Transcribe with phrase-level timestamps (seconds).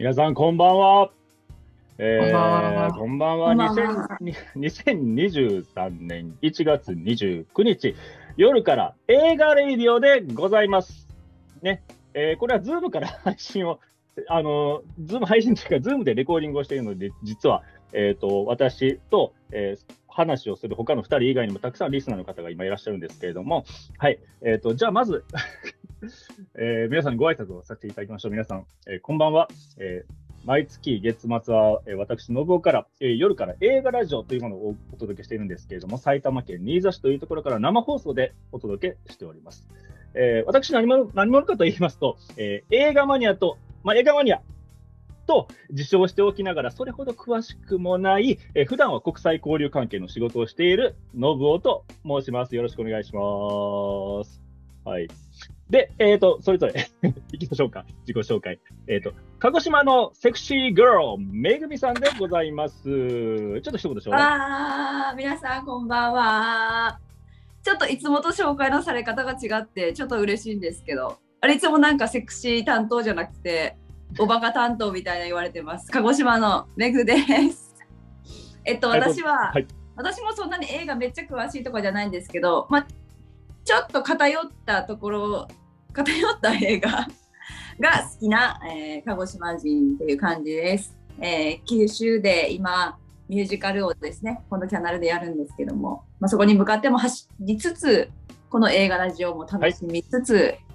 [0.00, 1.10] 皆さん、こんばんは。
[1.98, 3.48] えこんばんはー、こんばんは。
[3.48, 7.94] こんばんは2000 2023年1月29日、
[8.38, 11.14] 夜から映画レイディオでございます。
[11.60, 11.82] ね。
[12.14, 13.78] えーこれは Zoom から配信を、
[14.28, 17.62] あの、 Zoom 配信というか、 Zoom でレコーディングをしているので、実は、
[17.92, 23.64] えっ、と、私と、えー話をする他の2人以外にもたくさんリスナーの方が今いらっしゃるんですけれども、
[23.96, 24.18] はい。
[24.42, 25.24] えっ、と、じゃあまず、
[26.54, 28.32] えー皆さんにご挨拶をさせていただきましょう。
[28.32, 29.48] 皆さん、えーこんばんは。
[29.78, 30.12] えー
[30.46, 39.68] 毎月月末は、えー私、信夫から、えー夜から映画ラジオというものをお届けしているんですけれども、埼玉県新座市というところから生放送でお届けしております。
[40.14, 44.40] えー私何者、何者かと言いますと、えー映画マニアと、まあ、映画マニア
[45.26, 52.56] と自称しておきながら、それほど詳しくもない、えー普段は国際交流関係の仕事をしている信夫と申します。
[52.56, 54.40] よろしくお願いします。
[54.86, 55.08] はい。
[55.70, 56.90] で、えっ、と、それぞれ
[57.32, 57.84] 行きましょうか。
[58.00, 58.58] 自己紹介。
[58.88, 62.82] えっ、と、鹿児島のセクシーガール、めぐみさんでございます。
[62.82, 64.22] ちょっと一言ちょうだい。
[64.22, 66.98] あー皆さんこんばんは。
[67.62, 73.76] ちょっといつもと紹介のされ方が違ってちょっと嬉しいんですけど、あれいつもなんかセクシー担当じゃなくて
[74.18, 75.90] おバカ担当みたいな言われてます。
[75.92, 77.16] 鹿児島のめぐで
[77.52, 77.76] す。
[78.64, 82.86] えっとはい私は、はい私もそんなに映画めっちゃ詳しいとかじゃないんですけど、まあ
[83.64, 85.48] ちょっと偏ったところ
[85.92, 90.96] 偏った映画が好きな、えー鹿児島人っていう感じです。
[91.20, 98.10] えー九州で今ミュージカルをですねこのキャナルでやるんですけども、まあ、そこに向かっても走りつつ
[98.48, 100.69] この映画ラジオも楽しみつつはい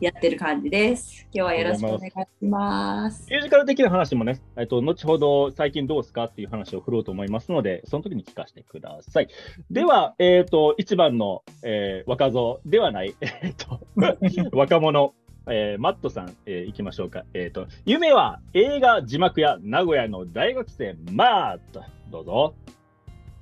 [0.00, 1.26] やってる感じです。
[1.32, 3.26] 今日はよろしくお願いします。
[3.30, 9.28] ミュージカル的な話もね、えっと、後ほど最近どうですかっていう話を振ろうと思いますので、その時に聞かせてください。
[9.70, 13.80] では、えっ、と、一番の、えー若造ではない、 えっ、と、
[14.56, 15.12] 若者、
[15.50, 17.24] えーマットさん、えー行きましょうか。
[17.34, 21.82] えっ、と、夢は映画字幕や名古屋の大学生、マット。
[22.10, 22.54] どうぞ。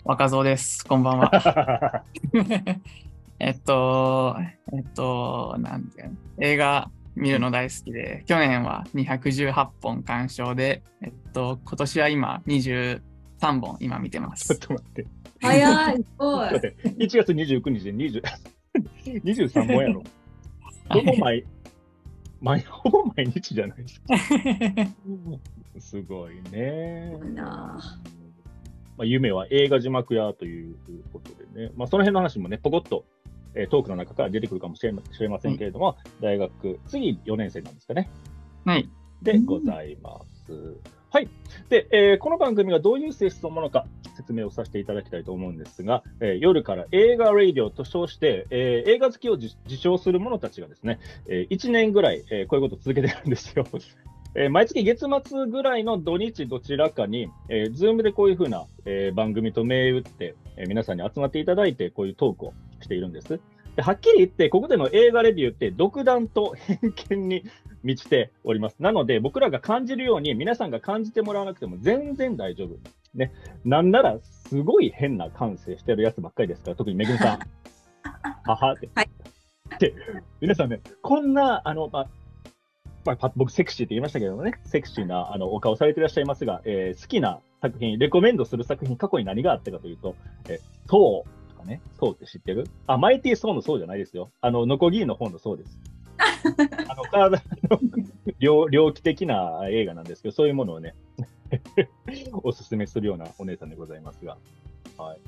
[0.04, 0.84] 若造です。
[0.84, 2.04] こんばんは。
[3.38, 4.36] えっと、
[4.72, 13.00] えっと、なんていうの映画見るの大好きで、去年は218本鑑賞で、えっと、今年は今23
[13.60, 14.60] 本今見てまちょっす。
[14.60, 15.06] と待って。
[15.40, 16.66] 早い、すごいちょっと。
[16.66, 16.88] 待って。
[17.04, 18.22] 1月29日で20
[19.24, 20.02] 23 本やろ。
[20.88, 21.44] ほぼ毎、
[22.40, 24.14] 毎、ほぼ毎日じゃないですか。
[25.80, 27.12] すごいね。
[27.34, 27.78] な
[28.96, 30.76] まあ、夢は映画字幕屋という
[31.12, 33.04] ことでね、まあ、その辺の話もね、ポコッと、
[33.56, 38.10] えートークの中から出てくるかもしれませんけれども、大学、次4年生なんですかね。
[38.64, 38.88] はい。
[39.22, 40.76] でございます。
[41.10, 41.28] はい。
[41.70, 43.86] で、えーこの番組がどういう性質のものか
[44.16, 53.64] 説明をさせていただきたいと思うんですが、えー夜から映画ラディオと称して、えー映画好きを自自称する者たちがですね、え1年ぐらい、えーこういうことを続けてるんですよ。
[54.34, 62.52] えー毎月月末ぐらいの土日どちらかに、えー、ズームでこういうふうな、えー番組と銘打って、えー皆さんに集まっていただいて、こういうトークを
[62.86, 63.40] しているんです。
[63.76, 66.78] ではっきり言って、ここでの映画レビューって独断と偏
[67.10, 67.44] 見に
[67.82, 68.76] 満ちております。
[68.80, 72.78] なので、僕らが感じるように、皆さんが感じてもらわなくても全然大丈夫。
[73.14, 73.32] ね。
[73.64, 77.38] なんなら、すごい変な感性してるやつばっかりですから、特にめぐみさん。
[78.48, 78.88] ははって。
[78.94, 79.10] はい
[79.80, 79.94] で、
[80.40, 82.08] 皆さんね、こんな、あの、まあ、
[83.04, 90.16] まあ、パ僕、セクシーって言いましたけどもね、セクシーなあのお顔されていらっしゃいますが、えー好きな作品、レコメンドする作品、過去に何があったかというと、
[90.48, 91.35] えー、ソーとか
[91.66, 92.68] ね、ソーって知ってる？
[92.86, 94.30] あ、マイティー・ソーのソーじゃないですよ。
[94.40, 95.78] あの、ノコギリの方のソーです。
[96.88, 97.80] あの、体の
[98.38, 100.94] 猟猟奇的な映画なんですけど、そういうものをね、
[102.42, 104.36] おすすめするようなお姉さんでございますが。
[104.96, 105.18] はい。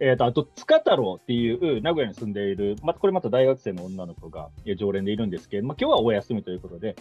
[0.00, 6.94] えっ、と、あと、塚太郎っていう名古屋に住んでいる、また、これまた大学生の女の子がえー常連でいるんですけど、まあ、今日はお休みということで、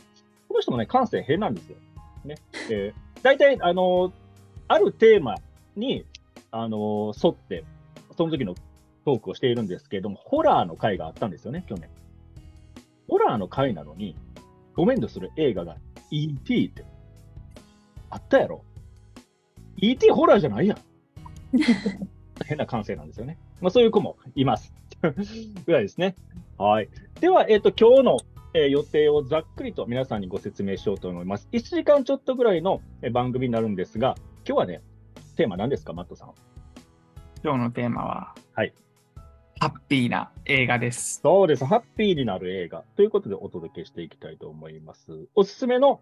[0.47, 1.77] この人もね、感性変なんですよ。
[2.25, 2.35] ね。
[2.71, 4.11] えー、大体、あのー
[4.69, 5.35] あるテーマ
[5.77, 6.05] に、
[6.51, 7.63] あのー沿って、
[8.17, 8.55] その時の
[9.07, 11.89] トークをしているんですけれども、ホラーの回があったんですよね、去年。
[13.07, 14.17] ホラーの回なのに、
[14.75, 15.77] ごめんとする映画が
[16.11, 16.67] E.T.
[16.67, 16.83] って、
[18.09, 18.65] あったやろ
[19.77, 20.09] ?E.T.
[20.11, 20.77] ホラーじゃないやん。
[22.45, 23.37] 変な感性なんですよね。
[23.61, 24.73] まあ、そういう子もいます。
[25.65, 26.17] ぐらいですね。
[26.57, 26.89] はい。
[27.21, 28.17] では、えっ、と、今日の、
[28.53, 31.47] えー予定をざっくりと皆さんにご説明しようと思います。
[31.53, 34.15] 1時間ちょっとぐらいのえー番組になるんですが、
[34.45, 34.81] 今日はね、
[35.37, 36.33] テーマ何ですか、マットさん。
[37.41, 38.73] 今日のテーマは、はい。
[39.59, 41.19] ハッピーな映画です。
[41.23, 41.65] そうです。
[41.65, 45.27] ハッピーになる映画ということでお届けしていきたいと思います。
[45.33, 45.99] おすすめの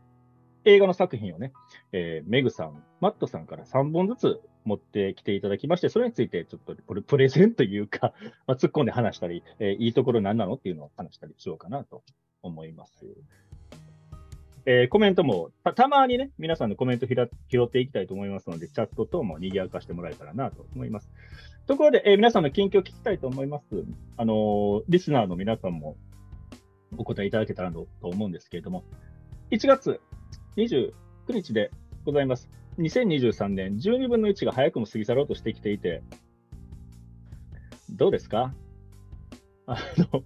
[0.66, 1.54] 映画の作品をね、
[1.94, 8.14] えーメグさん、マットさんから3本ずつ持ってきていただきまして、それについてちょっとプレプレゼンというか、
[8.46, 12.04] まあ、突っ込んで話したり、えーいいところ何なのっていうのを話したりしようかなと
[12.42, 13.06] 思います。
[14.66, 21.10] えーコメントもたたまにね、皆さんのコメント拾っていきたいと思いますので、チャット等も賑やかしてもらえたらなと思います。
[21.68, 23.66] ところで、えー皆さんの近況を聞きたいと思います。
[24.18, 25.98] あのーリスナーの皆さんも
[26.98, 28.84] お答えいただけたらと思うんですけれども、
[29.52, 30.00] 1月
[30.58, 30.94] 29
[31.30, 31.72] 日で
[32.06, 32.50] ございます。
[32.78, 36.04] 2023年12分の1が早くも過ぎ去ろうとしてきていて、
[37.90, 38.54] どうですか？
[39.66, 39.78] あ
[40.14, 40.24] の、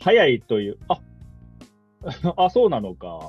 [0.00, 1.00] 早いという、あ、
[2.36, 3.20] あ、そうなのか。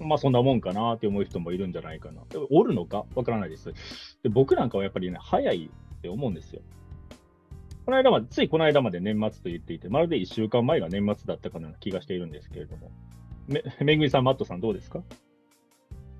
[0.00, 2.22] まあそんなもんかなって思う人もいるんじゃないかな。
[2.50, 3.04] おるのか？
[3.14, 3.72] わからないです
[4.22, 4.28] で。
[4.30, 5.70] 僕なんかはやっぱりね、早い
[6.04, 6.60] って思うんですよ。
[7.86, 12.90] この間まで、ついこの間まで年末と言っていて、まるで1週間前が年末だったかな気がしているんですけれども。
[13.46, 15.02] め、めぐみさん、マットさんどうですか？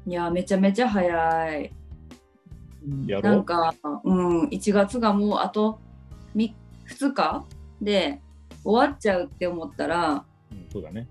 [0.07, 1.73] いや、めちゃめちゃ早い。
[2.87, 5.79] なんか、うん、1月がもうあと
[6.35, 6.53] 2
[7.13, 7.45] 日
[7.81, 8.21] で
[8.63, 11.09] 終わっちゃうって思ったら、うん、そうだね。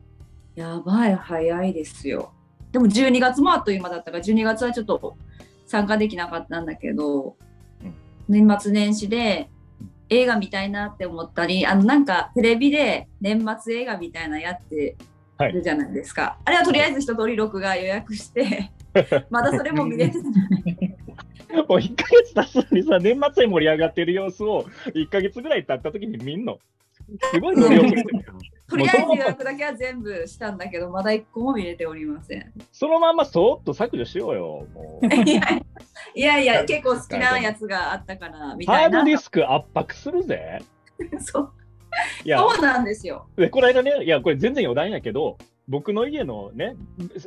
[0.56, 2.32] やばい、早いですよ。
[2.72, 5.16] でも12月もあっという間だったから、12月はちょっと
[5.68, 7.34] 参加できなかったんだけど、うん
[8.28, 9.50] 年末年始で
[10.10, 14.96] 映画見たいなって思ったり、あのなんかテレビで年末映画みたいなやって
[15.52, 16.38] るじゃないですか。
[16.46, 18.72] あれはとりあえず一通り録画予約して、
[19.30, 20.34] まだそれも見れてない。
[21.56, 26.60] もう1ヶ月経つのにさ、年末に盛り上がってる様子を1ヶ月ぐらい経った時に見んの？
[27.32, 28.34] すごい乗り遅れてるよ。
[28.70, 32.52] とりあえず予約だけは全部したんだけど、まだ一個も見れておりません。
[32.72, 34.68] そのまんまそーっと削除しようよ。
[34.74, 35.06] もう
[36.16, 39.06] いやいや結構好きなやつがあったから、みたいなハード。
[39.06, 40.62] ディスク圧迫するぜ。
[41.20, 41.52] そう
[42.26, 43.28] いや、そうなんですよ。
[43.36, 46.76] でこの間ね、いや、これ全然余談やけど、僕の家のね、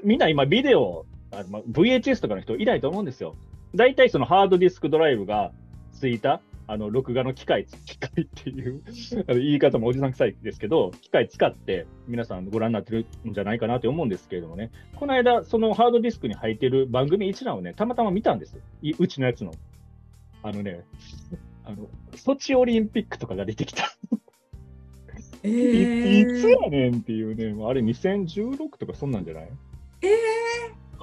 [0.02, 3.36] みんな今ビデオ、あのま VHS とかの人いないと思うんですよ。
[3.74, 5.52] 大体そのハードディスクドライブが
[5.92, 8.82] ついた、あの、録画の機械、機械っていう
[9.28, 18.58] あの言い方もおじさん臭いですけど、機械使って皆さんご覧になってるんじゃないかなと思うんですけれどもね、この間、そのハードディスクに入ってる番組一覧をね、たまたま見たんです。
[18.82, 19.52] いうちのやつの。
[20.42, 20.84] あのね、
[21.64, 23.84] あの、ソチオリンピックとかが出てきた。
[25.42, 29.48] えいいつやねんっていうね、あれ2016とかそんなんじゃない？
[30.02, 30.08] え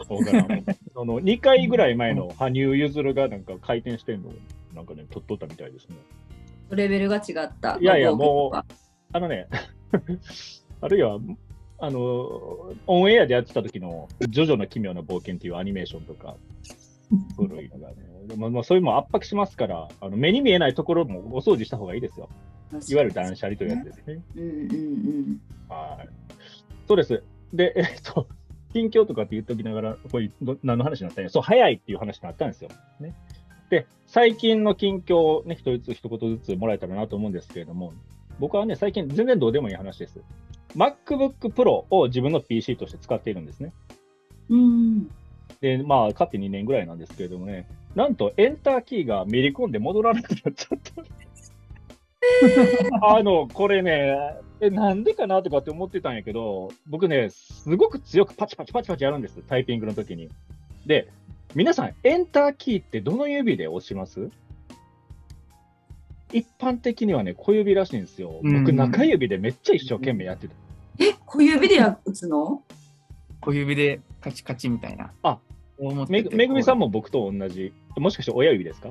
[0.07, 0.48] そうかな。
[0.94, 4.33] その2回ぐらい前の羽生結弦がなんか回転してんのを
[4.73, 5.95] なんかね、撮っとったみたいですね。
[6.69, 7.77] ーレベルが違った。
[7.79, 8.73] いやいやまあもう
[9.15, 9.47] あのね、
[10.81, 11.19] あるいは、
[11.79, 16.35] あの、オンエアでやってた時の、ジョジョの奇妙な冒険っていうアニメーションとか、
[17.37, 17.95] 古いのがね、
[18.27, 22.29] でもまあ、そういうのも圧迫しますから、あの目に見えないところもお掃除した方がいいですよ。
[22.89, 24.23] いわゆる断捨離というやつですね。
[24.35, 25.41] うんうんうん。
[25.69, 26.09] はい。
[26.87, 27.23] そうです。
[27.53, 28.27] で、えっと、
[28.73, 32.69] 近況とかって言っときながら、これど何の話になったんやそう、早いっていう話になったんですよ。
[32.99, 33.13] ね。
[33.73, 37.91] で、最近の近況をね、一つ一言ずつもらえたらなと思うんですけれども、
[38.37, 40.19] 僕はね、最近全然どうでもいい話です。
[40.75, 43.73] MacBook Pro を自分の PC として使っているんですね。
[44.49, 45.07] うん。
[45.59, 51.03] で、まあ、買って2年ぐらいなんですけれどもね、なんとエンターキーがめり込んで戻らなくなっちゃった。
[53.07, 60.29] あの、これね、え、なんでかなとかって思ってたんやけど、僕ね、すごく強くパチパチパチパチやるんです、タイピングの時に。
[60.85, 61.09] で、
[61.55, 64.29] 皆さん、エンターキーってどの指で押します？
[66.31, 68.39] 一般的にはね、小指らしいんですよ。
[68.42, 70.56] 僕、うん中指でめっちゃ一生懸命やってた。
[70.99, 72.63] え、小指でや打つの？
[73.39, 75.11] 小指でカチカチみたいな。
[75.21, 75.37] あ
[76.09, 77.71] めぐめぐみさんも僕と同じ。
[77.97, 78.89] もしかして親指ですか？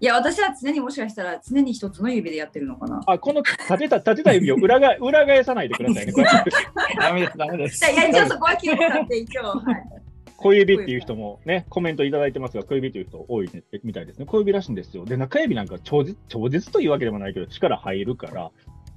[0.00, 3.02] いや、私は常にもしかしたら常に一つの指でやってるのかな。
[3.06, 6.12] あ、この立てた、立てた指を裏が 裏返さないでくださいね。
[6.98, 7.92] ダメです、ダメです。
[7.92, 9.42] いや、一応そこは気を使って一応。
[9.42, 10.10] はい。
[10.38, 13.50] 小指っていう人もね、コメントいただいてますが、小指という人多い
[13.84, 14.24] みたいですね。
[14.24, 15.04] 小指らしいんですよ。
[15.04, 18.50] で、中指なんか超絶、超絶というわけでもないけど、力入るから、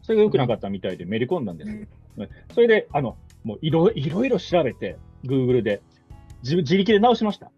[0.03, 1.75] それが良くなかったみたいでめり込んだんですよ。
[2.15, 4.95] ねそれで、あの、もういろいろいろ調べて、
[5.25, 5.81] Google で、
[6.43, 7.51] 自自力で直しました。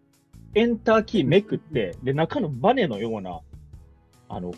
[0.56, 3.40] エンターキーめくって、で、中のバネのような、
[4.30, 4.52] あの、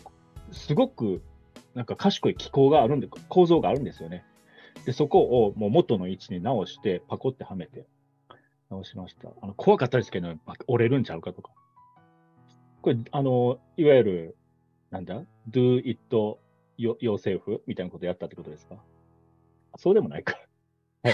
[0.51, 1.21] すごく、
[1.75, 4.23] なんか賢い機構があるんで、構造があるんですよね。
[4.85, 7.85] で、そこをもう元の位置に直して、パコってはめて、
[8.69, 9.29] 直しました。
[9.41, 11.51] あの怖かったですけど、ま折れるんちゃうかとか。
[12.81, 14.37] これ、あの、いわゆる、
[14.91, 15.99] なんだ ?do it
[16.77, 18.77] yo- yourself みたいなことやったってことですか？
[19.77, 20.39] そうでもないか。
[21.03, 21.13] はい。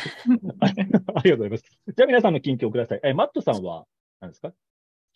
[0.60, 0.66] あ
[1.16, 1.64] ありがとうございます。
[1.88, 3.00] じゃあ皆さんの近況ください。
[3.04, 3.88] え、マットさんは、
[4.20, 4.54] 何ですか？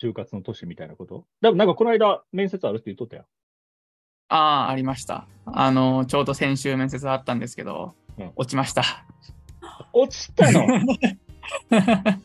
[0.00, 1.26] 就活の年みたいなこと？
[1.40, 3.26] だなんかこの間、面接あるって言っとったよ。
[4.28, 5.26] ああ、ありました。
[5.46, 8.82] あの、ちょうど先週面接あったんですけど、うん落ちました。
[9.92, 10.66] 落ちたの？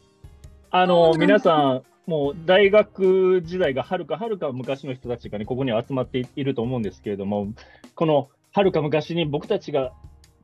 [0.72, 7.48] あの、皆さん、もう大学時代がはるかはるか昔の人たちがね、ここに集まっていると思うんですけれども、
[7.96, 9.92] このはるか昔に僕たちが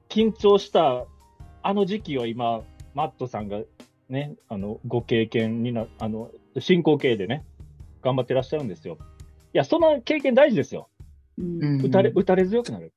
[0.09, 1.05] 緊張した
[1.61, 2.61] あの時期を今、
[2.95, 3.59] マットさんが
[4.11, 7.45] ね、あの、ご経験にな、あの、進行形でね、
[8.01, 8.97] 頑張ってらっしゃるんですよ。
[9.53, 10.89] いや、その経験大事ですよ。
[11.37, 12.93] うん打たれ、打たれ強くなる。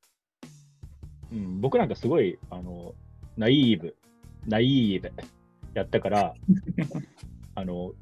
[1.32, 2.94] うん、僕なんかすごい、あの、
[3.36, 3.96] ナイーブ、
[4.46, 5.12] ナイーブ
[5.74, 6.34] やったから、
[7.54, 7.92] あの、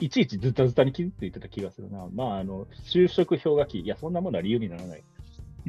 [0.00, 2.08] いちいちズタズタに傷ついてた気がするな。
[2.12, 5.02] まあ、あの、就職氷河期、いや、そんなものは理由にならない。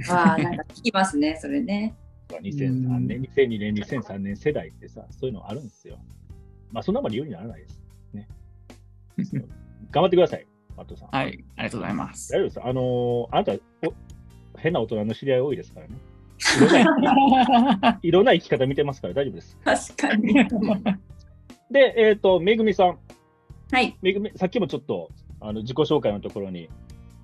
[0.08, 1.96] ああ、なんか聞きますね、それね。
[2.30, 6.00] 2003年、2002年、2003年世代ってさ、そういうのあるんですよ。
[6.72, 7.82] まあ、そんなもん理由にならないです。
[8.14, 8.28] ね。
[9.92, 10.46] 頑張ってください、
[10.78, 11.10] マットさん。
[11.10, 12.32] はい、ありがとうございます。
[12.32, 12.64] 大丈夫です。
[12.64, 13.60] あのーあなたお、
[14.58, 15.96] 変な大人の知り合い多いですからね。
[18.02, 19.58] いろんな、生き方見てますから大丈夫です。
[19.64, 20.34] 確かに。
[21.72, 23.00] で、えっ、と、めぐみさん。
[23.72, 23.96] はい。
[24.02, 25.10] めぐみ、さっきもちょっと、
[25.40, 26.70] あの、自己紹介のところに、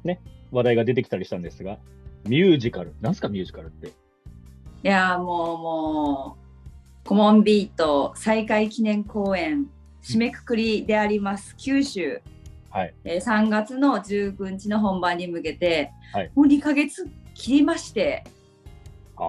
[0.04, 1.80] ね、話題が出てきたりしたんですが、
[2.28, 2.94] ミュージカル。
[3.02, 3.88] なんすか、ミュージカルって。
[3.88, 3.92] い
[4.84, 6.47] やーもうもう
[7.08, 9.68] コモンビート再開記念公演
[10.04, 12.22] 締めくくりであります九州、
[12.70, 12.94] はい。
[13.06, 16.32] えー3月の19日の本番に向けて、はい。
[16.36, 18.26] もう2ヶ月切りまして、
[19.16, 19.26] ああ、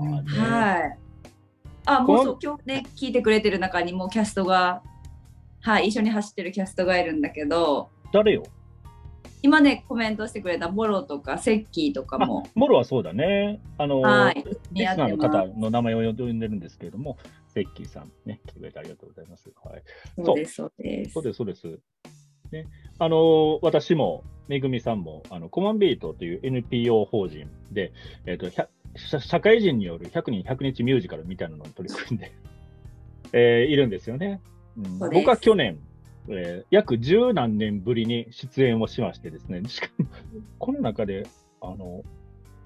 [0.00, 0.10] うん。
[0.12, 0.20] ね。
[0.30, 0.98] はい。
[1.86, 4.80] あもうそう今日ね聞いてくれてる中にもうキャストが
[5.62, 7.90] はい一緒に走ってるキャストがいるんだけど。
[8.12, 8.44] 誰よ？
[9.46, 13.60] 今ねコメントしてくれたボロとかセッキーとかあも、モロはそうだね。
[13.78, 17.16] あの、はいリスナーの方の名前を呼んでるんですけれども、
[17.54, 19.48] セッキーさん、ね、来てくれてありがとうございます。
[19.64, 19.82] はい。
[20.24, 21.80] そうですそうですそうです、そうです。
[22.50, 22.66] ね、
[22.98, 27.92] あの私も、めぐみさんも、あのコマンビートという NPO 法人で、
[28.26, 32.32] えっと100社社会人による100人100日ミュージカルみたいなのに取り組んで、
[33.32, 34.40] えーいるんですよね。
[34.76, 35.78] うん僕は去年、
[36.28, 40.06] えー約十何年ぶりに出演をしましてですね、しかも、
[40.58, 41.26] この中で、
[41.60, 42.02] あの、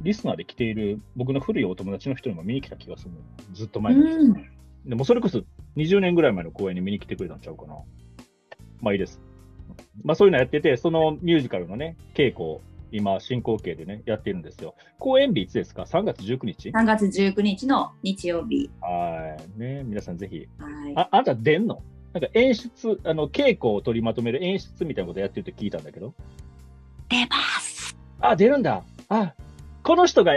[0.03, 3.19] リスナーで来ている僕の古いお友達の人にも見に来た気がするの
[3.53, 4.51] ずっと前のですうん
[4.87, 5.43] でもそれこそ
[5.77, 7.75] 20年ぐらい前の公演に見に来てくれたんちゃうかな。
[8.81, 9.21] まあいいです。
[10.03, 14.75] まあそういうのやってて、そのミュージカルのね、稽古を今進行形でね、やってるんですよ。
[14.99, 19.61] 公演日いつですか ?3 月19日？3月19日の日曜日はい。
[19.61, 20.49] ね、皆さんぜひ。
[20.59, 21.83] はいあ、あなた出んの？
[22.13, 26.15] なんか演出、あの、稽古を取りまとめる演出みたいなことやってるって聞いたんだけど。
[27.09, 28.83] 出ますあ、出るんだ。
[29.09, 29.35] あ、
[29.83, 30.33] この人が、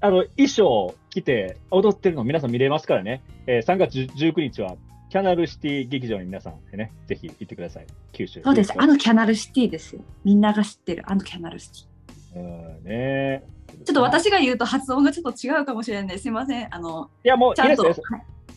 [0.00, 3.22] あの、衣装を着て踊ってるの皆さん見れますからね。
[3.46, 4.76] えー3月19日は、
[5.10, 7.86] キャナルシティ劇場に皆さんでね、ぜひ行ってください。
[8.12, 8.40] 九州。
[8.42, 8.72] そうです。
[8.76, 10.02] あのキャナルシティですよ。
[10.24, 12.38] みんなが知ってるあのキャナルシティ。
[12.38, 13.42] うん、ね
[13.84, 16.18] ちょっと私が言うと発音がちょっと違うかもしれない。
[16.20, 16.74] すいません。
[16.74, 17.82] あの、いや、もう、ちゃんと。
[17.82, 17.94] はい。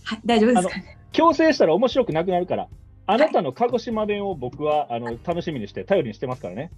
[0.03, 0.97] はい、大丈夫ですかね。
[1.13, 2.67] 強制したら面白くなくなるから。
[3.05, 6.71] あなたの鹿児島弁を僕は、あの、楽しみにして、頼りにしてますからね。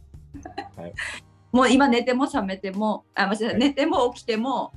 [1.52, 4.74] もう今寝ても覚めても、あ、間違えたはい寝ても起きても、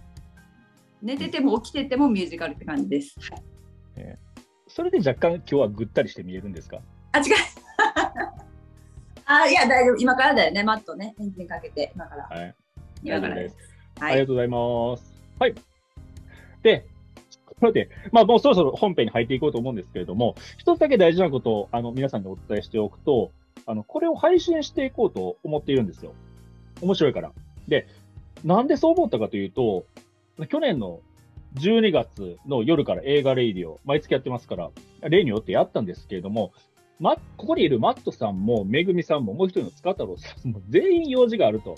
[1.03, 3.17] 寝てても起きててもミュージカルって感じです。
[3.31, 3.43] はい
[4.71, 6.81] それで若干今日はぐったりして見えるんですか？
[7.12, 7.25] あ、違う。
[9.25, 9.97] あ、いや、大丈夫。
[9.97, 10.62] 今からだよね。
[10.62, 11.15] マットね。
[11.19, 12.25] エンジンかけて、今から。
[12.29, 12.55] はい。
[13.03, 13.57] 今からです。
[13.99, 14.12] はい。
[14.12, 15.15] ありがとうございます。
[15.38, 15.55] はい。
[16.62, 16.87] で、
[17.61, 23.33] これで、まあもうそろそろ本編に入っていこうと思うんですけれども、一つだけ大事なことをあの皆さんにお伝えしておくと、
[23.67, 26.12] あの、これを配信していこうと思っているんですよ。
[26.81, 27.33] 面白いから。
[27.67, 27.87] で、
[28.45, 29.85] なんでそう思ったかというと、
[30.49, 31.00] 去年の
[31.57, 34.71] 12月の夜から映画レイディオ、毎月やってますから、
[35.03, 36.53] 例によってやったんですけれども、
[37.00, 41.77] ま、ここにいるマットさんも、めぐみさんも、もう一人の塚太郎さんも、全員用事があると。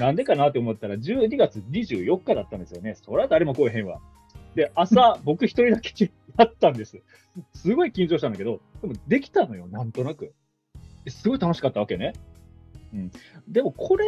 [0.00, 2.94] なんでかなって思ったら、12月24日だったんですよね。
[2.94, 4.00] そりゃ誰も来えへんわ。
[4.56, 7.00] で、朝、僕一人だけやったんです。
[7.54, 10.34] すごい緊張したんだけど、でもできたのよ、なんとなく。
[11.06, 12.14] すごい楽しかったわけね。
[12.94, 13.12] うん。
[13.46, 14.06] でもこれ、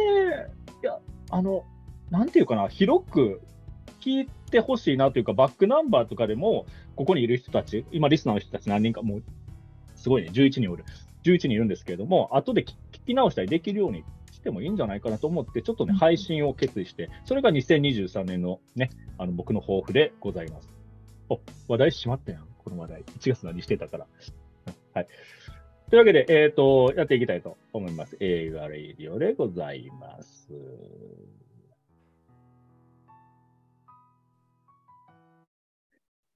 [0.81, 1.63] いや、あの、
[2.09, 3.41] なんていうかな、広く
[4.01, 6.65] 聞いてほしいなというか、バックナンバーとかでも、
[6.95, 9.23] ここにいる人たち、今リスナーの人たち何人か、もう、
[9.95, 10.83] すごいね、11人おる。
[11.23, 14.03] 11人いるんですけれども、後で聞聞き直したりできるように
[14.39, 20.69] してもいいんじゃないかなと思って、ちょっとね、配信を決意して、それが2023年のね、あの、僕の抱負でございます。
[21.29, 23.03] お、話題しまったやん、この話題。
[23.03, 24.07] 1月何してたから。
[24.93, 25.07] はい。
[25.89, 28.15] というわけで、えっ、と、やっていきたいと思います。
[28.21, 30.53] 映画レイディオでございます。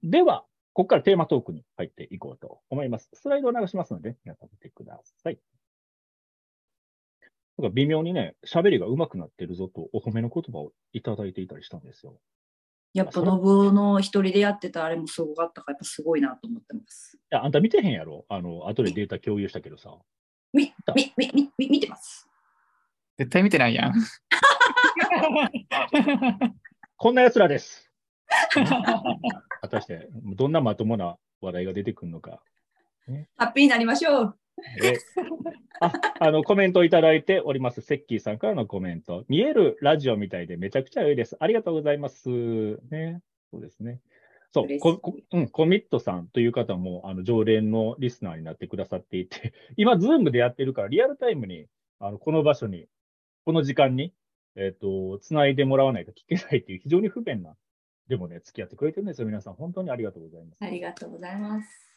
[0.02, 0.44] では、
[0.74, 3.08] ここからテーマトークに入っていこうと思います。
[3.14, 5.38] スライドを流しますので、皆さん見てください。
[7.58, 12.18] なんか微妙にね、喋りが上手くなってるぞとお褒めの言葉をいただいていたりしたんですよ。
[12.94, 17.16] やっぱ、信夫の一人でやってたあれもすごかったから、やっぱすごいなと思ってます。
[17.16, 18.24] いや、あんた見てへんやろ？
[18.28, 19.96] あの、後でデータ共有したけどさ。
[20.52, 22.28] み、み、み、み、み見てます。
[23.18, 23.94] 絶対見てないやん。
[26.96, 27.90] こんな奴らです。
[29.60, 32.42] 果たして、どんなまともな話題が出てくるのか。
[33.36, 34.38] ハッピーになりましょう。
[34.82, 34.94] え
[35.80, 39.24] ああのコメントいただいております、セッキーさんからのコメント。
[39.28, 41.36] 見えるラジオみたいでめちゃくちゃ良いです。
[41.40, 42.28] ありがとうございます。
[42.90, 43.20] ね、
[43.50, 44.00] そうですね。
[44.52, 44.68] そう
[45.32, 51.66] うん、コミットさんという方もあの常連のリスナーになってくださっていて、 今、 Zoom でやってるから、リアルタイムに
[51.98, 52.86] あのこの場所に、
[53.44, 54.14] この時間に、
[54.54, 57.56] えっ、と、つないでもらわないと聞けないっていう非常に不便な、
[58.06, 59.26] でもね、付き合ってくれてるんですよ。
[59.26, 60.58] 皆さん、本当にありがとうございます。
[60.60, 61.93] ありがとうございます。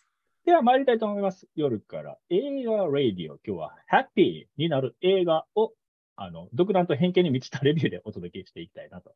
[0.47, 1.45] では参りたいと思います。
[1.57, 3.37] 夜から映画 radio。
[3.45, 5.73] 今日はハッピーになる映画を、
[6.15, 9.13] あの、独断と偏見に満ちたレビューでお届けしていきたいなと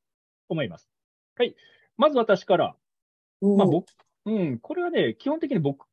[0.49, 0.89] 思います。
[1.37, 1.55] はい。
[1.95, 2.75] まず私から、
[3.39, 3.85] まあ僕、
[4.25, 5.85] うん、これはね、基本的に僕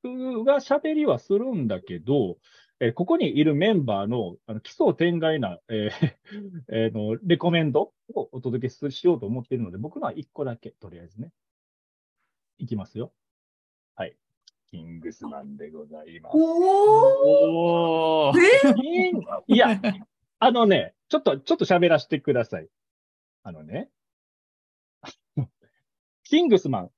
[0.44, 2.38] が喋りはするんだけど、
[2.80, 6.14] えーここにいるメンバーのあの奇想天外な、えー
[6.72, 11.30] えーのレコメンドをお届けししようと思っているので、僕のは1個だけ、とりあえずね。
[12.58, 13.12] いきますよ。
[13.94, 14.16] はい。
[14.70, 16.36] キングスマンでございます。
[16.36, 18.32] おお
[19.46, 19.80] いや、
[20.38, 22.68] あのね、ちょっと、ちょっと喋らせてください。
[23.44, 23.88] あのね、
[26.24, 26.90] キングスマン。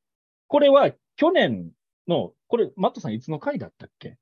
[0.49, 1.71] これは去年
[2.09, 4.19] の、これ、マットさんいつの回だったっけ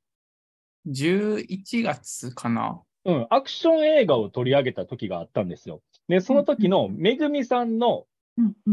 [0.87, 2.83] ？11月かな。
[3.05, 5.83] うん、アクション映画を取り上げた時があったんですよ。
[6.09, 8.07] で、その時のめぐみさんの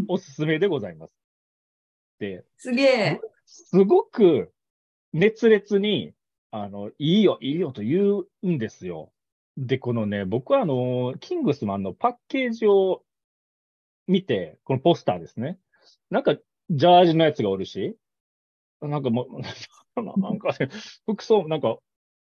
[0.09, 1.13] おすすめでございます。
[2.19, 3.21] で、すげえ。
[3.45, 4.51] すごく
[5.15, 6.13] 熱烈に、
[6.51, 9.13] あの、いいよ、いいよと言うんですよ。
[9.55, 13.01] で、このね、僕はあの、キングスマンのパッケージを
[14.07, 15.57] 見て、このポスターですね。
[16.09, 16.35] なんか、
[16.69, 17.95] ジャージのやつがおるし、
[18.81, 19.41] なんかもう、
[20.19, 20.69] なんかね、
[21.05, 21.77] 服装、なんか、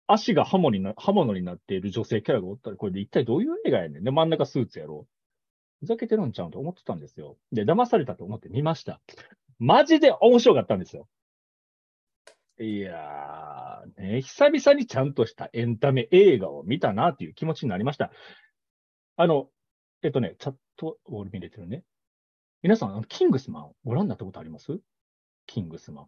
[0.08, 4.04] 足が刃物にな刃物になっている女性キャラがおったら、これで一体どういう映画やねん。
[4.04, 5.14] で、真ん中スーツやろう。
[5.80, 7.38] ふざけてるんちゃうんと思ってたんですよ。
[7.54, 9.00] で、騙されたと思って見ました。
[9.60, 11.08] マジで面白かったんですよ。
[12.64, 18.12] いやー、ね、久々にちゃんとしたエンタメ映画を見たなっていう気持ちになりました。
[19.18, 19.50] あの、
[20.04, 21.84] えっとね、チャットウォール見れてるね。
[22.62, 24.80] 皆さん、あのキングスマンご覧になったことあります？
[25.48, 26.08] キングスマン。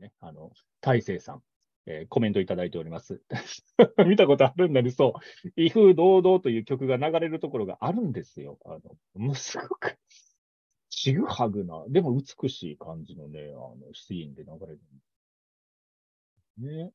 [0.00, 1.42] ね、あの、大勢さん、
[1.86, 3.22] えーコメントいただいております。
[4.06, 5.14] 見たことあるんだね、そ
[5.46, 5.52] う。
[5.56, 8.58] 威風堂々という曲が流れるところがあるんですよ。
[8.64, 8.80] あの、
[9.14, 9.96] もうすごく、
[10.90, 14.80] ちぐはぐな、でも美しい感じのね、あの、シーンで流れる。
[16.58, 16.92] ね。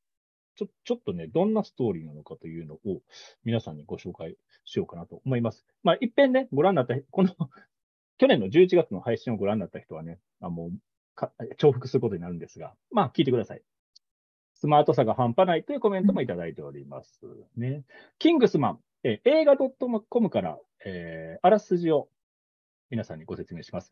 [0.55, 3.01] ちょ、ちょっとね、どんなストーリーなのかというのを
[3.43, 5.65] 皆さんにご紹介しようかなと思います。
[5.83, 7.29] まあ、一遍ね、ご覧になった、この、
[8.17, 10.71] 去年の11月の配信をご覧になった人はね、あもう、
[11.57, 13.61] 重複することになるんですが、まあ、聞いてください。
[14.53, 17.25] スマートさが半端ないというコメントもいただいております。
[17.57, 17.83] ね。
[18.17, 22.07] キングスマン、え映画 .com から、えーあらすじを
[22.89, 23.91] 皆さんにご説明します。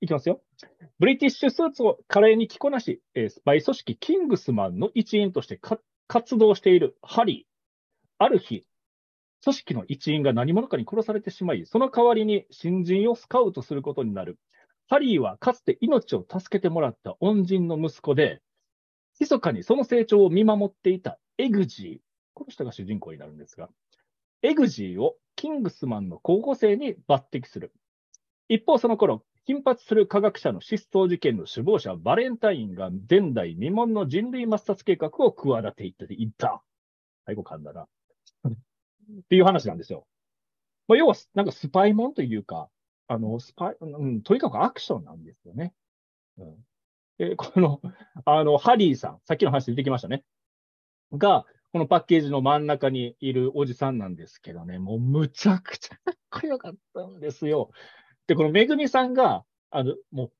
[0.00, 0.40] いきますよ。
[1.00, 5.60] ブリティッシュスーツを華麗に着こなし、えースパイ組織キングスマンの一員として
[6.06, 7.52] 活動しているハリー。
[8.18, 8.64] ある日、
[9.42, 14.38] 組織の一員が何者かに殺されてしまい、その代わりに新人をスカウトすることになる。
[14.88, 18.40] ハリーはかつて命を助けてもらった恩人の息子で、
[19.20, 22.08] 密かにその成長を見守っていたエグジー。
[22.34, 23.68] この人が主人公になるんですが、
[24.42, 27.72] エグジーをキングスマンの候補生に抜擢する。
[28.48, 36.62] 一方、その頃、頻発する科学者の失踪事件の首謀者バレンタインが前代未聞の人類抹殺計画を企ていっていった。
[37.24, 37.86] 最後噛んだな。
[38.46, 38.52] っ
[39.30, 40.06] ていう話なんですよ。
[40.86, 42.68] まあ、要は、なんかスパイモンというか、
[43.06, 45.72] あの、スパイ、うん、とにかくアクションなんですよね。
[46.36, 46.56] うん。
[47.16, 47.80] で、この、
[48.26, 50.24] あの、ハリーさん、さっきの話出てきましたね。
[51.12, 57.70] が、このパッケージの真ん中にいるおじさんなんですけどね、もうむちゃくちゃかっこよかったんですよ。
[58.28, 60.30] で、このめぐみさんが、あの、も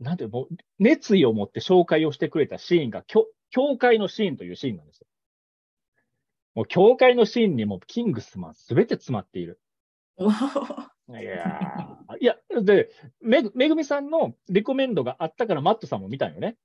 [0.00, 5.06] う、なんていうのもう、熱意を持って紹介をしてくれたシーンが、きょ教会のシーンというシーンなんですよ。
[6.54, 9.60] もう、教会のシーンにもキングスマンすべて詰まっている。
[10.18, 12.90] いやーいや、で、
[13.20, 16.56] めぐめぐみさんのレコメンドがあったから、マットさんも見たんよね。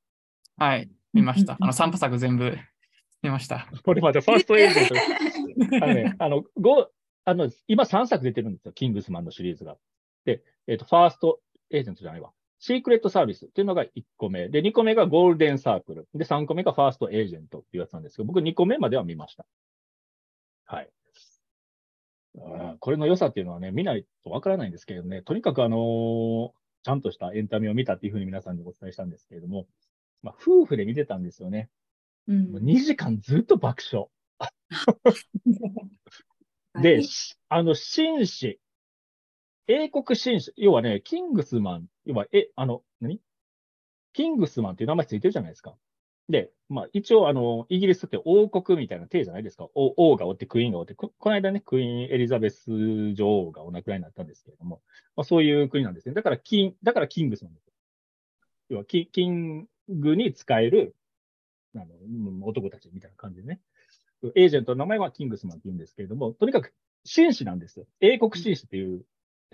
[0.57, 1.57] はい、見ました。
[1.59, 2.57] あの、3部作全部
[3.21, 3.67] 見ました。
[3.83, 5.85] これまたファーストエージェント。
[5.85, 6.89] あのね、あの、ご
[7.25, 9.77] あの、今3作出てるんですよ、キングスマンのシリーズが。
[10.23, 11.39] で、えっ、と、ファースト
[11.71, 12.31] エージェントじゃないわ。
[12.59, 14.49] シークレットサービスっていうのが1個目。
[14.49, 16.07] で、2個目がゴールデンサークル。
[16.15, 19.45] で、3個目がファーストエージェントっていうやつなんですけど、僕2個目までは見ました。
[20.65, 20.89] はい。
[22.35, 26.51] うんこれの良さっていうのはね、見ないとわからないんですけどね、とにかくあのー
[26.83, 29.67] ちゃんとしたエンタメを見たっていうふうに皆さんにお伝えしたんですけれども、
[30.23, 31.69] まあ、夫婦で見てたんですよね。
[32.27, 34.07] うんもう2時間ずっと爆笑。
[36.81, 38.61] で、しあの、紳士、
[39.67, 43.21] 英国紳士、要はね、キングスマン、要は、え、あの、何？
[44.13, 45.75] キングスマンっていう名前ついてるじゃないですか。
[46.29, 49.67] で、まあ、一応、あの、イギリスって王国みたいな体じゃないですか。
[49.75, 54.81] 王王がおって、クイーンがおって、ここの間ね、クイーンエリザベス女王がお亡くなりになったんですけれども、
[55.15, 56.15] まあ、そういう国なんですね。
[56.15, 57.67] だから、キン、だからキングスマンです。
[58.69, 60.95] 要はキ、キングに使える、
[61.75, 63.59] あの、男たちみたいな感じでね。
[64.35, 67.85] エージェントの名前はキングスマンって言うんですけれども、とにかく紳士なんですよ。
[68.01, 69.05] 英国紳士っていう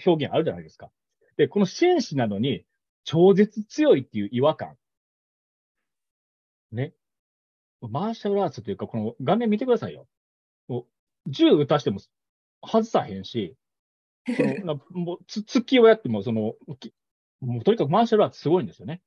[0.06, 0.92] 表現あるじゃないですか。
[1.38, 2.66] で、この紳士なのに、
[3.04, 4.78] 超絶強いっていう違和感。
[6.72, 6.94] ね。
[7.82, 10.08] マーシャルアーツというか、この画面見てくださいよ。
[11.28, 12.00] 銃撃たしても
[12.66, 13.56] 外さへんし、
[14.26, 16.94] その なもうつ突きをやっても、その、き
[17.42, 19.02] もうとにかくマーシャルアーツすごいんですよね。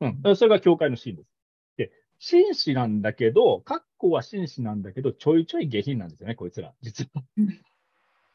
[0.00, 0.36] うん。
[0.36, 1.30] それが教会のシーンです。
[1.76, 6.74] で、紳士なんだけど、格好は紳士なんだけど、ちょいちょい下品なんですよね、こいつら。
[6.82, 7.22] 実は。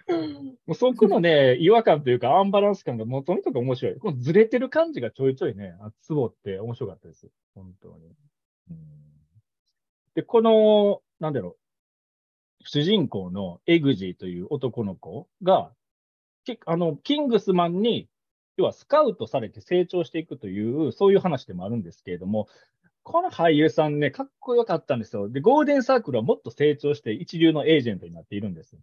[0.07, 3.95] もうそこのね、 違和感というか、アンバランス感がもうとにかく面白い。
[3.95, 7.29] このずれてる感じがちょいちょいね、あツボって面白かったです。
[7.53, 8.15] 本当に。
[8.71, 8.97] うん
[10.17, 11.57] で、この、なんだろ
[12.59, 15.71] う、主人公のエグジーという男の子が、
[16.43, 18.09] きあの、キングスマンに、
[18.57, 22.47] 要はスカウトされて成長していくという、そういう話でもあるんですけれども、
[23.03, 25.29] この俳優さんね、かっこよかったんですよ。
[25.29, 28.75] で、ゴールデンサークルはもっと成長して一流のエージェントになっているんです。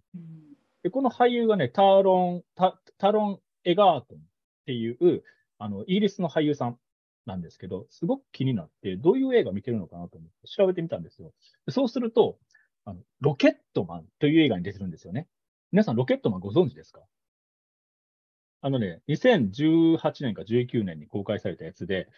[0.84, 4.20] で、この俳優がね、ターロン、タタロン・エガートンっ
[4.66, 5.24] ていう、
[5.58, 6.78] あの、イギリスの俳優さん
[7.24, 11.32] なんですけど、すごく気になって、どういう映画見てるのかなと思って調べてみたんですよ。
[11.70, 12.38] そうすると、
[12.84, 15.26] あの、ロケットマンという映画に出てるんですよね。
[15.72, 17.00] 皆さん、ロケットマンご存知ですか？
[18.60, 22.08] あのね、2018年か19年に公開されたやつで、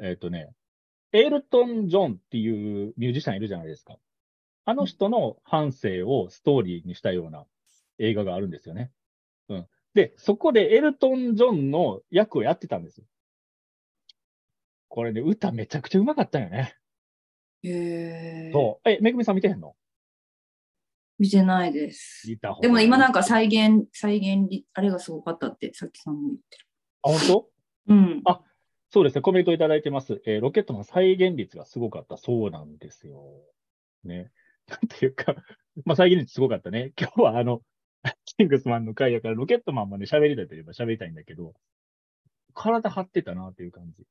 [0.00, 0.54] えっ、とね、
[1.10, 3.98] エルトン・ジョンっていうミュージシャンいるじゃないですか。
[4.64, 7.46] あの人の半生をストーリーにしたような
[7.98, 8.90] 映画があるんですよね。
[9.48, 9.66] うん。
[9.94, 13.06] で、そこでエルトン・ジョンの役をやってたんですよ。
[14.88, 16.76] これね、歌めちゃくちゃうまかったよね。
[17.62, 18.50] へえ。
[18.52, 18.88] そう。
[18.88, 19.74] え、めぐみさん見てへんの？
[21.18, 22.28] 見てないです。
[22.28, 23.20] 見た方でも今なんか。
[23.20, 26.66] か再現、再現り、あれがすごかったって、さっきさんも言ってる。
[27.02, 27.50] あ、本当？
[27.88, 28.22] うん。
[28.26, 28.42] あ
[28.90, 30.22] そうですね、コメントいただいてます。
[30.26, 32.16] えーロケットの再現率がすごかった。
[32.16, 33.24] そうなんですよ。
[34.04, 34.30] ね。
[34.68, 35.34] なんていうか、
[35.84, 36.92] まあ再現率すごかったね。
[37.00, 37.62] 今日はあの、
[38.24, 41.54] キングスマンの回やからロケットマンまで喋りたいといえば喋りたいんだけど、
[42.54, 44.06] 体張ってたなっていう感じ。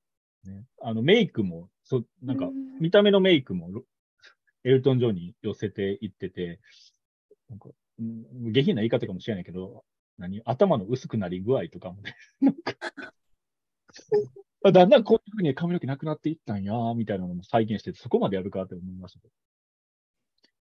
[0.50, 0.64] ね。
[0.82, 3.84] あの、メイクも、そ、なんか、見た目のメイクもロ
[4.64, 6.60] エルトン・ジョンに寄せていってて、
[7.50, 9.84] なんか、うん下品な言い方かもしれないけど、
[10.18, 10.42] 何？
[10.46, 12.74] 頭の薄くなり具合とかもね、 なんか、
[14.64, 19.34] あだんだんこういうふうに髪の毛なくなっていったんや、みたいなのも再現してて、そこまでやるかって思いましたけど。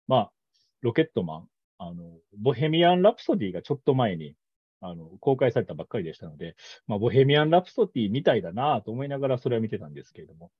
[0.07, 0.33] まあ、
[0.81, 1.49] ロケットマン、
[1.83, 4.37] あの、ボヘミアン・ラプソディがちょっと前に、
[4.83, 6.55] あの、公開されたばっかりでしたので、
[6.87, 10.51] まあ、ボヘミアン・ラプソディみたいだなと思いながらそれは見てたんですけれども、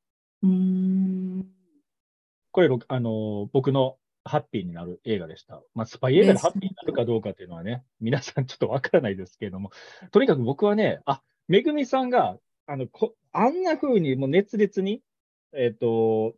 [0.43, 1.47] うーん。
[2.53, 5.63] これ、ろあの、僕のハッピーになる映画でした。
[5.75, 9.73] まあ、スパイ映画でハッピーになるかどうかっていうのはね、皆さんちょっとわからないですけれども、
[10.13, 15.03] とにかく僕はね、あ、めぐみさんが、あの、こあんな風にもう熱烈に、
[15.53, 16.35] えっ、と、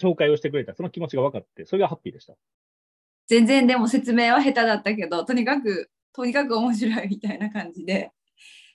[0.00, 2.34] 紹介をしてくれた、その気持ちが分かって、それがハッピーでした。
[3.26, 8.12] 全然でも説明は下手だったけど、とにかく、とにかく面白いみたいな感じで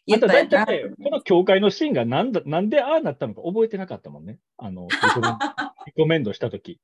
[0.09, 4.39] 言ったや大体ね、この教会のシーンがなんだ、なんでああなったのか覚えてなかったもんね。
[4.57, 4.87] あの、
[5.85, 6.79] リコメンド したとき。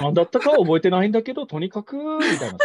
[0.00, 2.58] なんだったかは覚えてないんだけど、とにかく、みたいな。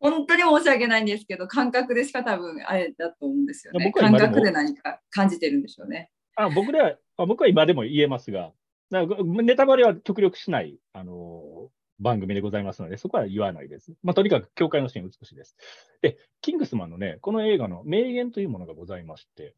[0.00, 3.92] 本当に申し訳ないんですけど、感覚でしか多分あれだと思うんですよね。
[3.92, 6.10] 感覚で何か感じてるんでしょうね。
[6.36, 8.52] あ僕ではあ僕は今でも言えますが、
[8.90, 11.68] ネタバレは極力しない、あの
[12.00, 13.92] 番組でございますので、そこは言わないです。
[14.02, 15.56] まあ、とにかく教会のシーン美しいです。
[16.00, 19.54] で、キングスマンのね、この映画の名言というものがございまして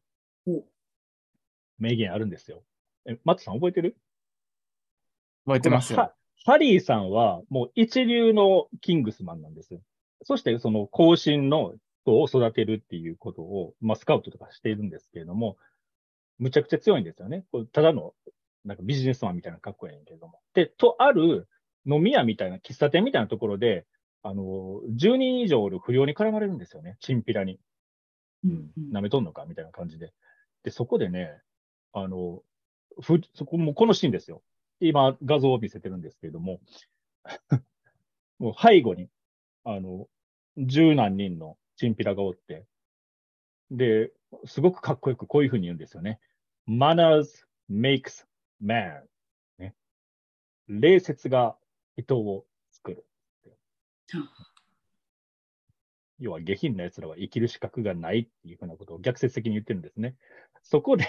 [0.47, 0.63] お、
[1.77, 2.63] 名言あるんですよ。
[3.05, 3.95] え、マットさん覚えてる？
[5.45, 5.99] 覚えてますよ。
[5.99, 9.79] ハハリーさんはもう一流のキングスマンなんです。
[10.23, 11.73] そしてその後進の
[12.03, 15.57] 人を育てるっていうことを、まあ、スカウトとかしているんですけれども、
[16.39, 17.45] むちゃくちゃ強いんですよね。
[17.51, 18.13] これただの
[18.65, 20.39] なんかビジネスマンみたいなかっこいいんやけれども。
[20.53, 21.47] で、とある
[21.85, 23.85] 飲み屋みたいな、喫茶店みたいなところで、
[24.23, 26.97] あの、10人以上おる不良に絡まれるんですよね。
[26.99, 27.59] チンピラに。
[28.43, 30.13] うん舐めとんのかみたいな感じで。
[30.63, 31.41] で、そこでね、
[31.93, 32.41] あの、
[33.01, 34.41] ふ、そこもこのシーンですよ。
[34.79, 36.59] 今、画像を見せてるんですけれども、
[38.39, 39.09] もう背後に、
[39.63, 40.07] あの、
[40.57, 42.65] 十何人のチンピラがおって、
[43.69, 44.11] で、
[44.45, 46.19] すごくかっこよくこういうふうに言うんですよね。
[46.67, 48.25] manners makes
[48.61, 49.01] man.
[49.57, 49.75] ね。
[50.67, 51.55] 礼節が
[52.01, 53.05] 人を作る。
[56.19, 60.15] 要は下品な奴らは生きる資格がないっていうふうなことを逆説的に言ってるんですね。
[60.61, 61.05] そこで、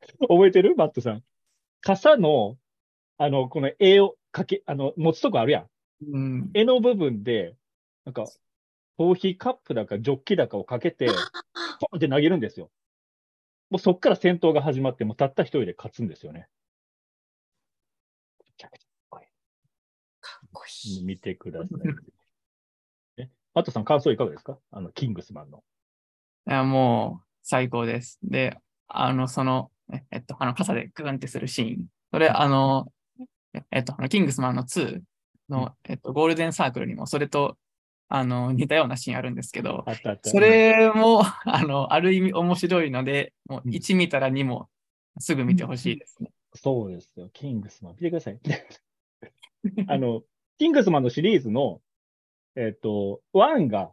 [0.28, 0.76] 覚えてる？
[0.76, 1.24] マットさん。
[1.80, 2.56] 傘の、
[3.18, 5.70] あの、この絵をかけ、あの、持つとこあるやん。
[6.06, 6.50] うん。
[6.54, 7.56] 絵の部分で、
[8.04, 8.26] なんか、
[8.96, 11.06] コーヒーカップだかジョッキだかをかけて、
[11.80, 12.70] ポンって投げるんですよ。
[13.70, 16.48] もうそっから戦闘が始まって、もうたった一人で勝つんですよね。
[18.38, 20.55] めちゃくちゃかっこかっこいいいい。
[21.04, 21.70] 見てください。
[23.22, 24.58] え、マットさん感想いかがですか？
[24.70, 25.62] あの、キングスマンの。
[26.48, 28.18] いや、もう最高です。
[28.22, 31.86] で、あの、その、ええっと、あの、傘でグーンってするシーン。
[32.12, 32.92] それ、あの、
[33.70, 35.02] えっと、あのキングスマンの2
[35.48, 37.56] の、えっと、ゴールデンサークルにも、それと、
[38.08, 39.84] あの、似たようなシーンあるんですけど。
[40.22, 44.68] それも、あの、ある意味面白いので、もううん1見たら2も
[45.18, 46.30] すぐ見てほしいですね。
[46.54, 47.28] そうですよ。
[47.32, 47.94] キングスマン。
[47.94, 48.40] 見てください。
[49.88, 50.22] あの、
[50.58, 51.80] キングスマンのシリーズの、
[52.54, 53.92] えっ、と、1が、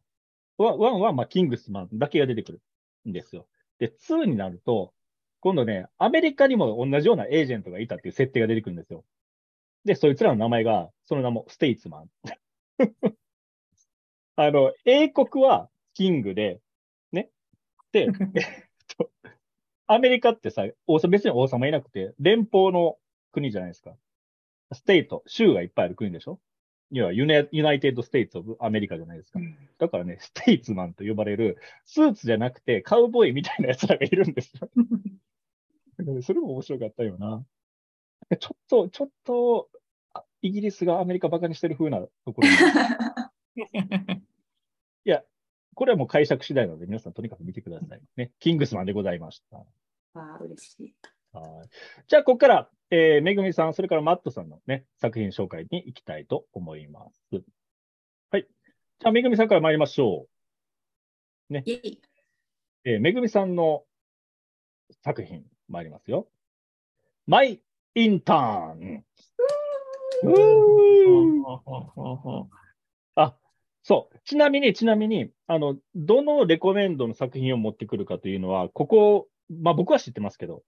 [0.58, 2.62] 1は、まあ、キングスマンだけが出てくる
[3.08, 3.47] んですよ。
[3.80, 4.93] で、2になると、
[5.41, 9.04] 今度ね、アメリカにも同じようなエージェントがいたっていう設定が出てくるんですよ。
[9.84, 12.10] で、そいつらの名前が、その名もステイツマン。
[14.38, 16.62] あの、英国はキングで、
[17.12, 17.30] ね。
[17.91, 18.43] で、 えっ
[18.97, 19.12] と、
[19.88, 22.97] アメリカってさ、王様別に王様いなくて、連邦の
[23.34, 23.97] 国じゃないですか。
[24.71, 26.39] ステイト、州がいっぱいある国でしょ
[26.93, 29.39] 要はユナユナイテッド・ステイツ・オブ・アメリカじゃないですか。
[29.79, 34.69] だからね、ステイツマンと呼ばれる、スーツじゃなくてカウボーイみたいな奴らがいるんですよ。
[35.97, 37.43] だからそれも面白かったよな。
[38.39, 39.69] ちょっと、ちょっと、
[40.13, 42.53] あイギリスがアメリカバカにしてる風なところも
[45.06, 45.23] いや、
[45.75, 48.01] これはもう解釈次第なので、皆さんとにかく見てください。
[48.15, 48.32] ね。
[48.39, 49.58] キングスマンでございました。
[49.58, 49.65] わ
[50.13, 50.95] あ、嬉しい。
[51.32, 51.69] はい。
[52.08, 57.43] じゃあ、ここから、えー、めぐみさん、それからマットさんのね、作品紹介に行きたいと思います。
[58.29, 58.47] はい。
[58.99, 60.27] じゃあ、めぐみさんから参りましょ。
[60.27, 60.29] う。
[62.86, 63.84] えー、めぐみさんの
[65.03, 66.27] 作品、参りますよ。
[67.25, 67.63] マイ・
[67.95, 69.03] インターン。
[73.15, 73.36] あ、
[73.82, 74.19] そう。
[74.23, 80.62] ちなみに、ちなみに、あの、どのレコメンドの作品を持ってくるかというのは、ここ、まあ僕は知ってますけど、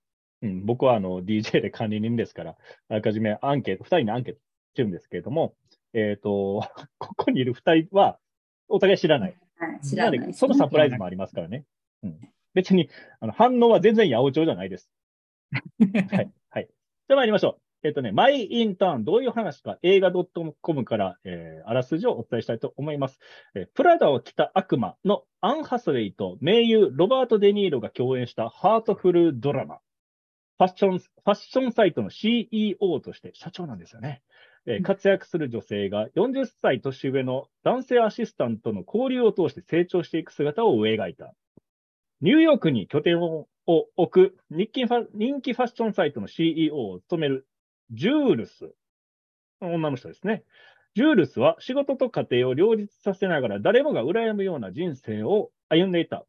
[0.45, 2.55] うん、僕はあの DJ で管理人ですから、
[2.89, 5.55] あらかじめアンケート、二人にアンケートしてるんですけれども、
[5.93, 6.61] えっ、と、
[6.99, 8.19] ここにいる二人は、
[8.67, 9.35] お互い知らない。
[9.57, 11.65] はい、知らないそのサプライズもありますからね。
[12.03, 12.19] うん、
[12.53, 14.89] 別に、あの、反応は全然八百長じゃないです。
[16.11, 16.31] はい。
[16.49, 16.67] はい。
[16.67, 17.87] じゃあ参りましょう。
[17.87, 23.19] えっ、とね、マイ・インターン、どういう話か、映画 .com から、えーあらすじをお伝えしたいと思います。
[23.53, 29.79] えープラダを着た悪魔のアン・ハスウェイと名優ロバート・デ・ニーロが共演したハートフルドラマ。
[30.57, 34.21] ファッション、ファッションサイトの CEO として社長なんですよね。
[34.67, 41.35] えー活躍する女性が40歳年上の男性アシスタントの交流を通して成長していく姿を描いた。
[42.21, 47.47] ニューヨークに拠点をを置く日記ファ人気ファッションサイトの CEO を務める
[47.91, 48.71] ジュールス。
[49.59, 50.43] 女の人ですね。
[50.95, 56.25] ジュールスは仕事と家庭を両立させながら誰もが羨むような人生を歩んでいた。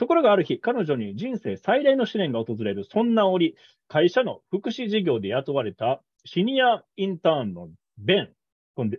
[0.00, 2.84] ところがある日、彼女に人生最大の試練が訪れる。
[2.84, 3.54] そんな折、
[3.86, 8.30] 会社の福祉事業で雇われたシニアインターンのベン、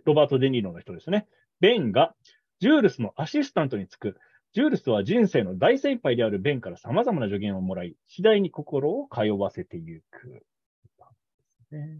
[0.04, 1.26] ロバート・デ・ニーロの人ですね。
[1.58, 2.14] ベンが
[2.60, 4.16] ジュールスのアシスタントに就く。
[4.52, 10.46] ジュールスは人生の大先輩であるベンから様々な助言をもらい、次第に心を通わせていく。
[11.72, 11.98] ね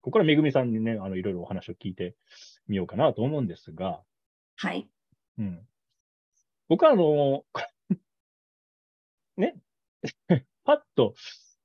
[0.00, 2.16] ここからめぐみさんにね、あの、いろいろお話を聞いて
[2.66, 4.00] みようかなと思うんですが、
[4.56, 4.88] はい。
[5.38, 5.64] うん。
[6.70, 7.44] 僕はあの、
[9.36, 9.56] ね、
[10.64, 11.14] パッと、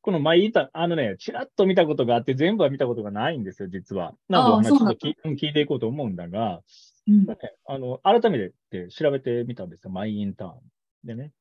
[0.01, 4.15] この前言った、あのね、ちらっと見たことがあって、全部は見たことがないんですよ、実は。
[4.29, 6.63] なので、ああまあちょっと聞い聞いていこうと思うんだが、
[7.07, 10.61] うんまあね、あの、改めて調べてみたんですよ、マイインターン
[11.03, 11.33] でね。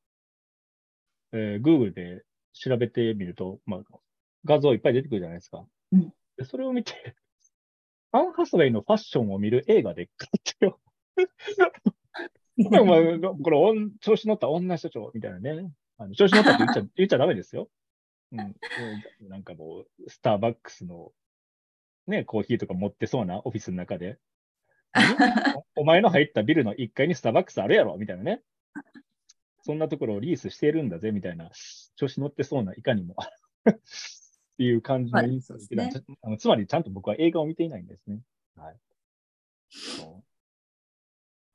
[1.33, 2.23] えー Google で
[2.53, 3.83] 調べてみると、まあ、
[4.45, 5.67] 画像いっぱい出てくるじゃないですか。
[5.93, 7.17] うんでそれを見て、
[8.13, 10.81] アン・ハスウェイのファッションを見る映画で買ってよ。
[12.71, 15.73] まあ、これ、おん調子乗った女社長みたいなね。
[15.97, 17.69] あの調子乗ったって言っちゃ 言っちゃダメですよ。
[18.33, 18.55] うん。
[19.29, 21.13] なんかもう、スターバックスの、
[22.07, 24.19] ね、コーヒーとか持ってそうなオフィスの中で、
[24.95, 28.43] お お前の入ったビルの1階にスターバックスあるやろみたいなね。
[29.63, 31.51] そんなところをリースしてるんだぜみたいな、
[31.97, 33.17] 調子乗ってそうないかにも。
[33.69, 38.21] っていう感じの印象はいそうあのつまり、ちゃんと僕は映画を見ていないんですね。
[38.57, 38.77] はい。
[39.69, 40.23] そ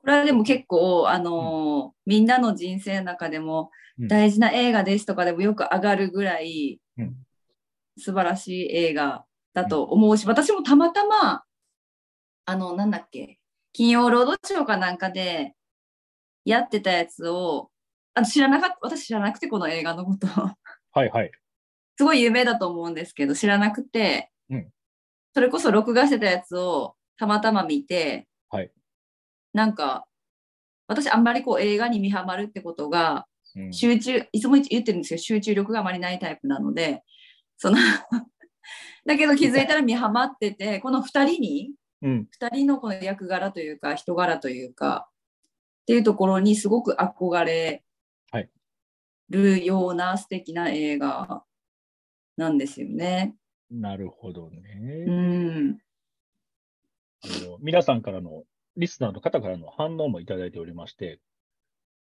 [0.00, 4.08] これはでも結構、あのーみんなの人生の中でもうん。
[4.08, 7.14] 大事な映画ですとかでもよく上がるぐらいうん。
[7.98, 11.42] 素晴らしい映画だと思うし、私もたまたま、
[12.46, 13.38] あの、なんだっけ、
[13.72, 15.54] 金曜ロードショーかなんかで
[16.44, 17.70] やってたやつを、
[18.14, 20.30] あの知らなかった、私知らなくてこの映画のことを。
[20.92, 21.30] はいはい。
[21.98, 24.68] すごい有名だと思うんですけど、知らなくて、うん。
[25.34, 28.26] それこそ録画してたやつをたまたま見て、はい
[29.52, 30.06] なんか、
[30.86, 37.02] 私あんまりこう映画に見はまるってことが、うん集中、いつも言ってるんですけど、集中力があまりないタイプなので、
[37.56, 37.76] その
[39.06, 42.28] だけど気づいたら見はまってて、この2人に、うん。
[42.40, 45.08] 2人のこの役柄というか、人柄というか、
[45.82, 47.82] っていうところにすごく憧れ
[48.30, 48.48] はい
[49.28, 51.44] るような素敵な映画
[52.36, 53.34] なんですよね。
[53.70, 55.04] なるほどうね。
[55.04, 55.78] ん。
[57.22, 58.44] あの皆さんからの、
[58.80, 61.20] リスナーの方からの反応もいただいておりまして、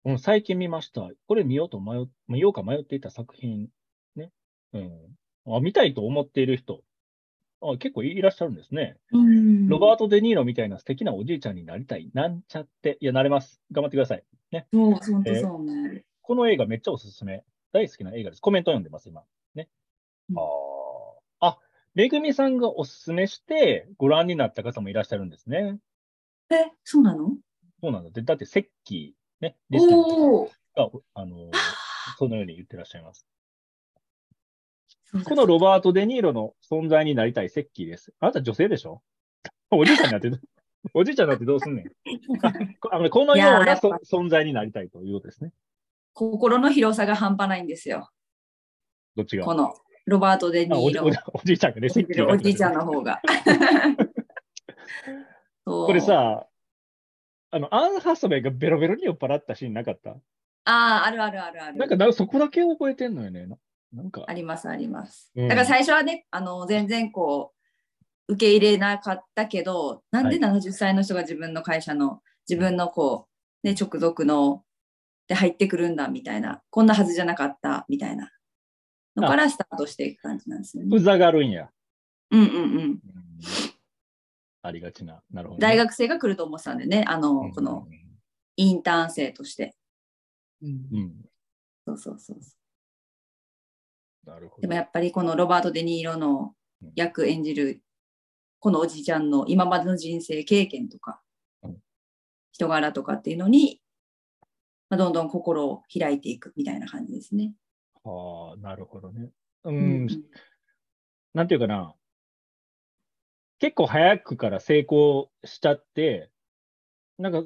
[0.05, 1.11] うん、最近見ました。
[1.27, 3.69] これ見ようと迷っ、見ようか迷っていた作品、
[4.15, 4.31] ね。
[4.75, 5.57] うん。
[5.57, 6.83] あ見たいと思っている人、
[7.63, 8.99] あ結構いらっしゃるんですね。
[9.11, 12.11] うんロバート・デ・ニーロみたいな素敵なおじいちゃんになりたい。
[12.13, 12.99] なんちゃって。
[13.01, 13.63] いや、なれます。
[13.73, 14.25] 頑張ってください。
[14.73, 16.05] そう、本当そうね。
[16.21, 17.43] この映画めっちゃおすすめ。
[17.73, 18.41] 大好きな映画です。
[18.41, 19.23] コメント読んでます、今。
[19.55, 19.71] ね。
[20.31, 20.43] うんあ
[21.41, 21.47] あ。
[21.49, 21.59] あ、
[21.95, 25.79] めぐみさんがおすすめしてご覧になった方もいらっしゃるんですね。
[26.51, 27.31] え、そうなの？
[27.81, 28.11] そうなんだ。
[28.11, 29.87] でだって、セッキー、ね、リス。
[29.87, 31.51] が、あの、
[32.19, 33.27] そのように言ってらっしゃいます。
[35.25, 38.13] このロバート・デ・ニーロの存在になりたいセッキーです。
[38.21, 39.03] あなた女性でしょ？
[39.71, 40.39] おじいちゃんになってど、
[40.95, 41.87] おじいちゃんになってどう すんねん。
[42.81, 45.53] こあのこのような存在になりたいということですね。
[46.13, 48.11] 心の広さが半端ないんですよ。
[49.15, 49.45] どっちが？
[49.45, 49.75] この
[50.07, 53.21] ロバート・デ・ニーロあおじいちゃんがね、セッキおじいちゃんの方が。
[55.67, 56.47] これさ、
[57.51, 60.11] あの、アン・ハサウェイがベロベロに酔っ払ったシーンなかった？
[60.11, 61.77] ああ、あるあるあるある。
[61.77, 63.47] なんかな、そこだけ覚えてんのよね。
[63.47, 63.57] な
[63.93, 65.31] なんかあ、りますあります。
[65.37, 67.53] うんだから最初はね、あの全然こ
[68.29, 73.29] う受け入れなかったけど、なんで70歳の人が自分の会社の自分のこ
[73.63, 74.65] う、ね、直属の
[75.29, 78.31] で入ってくるんだみたいな、こんなはずじゃなかったみたいな
[79.15, 80.89] のからスタートしていく感じなんですよね。
[80.95, 81.71] うざがるんや。
[82.33, 83.01] うんうんうん。
[84.67, 85.23] うんありがちな。
[85.31, 87.87] なるほどね、大学生が来ると思ってたんでね、あの、この
[88.57, 89.75] インターン生として。
[90.63, 90.69] うん。
[90.93, 91.13] うん。
[91.87, 92.51] そうそうそうそ
[94.27, 94.31] う。
[94.31, 94.63] なるほど。
[94.63, 96.55] でもやっぱりこのロバート・デ・ニーロの
[96.95, 97.83] 役演じる
[98.59, 101.23] このおじちゃんの今までの人生経験とか
[101.63, 101.77] うん
[102.53, 103.81] 人柄とかっていうのに、
[104.89, 107.53] まあ、どんどん心を開いていくみたいな感じですね。
[108.03, 109.31] はあ、なるほどね。
[109.65, 109.71] う。
[109.71, 110.07] うん
[111.35, 111.95] なんていうかな。
[113.59, 116.31] 結構早くから成功しちゃって、
[117.19, 117.45] なんか、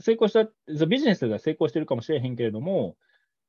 [0.00, 2.96] 成功した、そうビジネスでは成功してるかもしれへんけれども、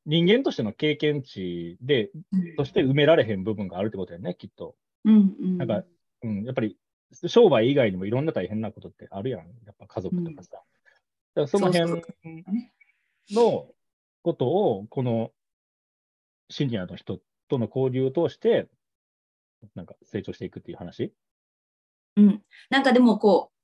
[0.05, 2.11] 人間としての経験値で、
[2.57, 4.75] として埋められへん部分があるってことだよね、きっと。
[5.05, 5.83] うんうんなんか、
[6.23, 6.77] うん、やっぱり、
[7.27, 9.39] 商売以外にもいろんな大変なことってあるやん。
[9.65, 10.51] やっぱ家族とかさ。
[10.51, 10.63] だか
[11.35, 13.67] らそのそう辺そうの
[14.21, 15.31] ことを、この
[16.49, 18.67] シニアの人との交流を通して、
[19.75, 21.13] なんか成長していくっていう話
[22.17, 23.55] うん、なんかでもこう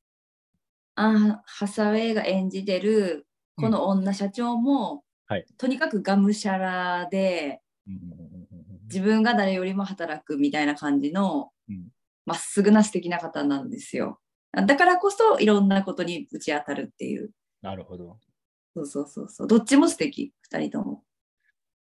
[0.96, 11.88] あーハサウェイが演じてるこの女社長も、はいとにかくがむしゃらでうんうんうんうん自分が誰よりも働くみたいな感じのうん
[12.26, 14.20] まっすぐな素敵な方なんですよ。
[14.54, 17.32] だからこそいろんなことにぶち当たるっていう。
[17.62, 18.20] なるほど。
[18.76, 19.48] そうそうそうそう。
[19.48, 21.04] どっちも素敵、二人とも。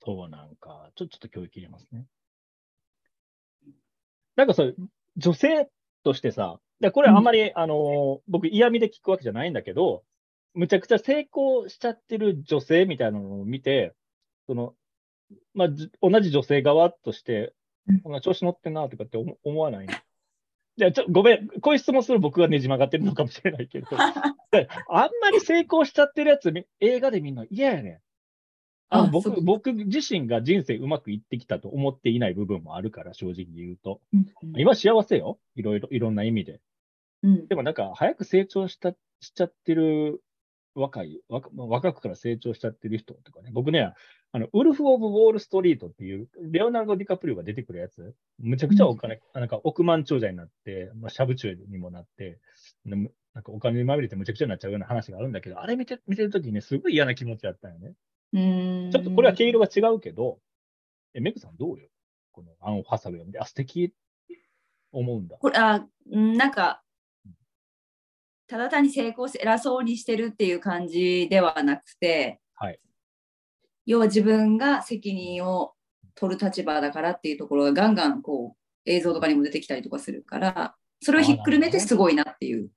[0.03, 2.05] そうなんか、ちょちょっと教育入れますね。
[4.35, 4.75] なんかそう、
[5.17, 5.69] 女性
[6.07, 7.23] としてさ、でこれあん。
[7.23, 10.03] まり、あの、僕嫌味で聞くわけじゃないんだけど、
[10.53, 13.93] むちゃくちゃ成功しちゃってる女性みたいなのを見て、
[14.47, 14.73] その、
[15.53, 17.53] まあ、じ同じ女性側として
[17.89, 19.93] うん、こんな調子乗ってんなとかって思思わないの？
[20.77, 23.87] じゃあ、ちょ、ごめん、こういう質問する僕がねじ曲がってるのかもしれないけど、
[24.51, 27.99] であんまり成功しちゃってるやつみ映画で見るの嫌やねん。
[28.89, 34.01] あ僕僕自身が人生うまくいってきたと思っていない部分もあるから、正直言うと。
[34.55, 35.39] 今幸せよ。
[35.55, 36.61] いろいろ、いろんな意味で。
[37.23, 40.21] うんでもなんか、早く成長した、しちゃってる
[40.75, 43.49] 若い、若若くから成長しちゃってる人とかね。
[43.51, 43.91] 僕ね、
[44.31, 52.39] あの、ウルフ・オブ・ウォール・ストリートっていう、レオナルド・ディカプリオが出てくるやつ、むちゃくちゃお金、なんか億万長者になって、まあ、シャブチュエにもなって、
[52.85, 53.07] なん
[53.43, 57.93] かお金にまみれてむちゃくちゃになっちゃうような話があるんだけど、あれ見て、見てるときにね、すごい嫌な気持ちだったよね。
[58.33, 58.89] うん。
[58.91, 60.39] ちょっとこれは毛色が違うけど、
[61.13, 61.87] え、メグさんどうよ？
[62.31, 63.93] このアン・ハサウェイを見て、あ、素敵。
[64.93, 65.37] 思うんだ。
[65.37, 66.81] これあうんなんか
[68.47, 72.79] ただ単に成功して偉そうにしてるっていう感じではなくて、はい。
[73.85, 75.73] 要は自分が責任を
[76.15, 82.69] 取る立場だからっていうところがガンガンこう映像とかにも出てきたりとかするからそれをひっくるめてすごいなっていう。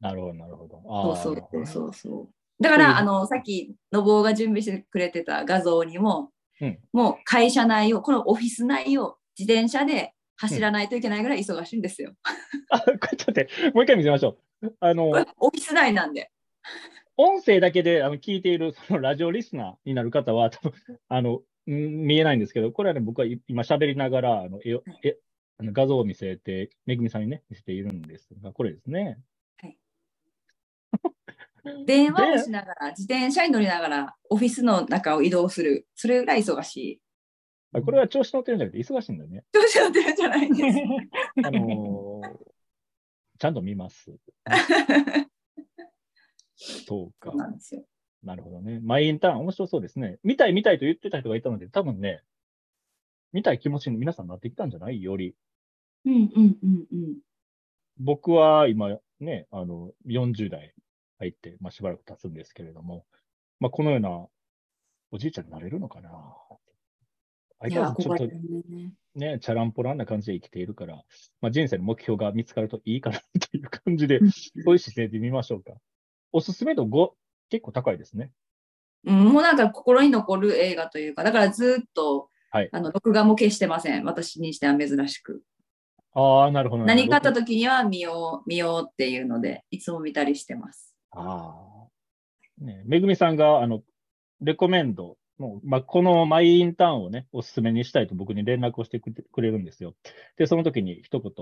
[0.00, 0.80] なるほど、なるほど。
[1.14, 2.28] そうそうそうそう
[2.60, 6.30] だから、あのさっきのぼうが準備してくれてた画像にも
[6.60, 12.14] うんもう会社内を、このオフィス内を自転車で走らないといけないぐらい忙しいんですよ。
[12.70, 14.74] あ、ちょっと待って、もう一回見せましょう。
[14.80, 16.30] あのオフィス内なんで。
[17.18, 20.72] 音声だけであの聞いているそのラジオリスナーになる方は、多分
[21.08, 21.72] あのん
[22.06, 25.18] 見えないんですけど、これはね、僕はい今喋りながら、あの絵をえ
[25.58, 29.18] あの画像を見せて、めぐみさんにね、見せているんですが、これですね。
[31.86, 35.86] 電話をしながら、自転車に乗りながら、オフィスの中を移動する。
[35.94, 37.00] それぐらい忙しい。
[37.72, 39.44] あこれは調子乗ってるんじゃなくて、忙しいんだよね。
[39.52, 40.78] 調子乗ってるんじゃないんです。
[41.44, 42.56] あのー
[43.38, 44.16] ちゃんと見ます。
[46.56, 47.36] そうかそう。
[47.36, 47.84] なんですよ。
[48.22, 48.80] なるほどね。
[48.82, 50.18] マイインターン、面白そうですね。
[50.24, 52.22] 見たい見たいと言ってた人がいたので、多分ね、
[53.32, 55.36] 見たい気持ちに皆さんなってきたんじゃないより。
[56.06, 57.18] うんうんうんうん。
[57.98, 60.72] 僕は今ね、あの、40代
[61.18, 63.04] 入って、まあ、しばらく経つんですけれども、
[63.60, 64.26] まあ、このような
[65.10, 66.10] おじいちゃんになれるのかな。
[67.58, 68.92] 相変わらずちょっとね。
[69.14, 70.96] ね、チャランポランな感じで生きているから、
[71.40, 74.20] まあ、人生の目標が見つかるといいかなという感じで、
[74.64, 75.72] そういう姿勢で見ましょうか。
[76.32, 77.10] おすすめ度5、
[77.48, 78.30] 結構高いですね。
[79.06, 84.04] うん、もうなんか心に残る映画というか、だからずっと、はいあの録画も消してません。
[84.04, 85.42] 私にしては珍しく。
[86.12, 86.84] ああ、なるほど。
[86.84, 90.95] 何かあったと時には見よう、見ようっていうので、いつも見たりしてます。
[91.16, 91.88] あ
[92.60, 92.64] あ。
[92.64, 93.82] ね、めぐみさんが、あの、
[94.40, 99.94] レコメンドの、まあ、このマイインターンをね、おすすめにしたいと僕に連絡をしてくれるんですよ。
[100.36, 101.32] で、その時に一言、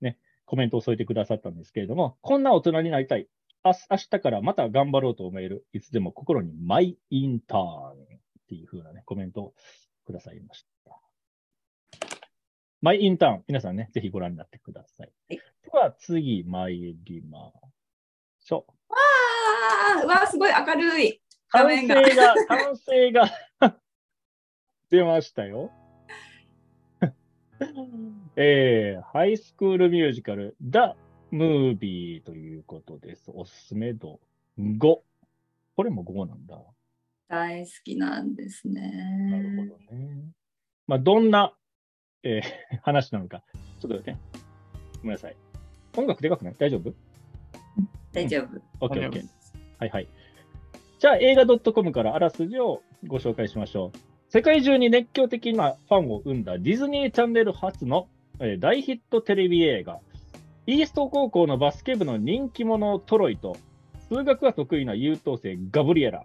[0.00, 3.28] ね、コメントを添えてくださったんですけれども、こんな大人になりたい。
[3.64, 5.66] あ明日からまた頑張ろうと思える。
[5.72, 7.94] いつでも心にマイインターンっ
[8.48, 9.54] ていう風なね、コメントを
[10.04, 10.68] くださいました。
[12.80, 15.40] マイインターン、皆さんね、ぜひご覧になってくださいで
[15.72, 17.52] は次参りま
[18.38, 18.77] しょう。
[18.90, 21.20] ああ、うわ、すごい明るい
[21.52, 21.94] 画完面が。
[21.96, 23.30] 成が、完成が
[24.90, 25.70] 出ましたよ。
[28.36, 30.78] えー、ハイスクールミュージカル、The
[31.32, 33.30] Movie ということです。
[33.34, 34.20] おすすめ度
[34.58, 34.78] 5。
[35.76, 36.58] これも5なんだ。
[37.28, 38.86] 大好きなんですなる
[39.56, 39.68] ね。
[39.68, 40.32] ほどね。
[40.86, 41.54] まあ、どんな、
[42.22, 43.42] えー話なのか。
[43.80, 44.18] ちょっとね、
[44.98, 45.36] ごめんなさい。
[45.96, 46.54] 音楽でかくない？
[46.58, 46.94] 大丈夫？
[48.12, 48.86] 大丈夫。
[48.86, 49.24] ?OK、大丈夫 OK。
[49.78, 50.08] はいはい。
[50.98, 53.98] じゃあ映画 .com からあらすじをご紹介しましょう。
[54.30, 58.08] 世界中に熱狂的なファンを生んだディズニーチャンネル初の、
[58.40, 60.00] えー大ヒットテレビ映画。
[60.66, 63.56] イースト高校のバスケ部の人気者トロイと
[64.08, 66.24] 数学が得意な優等生ガブリエラ。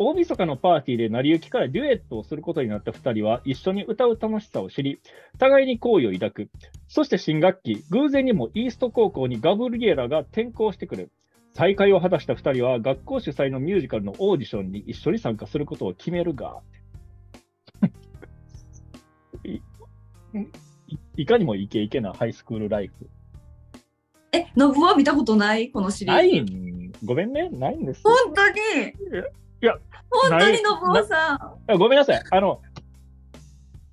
[0.00, 5.00] 大晦日のパーティーで成り行きからデュエットをすることになった2人は一緒に歌う楽しさを知り、
[5.38, 6.50] 互いに好意を抱く。
[6.86, 11.10] そして新学期、偶然にもイースト高校にガブリエラが転校してくる。
[11.54, 16.60] 再会を果たした2人は学校主催のミュージカルのオーディションに一緒に参加することを決めるが、
[19.44, 19.62] いい
[21.16, 23.10] いかにもイケイケなハイスクールライフ。
[24.30, 25.72] え、ノブは見たことない？
[25.72, 26.54] このシリないーズ。
[26.54, 28.02] ん、ごめんね、ないんです。
[28.04, 28.94] 本当に？
[29.60, 29.76] いや、
[30.10, 31.72] 本当にノブオさん。
[31.72, 32.22] あごめんなさい。
[32.30, 32.62] あの、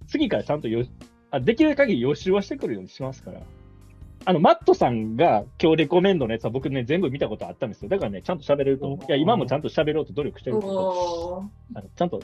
[0.07, 0.85] 次からちゃんとよ
[1.31, 3.41] あできる限り予習はしてくるようにしますから。
[4.27, 7.89] あの、マットさんが今日レコメンドのやつは僕ね、全部見たことあったんですよ。
[7.89, 8.99] だからね、ちゃんと喋れると思う。
[9.05, 11.43] いや、今もちゃんと喋ろうと努力してるけど、
[11.75, 12.21] あのちゃんと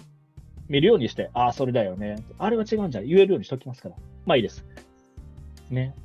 [0.68, 2.24] 見るようにして、ああ、それだよね。
[2.38, 3.06] あれは違うんじゃん。
[3.06, 3.96] 言えるようにしておきますから。
[4.26, 4.66] まあいいです。
[5.70, 5.96] ね。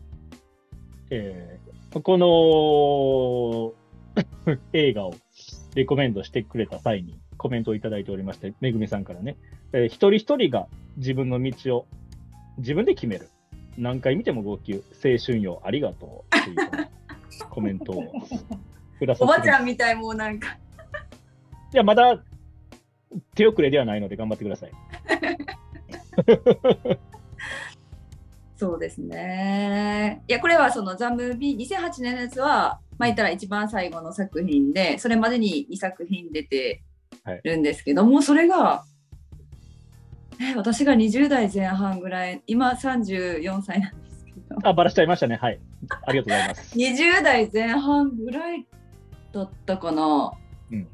[1.10, 3.72] えー、この
[4.72, 5.14] 映画を
[5.74, 9.36] レコメンドしてくれた際にコメントをいただいておりまして、めぐみさんからね、
[9.72, 10.66] えー一人一人が
[10.96, 11.86] 自分の道を
[12.58, 13.28] 自分で決める。
[13.78, 16.36] 何回見ても号泣、青春よ、ありがとう。
[16.36, 16.56] っていう
[17.48, 18.02] コメントを
[18.98, 20.58] くださおばってるちゃんみたい、もうなんか。
[21.72, 22.20] いや、まだ
[23.36, 24.72] 手遅れではないので頑張ってください。
[28.56, 30.24] そうですね。
[30.26, 36.82] いや、これはそのザ・ムービー、2008年のやつは、まあ言ったら一番最後の作品で、それまでに2作品出て
[37.42, 38.84] るんですけども、それが、
[40.40, 45.36] え私が20代前半ぐらい、今34歳なんですけど、あ、ばらしちゃいましたね。
[45.36, 45.60] はい。
[46.06, 46.76] ありがとうございます。
[46.78, 48.66] 20代前半ぐらい
[49.32, 50.32] だったかな。
[50.70, 50.88] うん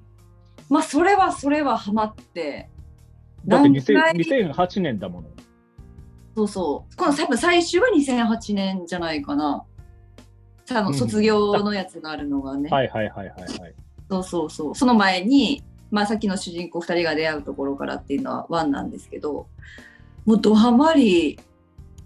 [0.68, 2.70] まあ、それはそれはハマって、
[3.46, 5.28] だって何回？2000 2008年だもの。
[6.34, 6.96] そうそう。
[6.96, 9.64] この多分最終は2008年じゃないかな。
[10.64, 12.70] さあのうん卒業のやつがあるのがね。
[12.70, 13.74] はいはいはいはいはい。
[14.08, 14.74] そうそうそう。
[14.74, 15.62] その前に、
[15.92, 19.46] まあ、さっきの主人公2人が出会うところからっていうのはワンなんですけど、
[20.24, 21.38] もうドハマり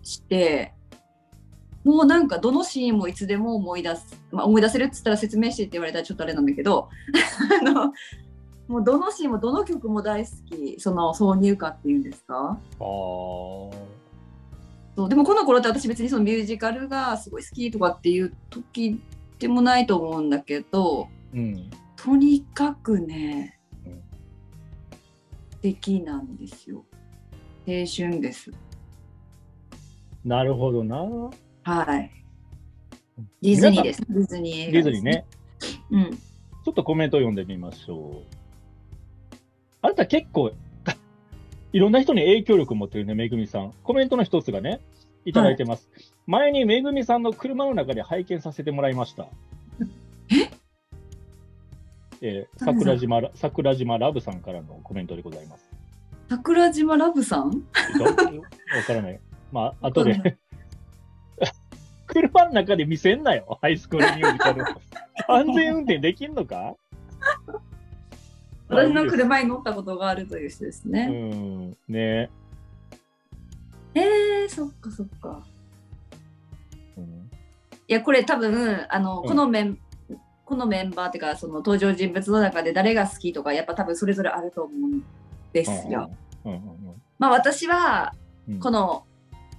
[0.02, 0.74] して、
[1.84, 6.88] もうなんかどのシーンもいつでも思い出す、まあ、思い出せるっつったら説明してって言われたらちょっとあれなんだけど、
[7.60, 7.92] あの
[8.66, 12.34] もうどのシーンもどの曲も大好き、その挿入歌っていうんですか？
[12.34, 12.56] ああ。
[12.80, 13.70] そ
[15.04, 19.00] うでもこの頃って私別にそのミュージカルがすごい好きとかっていう時
[19.38, 21.70] でもないと思うんだけど、うん。
[21.94, 23.55] とにかくね
[25.74, 26.84] 敵なんですよ。
[27.66, 28.52] 青春です。
[30.24, 30.96] なるほどな。
[31.64, 32.10] はい。
[33.42, 34.02] ディズニーです。
[34.08, 35.26] ディズニー映画ディズニーね。
[35.90, 36.10] うん。
[36.12, 39.36] ちょっとコメント読んでみましょう。
[39.82, 40.52] あなた結構、
[41.72, 43.72] いろんな人に影響力を持ってるね、めぐみさん。
[43.82, 44.80] コメントの一つがね、
[45.24, 45.90] いただいてます。
[46.28, 49.26] 前にめぐみさんの車の中で拝見させてもらいました。
[52.28, 55.70] えー桜島ら、桜島ラブさんからのコメントでございます。
[56.28, 57.50] 桜島ラブさん？
[57.50, 57.52] わ
[58.86, 59.20] からない。
[59.52, 60.36] まあ、後で。
[62.08, 64.64] 車の中で見せんなよ、ハイスクールミュージカル。
[65.28, 66.74] 安全運転できんのか？
[68.68, 71.06] 私の車に乗ったことがあるという人ですうね。
[71.06, 72.28] ん、ね
[73.94, 75.42] えー、そっかそっか。
[76.96, 77.30] うん
[77.88, 79.78] いやこれ多分あの、うんこのメン
[80.46, 85.04] このメンバーっていうかその登場人物の中で誰が好きとかやっぱ多分それぞれあると思うん
[85.52, 86.10] ですよ。
[86.44, 87.02] うんうんうん。
[87.18, 88.14] まあ私は
[88.48, 88.60] うん。
[88.60, 89.04] この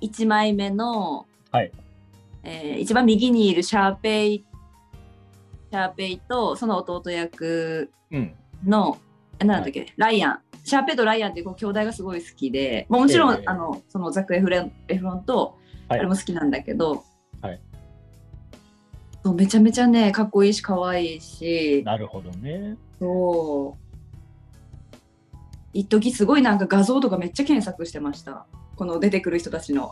[0.01, 1.71] 1枚目の、はい。
[2.43, 4.45] えー一番右にいるシャーペイ
[5.71, 8.33] シャーペイとその弟役うん。
[8.65, 8.93] な
[9.45, 10.39] んだっけ、ライアン。
[10.63, 15.57] シャーペイとライアンっていうこう兄弟がすごい好きで、まあ、もちろん、ええあのそのザクエフレン・エフロンと
[15.89, 15.99] はい。
[15.99, 16.99] あれも好きなんだけど、はい
[19.27, 22.77] そうめちゃめちゃねかっこいいし可愛いしなるほどね。
[22.97, 24.95] そう。
[25.73, 28.45] 一時すごいなんか画像とかめっちゃ検索してました。
[28.77, 29.91] この出てくる人たちの。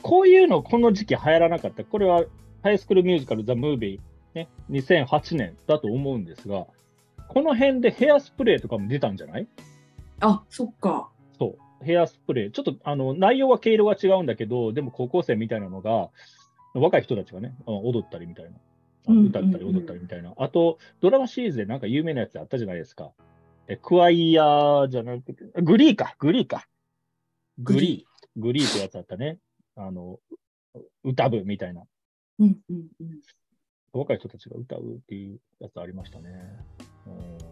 [0.00, 1.84] こういうのこの時期流行らなかった。
[1.84, 2.24] これは
[2.62, 6.64] ハイスクールミュージカルザ・ムービー、ね、2008年だと思うんですが、
[7.28, 9.46] この辺でヘアスプレーとかも出たんじゃない？
[10.20, 11.10] あそっか
[11.82, 12.50] ヘアスプレー。
[12.50, 16.10] ちょっとあの内容は毛色が違うんだけど、でも高校生みたいなのが、
[16.74, 18.50] 若い人たちがね、あ踊ったりみたいな。
[19.08, 20.32] 歌ったり踊ったりみたいな。
[20.36, 23.12] あと、ドラマシリーズでなんか有名なやつあったじゃないですか。
[23.68, 26.66] えクワイヤーじゃなくて、グリーか、グリーか。
[27.58, 28.40] グリー。
[28.40, 29.38] グリーってやつあったね。
[29.76, 30.18] あの、
[31.04, 31.82] 歌部みたいな。
[32.38, 33.20] うんうんうん
[33.94, 36.30] 若い人たちが歌うっていうやつありましたね。
[37.06, 37.51] うん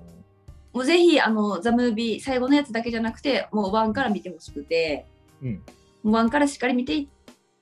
[0.72, 5.06] もうぜひあのザ・ムービー最後のやつだけじゃなくてもうワンから見てほしくて、
[5.42, 5.54] うん。
[6.02, 7.08] もうワンからしっかり見てい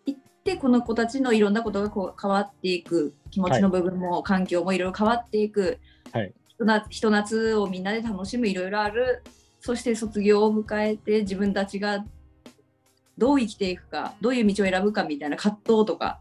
[0.06, 5.78] いってこの子たちのいろんなことがこう変わっていく気持ちの部分も、環境もいろいろ変わっていく、
[6.12, 6.32] はい。
[6.90, 9.22] ひと夏をみんなで楽しむいろいろある。
[9.61, 12.04] そして卒業を迎えて自分たちが
[13.16, 16.20] どう生きていくかどういう道を選ぶかみたいな葛藤とか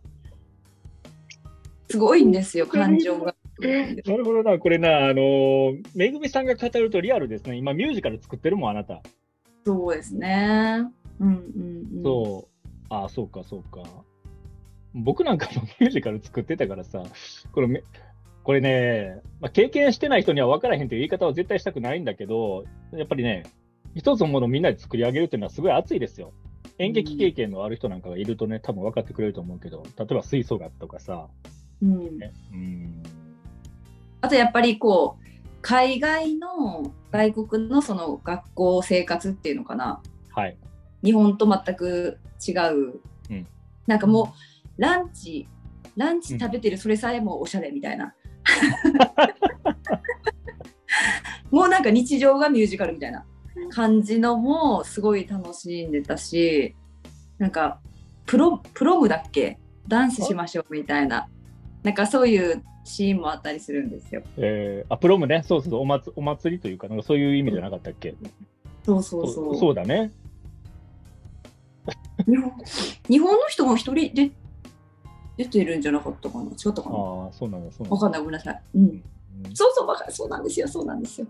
[1.89, 3.35] すごいんですよ感情が。
[3.59, 7.57] なるほどな、これな、あのーめぐみさんが語るとリアルですね。
[7.57, 9.01] 今、ミュージカル作ってるもん、あなた。
[9.65, 10.85] そうですね。
[11.19, 12.03] うんうんうん。
[12.03, 12.67] そう。
[12.89, 13.83] ああ、そうか、そうか。
[14.93, 17.03] 僕なんかも ミュージカル作ってたからさ、
[17.51, 17.83] これめ、
[18.43, 23.43] これね、まあ、経験してない人には分からへんという言い方は絶対したくないんだけど、やっぱりね、
[23.95, 26.31] 一つのものをみんなで作り上げるっていうのはすごい熱いですよ。
[26.79, 31.27] 演劇経験のある人なんかがいるとね、多分分かってくれると思うけど、例えば吹奏楽とかさ、
[31.81, 33.03] うん、ね、うん、
[34.21, 35.25] あとやっぱりこう
[35.61, 40.01] 海外の外国のその学校生活っていうのかな。
[40.31, 40.57] はい。
[41.03, 42.99] 日本と全く違う、
[43.29, 43.47] うん。
[43.85, 44.33] なんかも
[44.77, 45.47] うランチ
[45.95, 48.13] ランチ食べてるそれさえもおしゃれみたいな、
[51.49, 53.25] もうなんか日常がミュージカルみたいな。
[53.71, 56.75] 感じのもすごい楽しんでたし
[57.39, 57.79] なんか
[58.27, 59.57] プロプロムだっけ？
[59.87, 61.27] ダンスしましょうみたいな。
[61.83, 64.23] なんかそういうシーンもあったりするんですよ。
[64.37, 68.15] えー、あ、プロムね、そうそう、お祭お祭りというか、なんかそういう意味じゃなかったっけ、
[68.83, 69.55] そうそうそう。
[69.57, 70.11] そうだね。
[72.25, 72.51] 日本
[73.07, 74.31] 日本の人も一人で
[75.37, 76.43] 出てるんじゃなかったかな？
[76.45, 76.95] 違ったかな？
[76.95, 77.95] ああ、そうなんだ、そうなんだ。
[77.95, 78.61] わかんない、ごめんなさい。
[78.75, 78.81] うん。
[78.81, 79.03] うん
[79.53, 81.27] そうそう、わかそうなんですよ、そうなんですよ。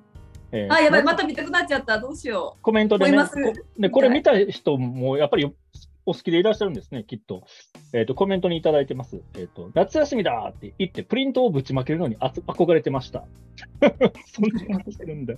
[0.53, 1.99] えーあ、やばい、ままた見たくなっちゃった。
[1.99, 5.53] どうしよコメントでね、こでこれ見た人もやっぱり
[6.07, 7.43] お好きでいらっしゃるんですね、きっと。
[7.93, 9.21] えっ、と、コメントにいただいてます。
[9.35, 13.25] えっ、と、夏休みだって言って、プリントをぶちまけるのにあつ憧れてました。
[14.25, 15.33] そんな話してるんだ。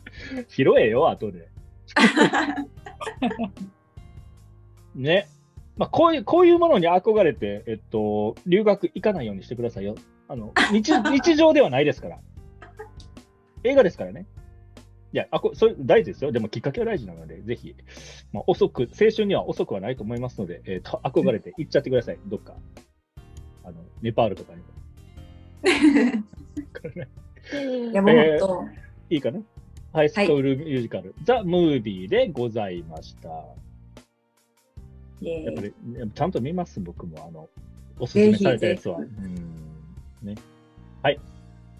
[0.47, 1.49] 拾えよ、後で。
[4.93, 5.28] ね。
[5.76, 9.95] まあ、こういう、こういうものに憧れて、えっと、留学行かないようにしてくださいよ。
[10.28, 12.20] あの、日、日常ではないですから。
[13.63, 14.28] 映画ですからね。
[15.12, 16.32] いや、あこそれ大事ですよ。
[16.32, 17.76] でもきっかけは大事なので、ぜひ、
[18.32, 22.20] まあ、遅く、青春には遅くはないと思いますので、えっ、と、憧れて行っちゃってください。
[22.28, 22.53] どっか。
[23.64, 24.66] あの、ネパールとかにも。
[27.53, 27.91] う。
[27.91, 28.70] いやもうえー本
[29.10, 29.41] いいかな？
[29.91, 33.30] ハイスクールミュージカル、ザ・ムービーでございました。
[35.22, 35.74] やっぱり、
[36.14, 37.26] ちゃんと見ます、僕も。
[37.28, 37.49] あの、
[37.99, 38.99] おすすめされたやつは。
[38.99, 39.36] うぜん。
[40.22, 40.36] ね。
[41.01, 41.20] はい。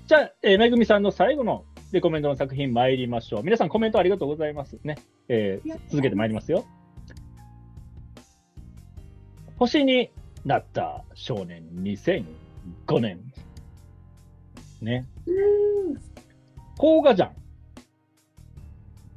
[0.08, 3.44] じゃあ、えーめぐみさんの最後のレコメンドの作品参りましょう。
[3.44, 4.78] 皆さんコメントありがとうございます。
[4.84, 4.98] ね。
[5.28, 6.66] えー続けて参りますよ。
[9.58, 10.12] 星に
[10.46, 12.26] なった少年2005
[13.00, 13.20] 年。
[14.82, 15.06] ね。
[16.78, 17.32] 邦画じゃん。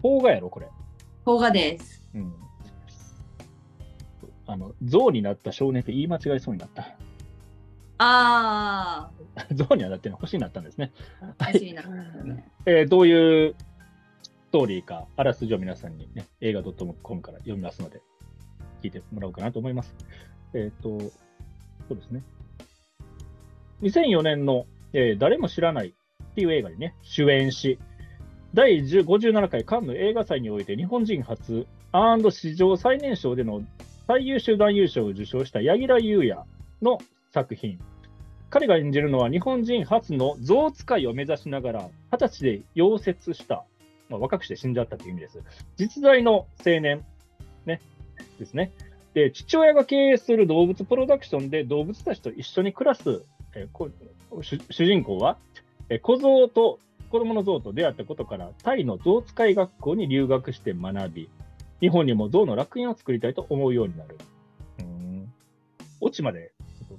[0.00, 0.68] 邦画やろ、これ。
[1.24, 2.08] 邦画です。
[2.14, 2.32] うん。
[4.46, 6.96] あの、象になった少年って言い間違いそうになった。
[7.98, 9.10] あ
[9.54, 10.92] 象にはなってない、星になったんですね。
[11.20, 11.54] あ、はい。
[11.54, 11.82] 欲しいな。
[11.82, 13.54] ねえーどういう
[14.22, 18.02] ストーリーか、あらすじを皆さんにね、映画 .com から読みますので、
[18.82, 19.94] 聞いてもらおうかなと思います。
[20.54, 21.10] えっ、と、そ
[21.90, 22.22] うですね。
[23.82, 27.78] 2004年の、えー誰も知らないっていう映画にね、主演し、
[28.54, 31.66] 第10 57回カンヌ映画祭において日本人初
[32.30, 33.62] 史上最年少での
[34.06, 36.36] 最優秀男優賞を受賞した柳楽優弥
[36.82, 36.98] の
[37.32, 37.78] 作品。
[38.52, 43.64] 彼が演じるのは日本人初の象使いを目指しながら、二十歳で溶接した、
[44.10, 45.42] まあ、若くして死んじゃったという意味です。
[45.78, 47.02] 実在の青年、
[47.64, 47.80] ね、
[48.38, 48.70] ですね。
[49.14, 53.22] で、父親が経営する動物プロダクションで動物たちと一緒に暮らす、
[53.54, 53.68] え
[54.70, 55.38] 主人公は、
[55.88, 56.78] え小象と
[57.08, 61.30] 子供の象と出会ったことから、タイの象使い学校に留学して学び、
[61.80, 64.18] 日本にも象の楽園を作りたいと思うようになる。
[64.80, 65.32] うーん。
[66.02, 66.52] オチまで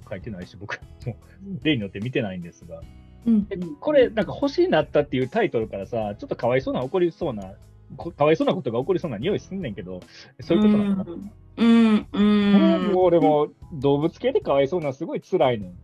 [0.08, 0.80] 書いてないし、僕。
[1.06, 1.16] も
[1.62, 2.80] 例によって見てないんですが。
[3.26, 3.46] うん。
[3.50, 7.54] えこれ、なんか星になったっていうタイトルからさ、ちょっとかわいそうな、起こりそうな、
[7.96, 10.00] こかわいそうなことが起こりそうな匂いすんねんけど、
[10.40, 11.16] そういうことなのかな、
[11.56, 15.78] うん、うん、もう俺も動物系でかわいそうな、すごい辛いねん。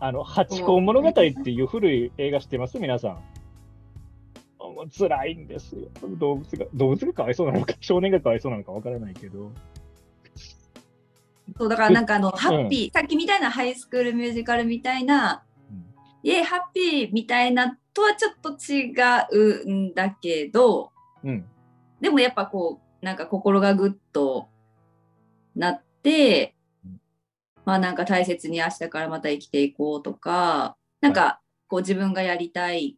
[0.00, 3.38] あの、ハチ公物語っていう古い映画知ってます皆さん。
[4.58, 5.46] もう辛いん。
[5.46, 5.88] ですよ。
[6.18, 9.50] 動物が、動物がかわいそうなのか、少年がかわいそうなのかわからないけど。
[11.56, 15.44] そうだからなんかあの、ハッピー、さっきみたいなハイスクールミュージカルみたいな、
[16.22, 18.92] イエーハッピーみたいなとはちょっと違
[19.64, 20.92] うんだけど、
[21.24, 21.44] うん。
[22.00, 24.48] でもやっぱこう、なんか心がぐっと
[25.54, 27.00] なってうん、
[27.64, 32.96] まあなんか大切に明日からまた生きていこうとか、なんかこう自分がやりたい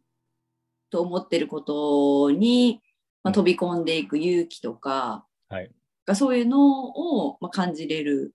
[0.89, 2.81] と思ってることに、
[3.23, 5.71] まあ、飛び込んでいく勇気とか、はい。
[6.05, 8.33] がそういうのを、まあ、感じれる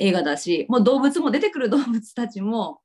[0.00, 2.80] 映画だし、もう動物も出てくる動物たちも、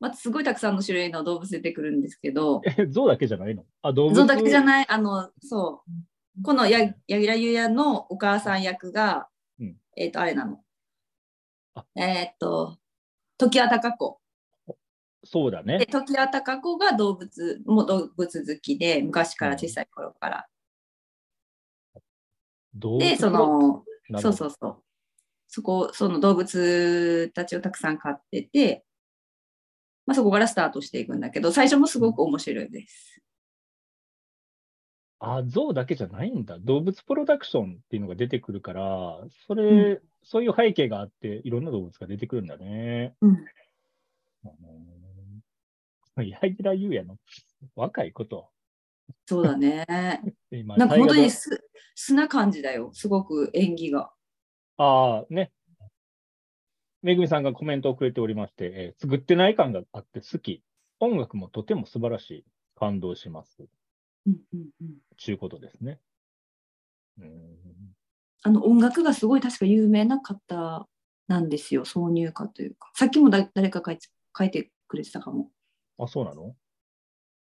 [0.00, 3.64] まあ、すごいたくさんの種類の動物出てくるんですけど、え、象だけじゃないの？
[3.82, 4.14] あ、動物？
[4.14, 4.64] 象だけじゃい。
[4.64, 5.82] ない、あの、そ
[6.40, 9.28] う、このや柳楽優弥のお母さん役が、
[9.60, 10.60] うんえっ、と、あれなの
[11.74, 11.84] あ。
[11.96, 12.78] えっ、と、
[13.36, 14.20] 時は高子。
[15.24, 15.86] そうだねで、。
[15.86, 20.46] 時は高子が動物、もう動物好きで、昔から小さい頃から。
[22.74, 23.38] 動で、そ物？
[23.38, 24.82] のの、そうそうそう。
[25.48, 28.84] そこ、その動物たちをたくさん飼ってて、
[30.06, 33.22] まあ、そこからスタートしていくんだけど、最初もすごく面白いです。
[35.20, 36.58] あ、象だけじゃないんだ。
[36.60, 43.14] 動物プロダクションっていうのが出てくるから、それ、うそういう背景があって、いろんな動物が出てくるんだね。
[43.20, 43.30] うん。
[46.16, 46.24] うん。
[46.24, 47.16] 柳楽優弥の
[47.74, 48.50] 若いこと。
[49.26, 49.86] そうだね。
[50.50, 52.90] 今なんか本当にす素な感じだよ。
[52.92, 54.12] すごく演技が。
[54.78, 55.52] ドああ、ね。
[57.02, 60.62] めぐみさんがコメントをくれておりまして、えー作ってない感があって好き。
[61.00, 62.44] 音楽もとても素晴らしい。
[62.80, 63.66] 感動します。
[64.24, 65.98] うんうんうん、ちゅうことですね。
[67.18, 67.56] うん。
[68.44, 70.86] あの音楽がすごい確か有名な方
[71.26, 71.84] なんですよ。
[71.84, 72.92] 挿入歌というか。
[72.94, 74.06] さっきもだ誰か書いて
[74.38, 75.50] 書いてくれてたかも。
[75.98, 76.54] あ、そうなの？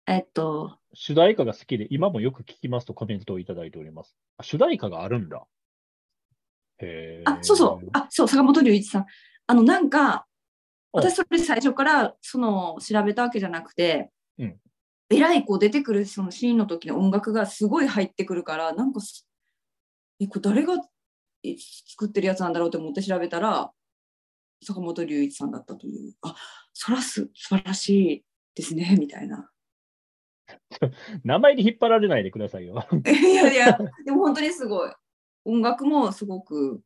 [0.08, 4.16] えっと、主題歌が好きで、今もよく聞きますとコメントをいただいております。
[4.36, 5.46] あ主題歌があるんだ。
[7.24, 7.88] あ、そうそう。
[7.92, 9.06] あ、そう、坂本龍一さん。
[9.46, 10.26] あの、なんか、
[10.92, 14.56] お私それ最初からその調べたわけじゃなくて、うん
[15.12, 19.26] えらいこう出てくるそのシーンの時の音楽がすごい入ってくるから、なんかす、
[20.20, 20.74] え、これ誰が
[21.42, 21.56] え
[21.88, 23.72] 作ってるやつなんだろうと思って調べたら、
[24.64, 26.14] 坂本龍一さんだったという。
[26.22, 26.36] あ、
[26.72, 28.24] そらす素晴らしい
[28.54, 29.50] ですね、みたいな。
[31.24, 32.86] 名前に引っ張られないでくださいよ。
[33.04, 34.92] いやいや、でも本当にすごい。
[35.44, 36.80] 音楽もすごく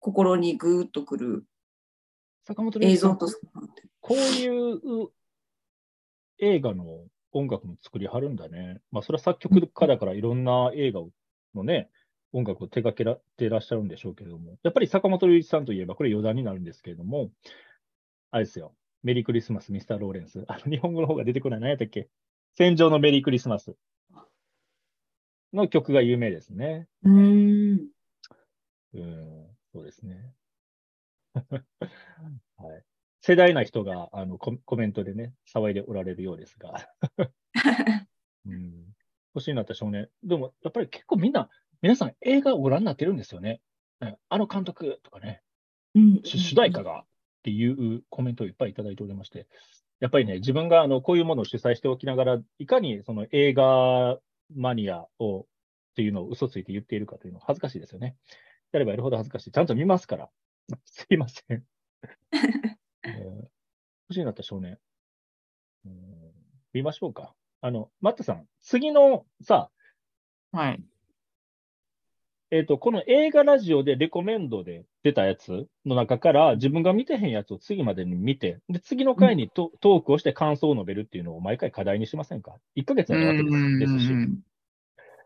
[0.00, 1.44] 心にグーッとくる
[2.44, 3.32] 坂本龍一さん映像と
[4.00, 4.80] こういう
[6.38, 6.84] 映画の
[7.32, 8.80] 音楽も作りはるんだね。
[8.90, 11.00] まあ、それは作曲家だからいろんな映画
[11.54, 11.90] のね、
[12.32, 17.30] 音楽を手掛けらてらっしゃるんでしょうけれども、やっぱり坂本龍一さんといえば、これ余談になるんですけれども、
[18.30, 20.44] あれですよ、メリークリスマス、ミスター・ローレンス。
[20.48, 21.60] あの、日本語の方が出てこない。
[21.60, 22.08] 何やったっけ？
[22.54, 23.74] 戦場のメリークリスマス
[25.52, 26.88] の曲が有名ですね。
[27.02, 27.88] うーん。
[28.94, 30.32] うん、そうですね。
[32.56, 32.84] はい。
[33.20, 36.88] 世代な人があのココメントでね、騒いでおられるようですが。
[38.46, 38.94] うん、
[39.34, 40.08] 星になった少年。
[40.22, 41.50] でも、やっぱり結構みんな、
[41.82, 43.60] 皆さん映画をご覧になってるんですよね。
[44.00, 45.42] うんあの監督とかね、
[45.94, 47.06] うん主主題歌がっ
[47.42, 49.46] ていうコメントをいっぱいいただいておりまして、
[50.00, 54.18] やっぱりね、自分があのこういうものを主催しておきながら、いかにその映画
[54.54, 55.44] マニアをっ
[55.96, 58.16] ていうのを嘘ついて言っているかというのは恥ずかしいですよね。
[58.72, 59.50] やればやるほど恥ずかしい。
[59.50, 60.30] ちゃんと見ますから。
[60.84, 61.64] すいません。
[63.04, 63.48] えー
[64.08, 64.78] 欲しいなった少年。
[65.84, 66.16] うん
[66.72, 67.34] 見ましょうか。
[67.60, 69.70] あの、マットさん、次のさ、
[70.52, 70.82] はい。
[72.50, 84.12] えっ、と、この映画ラジオでレコメンドで出たやつの中から自分が見てへんやつを次までに見て、で、次の回にト,、トークをして感想を述べるっていうのを毎回課題にしませんか ?1 ヶ月あるわけですですし。
[84.12, 84.40] うん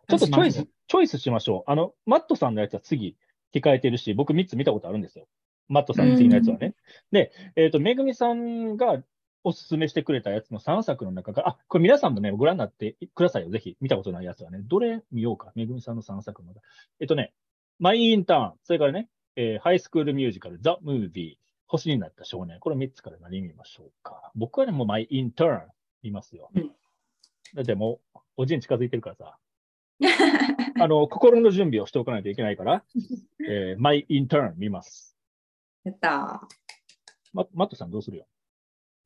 [0.08, 1.70] ちょっとチョイスチョイスしましょう。
[1.70, 3.16] あの、マットさんのやつは次
[3.54, 5.28] 控えてるし、僕3つ見たことあるんですよ。
[5.68, 6.74] マットさんの次のやつはね。
[7.12, 9.00] で、えっ、と、めぐみさんが
[9.44, 13.50] おすすめしてくれたやつの3作の中から、あ、これ皆さんもね、ご覧になってくださいよ。
[13.50, 14.58] ぜひ、見たことないやつはね。
[14.62, 15.52] どれ見ようか。
[15.54, 16.60] めぐみさんの3作の中。
[16.98, 17.32] えっとね、
[17.78, 22.58] マイ・インターン、それからね、えーハイスクールミュージカル、ザ・ムービー、星になった少年。
[22.60, 24.32] これ3つから何見ましょうか。
[24.34, 25.62] 僕はね、もうマイ・インターン
[26.02, 26.50] 見ますよ。
[26.54, 26.70] うん
[27.52, 29.36] だってもう、おじに近づいてるからさ。
[30.80, 32.84] あの、心の準備をしておかないといけないから、
[33.48, 35.16] えー、マイ・インターン見ます。
[35.82, 36.46] やった
[37.32, 38.26] ま、マットさんどうするよ？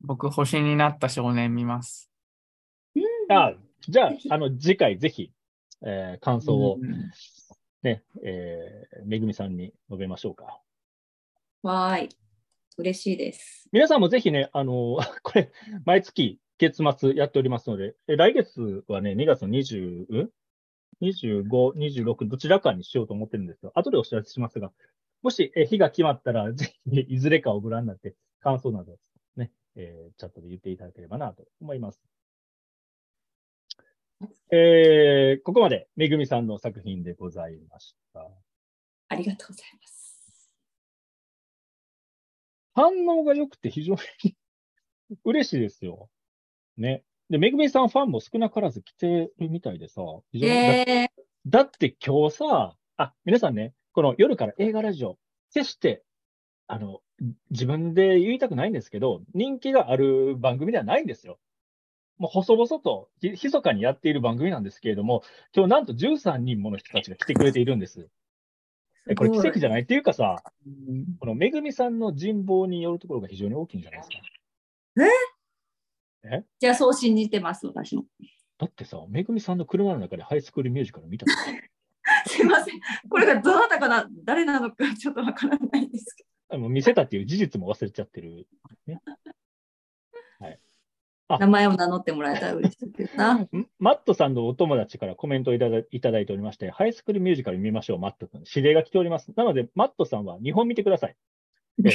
[0.01, 2.11] 僕、星になった少年見ます。
[3.29, 5.31] あ、じゃあ、あの、次回ぜひ、
[5.81, 7.11] えー感想をうん
[7.85, 10.59] ね、えーめぐみさんに述べましょうか。
[11.63, 11.67] ー。
[11.67, 12.09] わーい。
[12.77, 13.69] 嬉しいです。
[13.71, 15.51] 皆さんもぜひね、あの、 これ、
[15.85, 20.31] 毎月月末やっておりますので、え来月はね、2月の20、ん
[20.99, 23.71] ?25、26、どちらかにしようと思ってるんですよ。
[23.75, 24.73] 後でお知らせしますが、
[25.21, 28.97] もしえ日が決まったら、 ぜひ、いずれかをご覧になって、感想など
[29.35, 32.01] ね、えーチャットで言っていただければなと思います。
[34.51, 38.27] えーここまで、めぐみさんの作品でございました。
[39.09, 40.51] ありがとうございます。
[42.73, 44.35] 反応が良くて非常に
[45.23, 46.09] 嬉しいですよ。
[46.77, 47.03] ね。
[47.29, 50.01] で、めぐみさんファンも少なからず来てるみたいでさ、
[50.31, 51.11] 非常にだえ
[51.47, 55.17] だって今日さ、あ、皆さんね、この夜から映画ラジオ、
[55.53, 56.03] 決して、
[56.67, 57.01] あの、
[57.49, 61.39] 自分で言いたくないんですけど、人気がある番組ではないんですよ。
[62.17, 68.09] もう細々と、ひ密かにやっている番組なんですけれども、今日なんと13人もの人たちが来てくれているんです。
[69.07, 70.43] え、これ奇跡じゃないっていうかさ、
[71.19, 74.15] このめぐみさんの人望によるところが非常に大きいんじゃないですか。
[76.59, 78.05] じゃあそう信じてます、私も。
[78.57, 81.33] だってさ、めぐみさんの車の中でハイスクールミュージカル見た時
[82.27, 82.79] すいません。
[83.09, 88.47] これがどなたかな、誰なのかちょっとわからないんですけあの見せたっていう事実も忘れちゃってる。
[88.87, 89.31] ね、ど、
[91.27, 93.33] 名前を名乗ってもらえたら嬉しいですな。
[93.51, 93.67] ん？
[93.79, 98.43] マットさんのお友達からコメントをいただいただいておりまして、ハイスクールミュージカル見ましょう、マット君。
[98.45, 99.31] 指令が来ております。
[99.35, 101.15] なので、マットさんは2本見てください。
[101.83, 101.89] え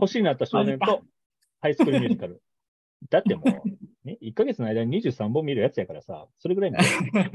[0.00, 1.02] 星になった少年と
[1.60, 2.42] ハイスクールミュージカル。
[3.10, 3.46] だってもう、
[4.08, 6.84] ね、1ヶ月の間に23本見るやつやからさ、それぐらい見て
[7.20, 7.30] あ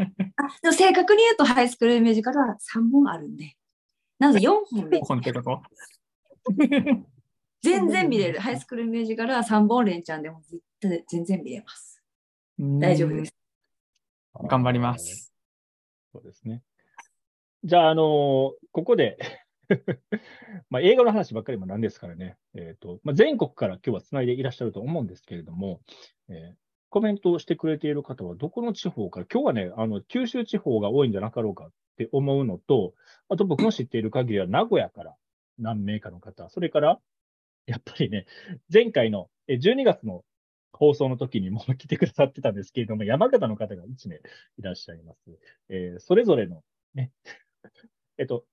[0.61, 3.53] でも正確に言うと、ハイスクールミュージカルは3本あるんで。
[4.19, 5.41] なので4本見本ってこ？
[5.43, 5.61] と
[7.67, 8.39] 全然見れる。
[8.39, 12.01] ハイスクールミュージカルは3本連チャンでも絶対全然見れます。
[12.59, 13.35] 大丈夫です。
[14.47, 15.33] 頑張ります。
[16.11, 16.63] そうですね。
[17.63, 18.05] じゃあ、あのー
[18.71, 19.17] ここで
[20.69, 25.81] まあ、映画の話ばっかりもなんですからね、えっ、と、まあ、全国から今日はつないでいらっしゃると思うんですけれども、
[26.29, 32.93] えーコメントをしてくれている方はどこの地方から、今日はね、あの、九州地方が多いんじゃなかろうかって思うのと、
[33.29, 35.15] あと僕の知っている限りは名古屋から
[35.59, 36.99] 何名かの方、それから、
[37.67, 38.25] やっぱりね、
[38.73, 40.23] 前回のえー12月の
[40.73, 44.19] 放送の時にも来てくださってたんですけれども、山形の方が1名い
[44.61, 45.19] らっしゃいます。
[45.69, 46.63] えーそれぞれの
[46.95, 47.11] ね、
[48.17, 48.45] えっと、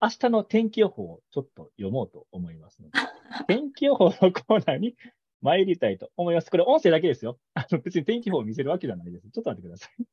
[0.00, 2.98] 明日の天気予報をちょっと読もうと思いますので、
[3.48, 4.96] 天気予報のコーナーに
[5.42, 6.50] 参りたいと思います。
[6.50, 7.38] これ音声だけですよ。
[7.54, 9.30] あの別に天気予報を見せるわけじゃないです。
[9.30, 10.04] ちょっと待ってください。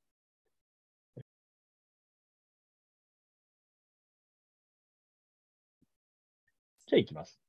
[6.88, 7.45] じゃあ行きます。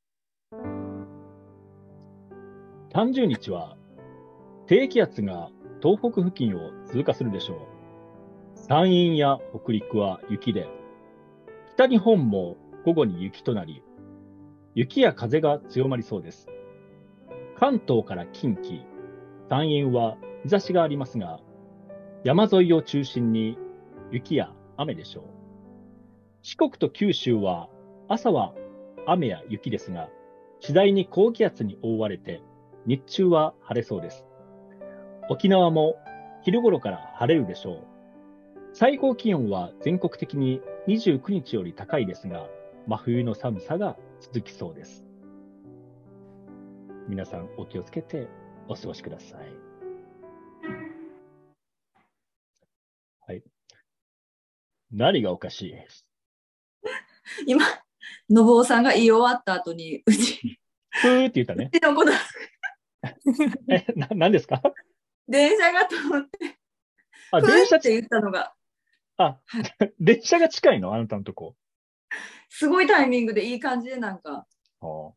[2.97, 3.77] 30日は
[4.67, 5.51] 低気圧が
[5.83, 7.59] 東北付近を通過するでしょう。
[8.55, 10.67] 山陰や北陸は雪で、
[11.75, 13.83] 北日本も午後に雪となり、
[14.75, 16.49] 雪や風が強まりそうです。
[17.59, 18.81] 関東から近畿、
[19.51, 21.41] 山陰は日差しがありますが、
[22.25, 23.59] 山沿いを中心に
[24.11, 25.25] 雪や雨でしょう。
[26.41, 27.69] 四国と九州は
[28.09, 28.55] 朝は
[29.07, 30.09] 雨や雪ですが、
[30.61, 32.41] 次第に高気圧に覆われて、
[32.87, 34.25] 日中は晴れそうです。
[35.29, 35.97] 沖縄も
[36.43, 37.87] 昼頃から晴れるでしょう。
[38.73, 42.47] 最高気温は全国的に29日より高いですが、
[42.87, 45.05] 真冬の寒さが続きそうです。
[47.09, 48.29] 皆さんお気をつけて
[48.69, 49.41] お過ごしください。
[53.27, 53.43] はい。
[54.93, 55.75] 何がおかしい？
[57.49, 57.77] 今、信
[58.29, 60.61] 夫さんが言い終わった後に、うち、
[60.91, 61.71] ふーって言ったね。
[61.73, 61.93] うちの
[63.71, 64.63] え、な、何ですか？
[65.29, 66.59] 電車が通って、
[67.33, 68.55] あ、ふ電車ーって言ったのが、
[69.17, 69.41] あ、
[69.99, 70.95] 電車が近いの？
[70.95, 71.57] あなたのとこ。
[72.49, 74.47] すごいタイミングでいい感じでなんか、
[74.81, 75.13] あ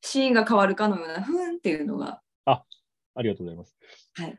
[0.00, 2.64] シーンが変わるかのような、ふーんっていうのが、あ
[3.20, 3.76] りがとうございます。
[4.14, 4.38] はい。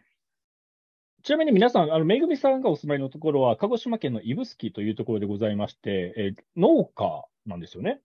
[1.21, 7.99] ちなみに皆さん、あの、めぐみさんがお住まいのところは、鹿児島県の指宿というところでございまして、えー農家なんですよね？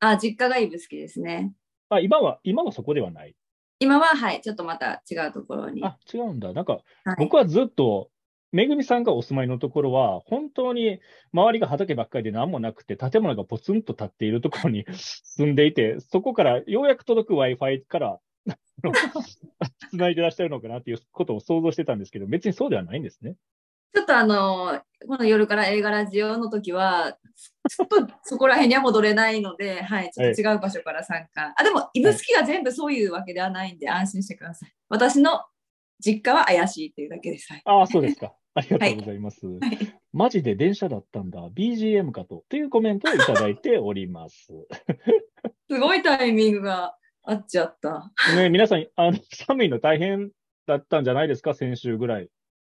[0.00, 1.52] あ、実家が指宿ですね。
[1.88, 3.36] あ、今は、今はそこではない。
[3.80, 5.84] 今は、はい、ちょっとまた違うところに。
[5.84, 6.52] あ、違うんだ。
[6.52, 6.74] なんか、
[7.04, 8.10] はい僕はずっと、
[8.50, 11.00] めぐみさんがお住まいのところは、本当に
[11.32, 18.20] 周りが畑ばっかりで何もなくて、建物がポツンと立っているところに 住んでいて、そこからようやく届く Wi-Fi から、
[19.90, 23.36] つな いでらっしゃるのかなっていうことを想像してたんですけど、別にそうではないんですね。
[23.94, 27.16] ちょっとあの、この夜から映画ラジオの時は、
[27.68, 31.54] ちょっとそこら辺には戻れないので、 はい、ちょっと違う場所から参加。
[31.56, 34.72] あ、でも、指宿が全部そういうわけではないんで、安心してください。
[34.88, 35.44] 私の
[36.04, 37.52] 実家は怪しいっていうだけです。
[37.52, 37.62] はい。
[37.64, 38.34] ああ、そうですか。
[38.54, 39.40] ありがとうございます。
[40.12, 41.40] マジで電車だったんだ。
[41.54, 42.44] BGM かと。
[42.48, 44.48] というコメントをいただいております。
[45.70, 48.10] すごいタイミングがあっちゃった。
[48.34, 50.30] ね、皆さん、あの、寒いの大変
[50.66, 52.28] だったんじゃないですか、先週ぐらい。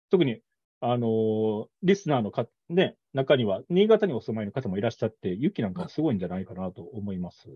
[0.09, 0.41] 特に、
[0.81, 7.49] あのーリスナーのか、ね、中には、新潟にお住まいの方もいらっしゃって、雪なんかすごいんじゃないかなと思います。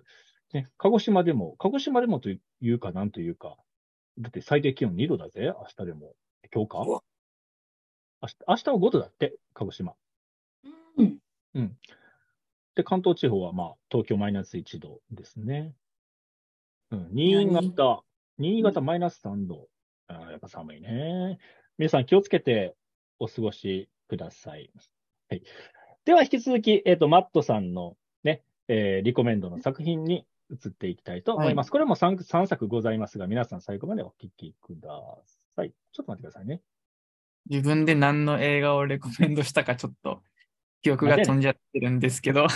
[0.54, 3.58] ね、鹿児島でも、鹿児島でもというか、なんというか、
[4.20, 6.16] だって最低気温2度だぜ、明日でも。
[6.54, 6.78] 今日か？
[6.86, 9.96] 明日、明日は5度だって、鹿児島。
[10.98, 11.18] うん。
[11.56, 11.78] うん。
[12.76, 15.74] で、関東地方は、まあ、東京マイナス1度ですね。
[16.92, 18.02] うん、新潟、
[18.38, 19.68] 新潟マイナス3度。
[20.08, 21.40] あーやっぱ寒いね。
[21.78, 22.76] 皆さん気をつけて
[23.24, 24.70] お過ごしください。
[25.30, 25.44] はい。
[26.04, 31.72] では、引き続き、えっ、と、マットさんのね、えーリコメンドの作品に移っていきたいと思います。
[31.72, 34.90] これも 3, 3作ございますが、皆さん最後までお聞きくだ
[35.56, 35.72] さい。
[35.94, 36.62] ちょっと待ってくださいね。
[37.50, 40.22] 自分で何の映画をレコメンドしたかちょっと
[40.82, 42.48] 記憶が飛んじゃってるんですけど、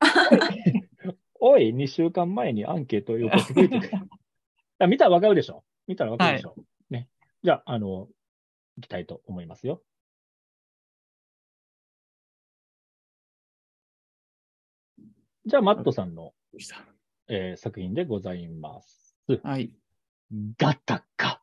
[1.40, 4.00] おい、2週間前にアンケートを送ってくれてくれ
[4.78, 6.54] あ見たらわかるでしょ見たらわかるでしょ、
[6.90, 7.08] ね。
[7.42, 8.08] じゃあ、あの、
[8.78, 9.82] いきたいと思いますよ。
[15.46, 16.32] じゃあ、マットさんの、
[17.28, 19.16] えー作品でございます。
[19.42, 19.72] はい。
[20.58, 21.42] ガタカ。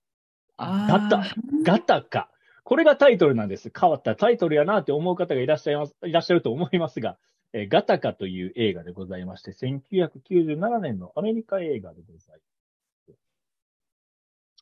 [0.57, 2.31] あガタ、ガタカ。
[2.63, 3.71] これがタイトルなんです。
[3.77, 7.17] 変わったタイトルやなって思う方がいらっしゃいます、いらっしゃると思いますが、
[7.53, 13.17] えーガタカという映画でございまして、1997年のアメリカ映画でございます。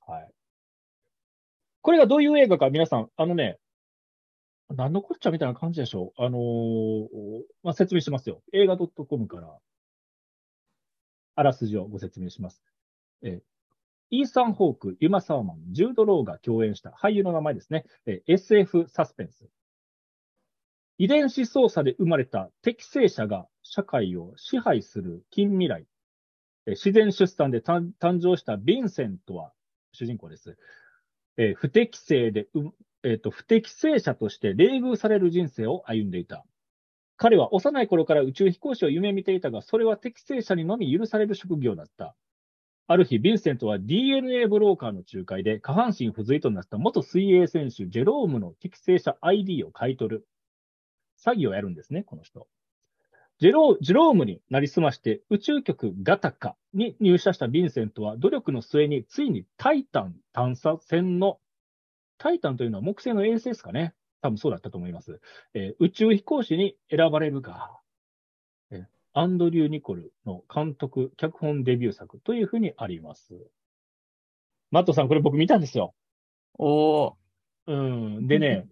[0.08, 0.45] はい。
[1.86, 3.60] これがどういう映画か皆さん、あのね、
[4.70, 6.24] 何のこっちゃみたいな感じでしょう。
[6.24, 7.08] あのー
[7.62, 8.42] まあ、説明しますよ。
[8.54, 9.56] 映画 .com から、
[11.36, 12.64] あらすじをご説明します。
[13.22, 13.44] え
[14.10, 17.86] イーサン・ホーク、ユマ・サーマン、ジュード・ローが共演した俳優の名前ですね。
[18.08, 19.48] え SF サスペンス。
[20.98, 25.86] 遺伝子操作で生まれた適正者が社会を支配する近未来。
[26.66, 29.52] え自然出産で誕生したヴィンセントは
[29.92, 30.58] 主人公です。
[31.38, 32.48] えー不適正で、
[33.04, 36.46] えーと、不適正者として冷遇される人生を歩んでいた。
[37.18, 42.16] 彼は幼い頃から宇宙飛行士を夢見ていたが、それは適正者にのみ許される職業だった。
[42.88, 50.28] ある日、ヴィンセントは DNA ブローカーの仲介で下半身不随となった元水泳選手、ジェロームの適正者 ID を買い取る。
[51.24, 52.48] 詐欺をやるんですね、この人。
[53.40, 61.40] ジェロジェロームになりすまして宇宙局ガタカに入社したヴィンセントは努力の末についにタイタン探査船の、
[62.18, 63.94] タイタンというのは木星の衛星ですかね。
[64.22, 65.22] 多分そうだったと思います。
[65.54, 67.72] えー宇宙飛行士に選ばれるが、
[68.72, 68.86] えー
[69.18, 73.34] アンドリュー・ニコルの監督、脚本デビュー作というふうにあります。
[74.72, 75.96] マットさん、これ僕見たんですよ。
[76.58, 77.14] おー
[77.68, 77.76] う
[78.22, 78.28] ん。
[78.28, 78.68] でね、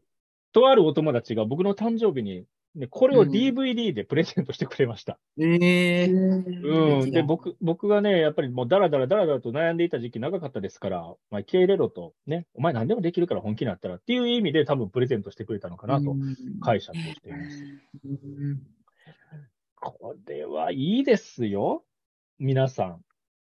[0.52, 2.46] とあるお友達が僕の誕生日に
[2.76, 5.20] で、これをうん DVD でプレゼントしてくれました。
[5.40, 7.12] ええうん。
[7.12, 16.16] で、僕、僕がね、やっぱりもうダラダラダラダラと悩んでいた時期長かったですから、まあ、受け入れろと、ね、お前何でもできるから本気になったらっていう意味で多分プレゼントしてくれたのかなと
[16.62, 17.64] 解釈をしています。
[18.06, 18.10] う
[18.54, 18.62] ん
[19.86, 21.84] これはいいですよ。
[22.40, 23.02] 皆さん。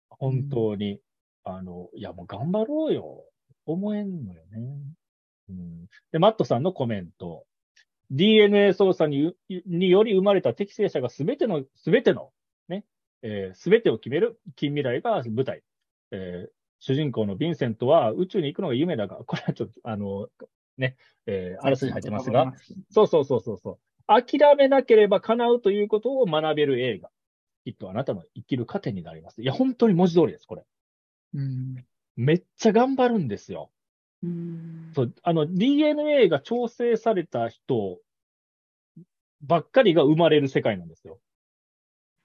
[0.09, 1.01] 本当に。
[1.45, 3.25] あの、いやもう頑張ろうよ。
[3.67, 4.81] 思えんのよね。
[5.51, 7.45] うん、で、マットさんのコメント。
[8.11, 9.35] DNA 操作に
[9.67, 12.33] により生まれた適正者がすべての、すべての、
[12.69, 12.85] ね、
[13.23, 15.63] えすべてを決める近未来が舞台。
[16.11, 20.29] えー主人公のヴィンセントは宇宙に行くのが夢だが、これはちょっと、あの、
[20.79, 20.97] ね、
[21.27, 22.55] えー、あらすじ入ってますが、
[22.91, 23.79] そうそうそうそうそう。
[24.09, 27.11] 諦めなければ叶うということを学べる映画。
[27.65, 29.43] きっとあなたの生きる糧になります。
[29.43, 30.65] いや、本当に文字通りです、これ。
[31.35, 31.85] うん
[32.17, 33.71] めっちゃ頑張るんですよ。
[34.95, 37.99] そう、あの、DNA が調整された人
[39.43, 41.19] ばっかりが生まれる世界なんですよ。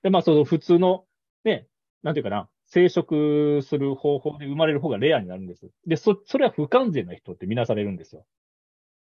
[0.04, 1.06] で、まあ、その普通の、
[1.44, 1.68] ね、
[2.04, 5.70] なんていうかな、生殖する方法で生まれる方がレアになるんです。
[5.88, 8.26] で、そ、それは不完全な人って見なされるんですよ。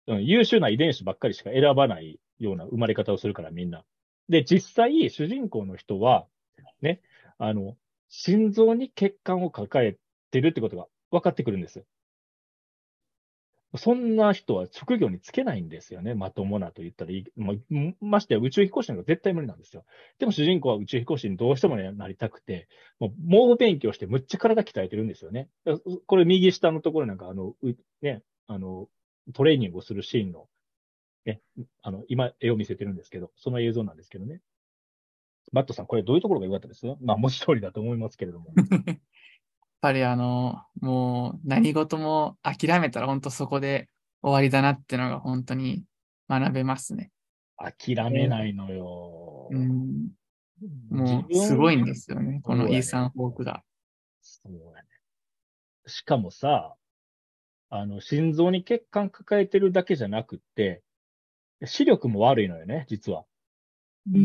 [0.06, 3.84] うん、優秀な遺伝子ばっかりしか選ばないような生まれ方をするから、みんな。
[4.28, 6.26] で、実際、主人公の人は、
[6.82, 7.00] ね、
[7.38, 7.76] あの、
[8.08, 9.96] 心臓に血管を抱え
[10.30, 11.84] てるってことが分かってくるんです。
[13.76, 16.14] そんな人は職業につけないんですよね。
[16.14, 17.24] まともなと言ったらいい。
[17.36, 17.54] ま
[18.00, 19.84] ましてや宇宙飛行士なんか絶対無理なんですよ。
[20.18, 22.68] でも主人公は宇宙飛行士にどうしても、ね、なりたくて、
[23.00, 25.48] もう猛勉強してむっちゃ体鍛えてるんですよね。
[26.06, 27.54] これ右下のところなんかあの、
[28.02, 28.88] ね、あの、
[29.32, 30.46] トレーニングをするシーンの、
[31.24, 31.40] ね、
[31.82, 34.40] あの、今絵を見せてるんですけど、その映像なんですけどね。
[35.52, 36.86] マットさん、これどういうところが良かったです？
[37.00, 38.46] まあ、文字通りだと思いますけれども。
[39.84, 43.90] やっぱりあの、もう何事も諦めたら本当そこで
[44.22, 45.84] 終わりだなってのが本当に
[46.26, 47.10] 学べますね。
[47.58, 49.48] 諦めないのよ。
[49.50, 50.08] うん、
[50.88, 53.62] もうすごいんですよね、このイーサン・ホークが。
[54.22, 54.88] そうだね。
[55.86, 56.74] しかもさ、
[57.68, 60.82] あの、心臓に血管抱えてるだけじゃなくって、
[61.66, 63.26] 視力も悪いのよね、実は。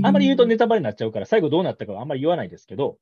[0.03, 2.97] あんまり言うとネタバレになっちゃうから、最後どうなったかはあんまり言わないですけど、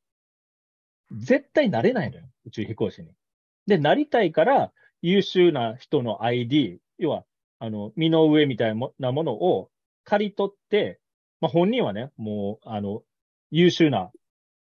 [1.11, 3.09] 絶対なれないのよ、宇宙飛行士に。
[3.65, 7.25] で、なりたいから、優秀な人の ID、要は、
[7.59, 9.69] あの、身の上みたいなものを
[10.03, 10.99] 借り取って、
[11.39, 13.03] まあ、本人はね、もう、あの、
[13.51, 14.11] 優秀な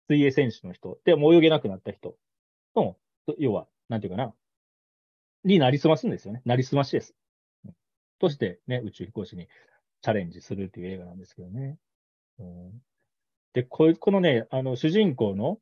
[0.09, 2.17] 水泳選手の人、で、もう泳げなくなった人
[2.75, 2.97] の、
[3.39, 4.35] 要は、なんていうかな、
[5.45, 6.43] になりすますんですよね。
[6.45, 7.15] なりすましです。
[8.19, 9.49] としてね、宇宙飛行士に
[10.03, 11.79] チャレンジするっていう映画なんですけどね。
[12.39, 12.73] うん、
[13.53, 15.59] で、ここのね、あの、主人公の、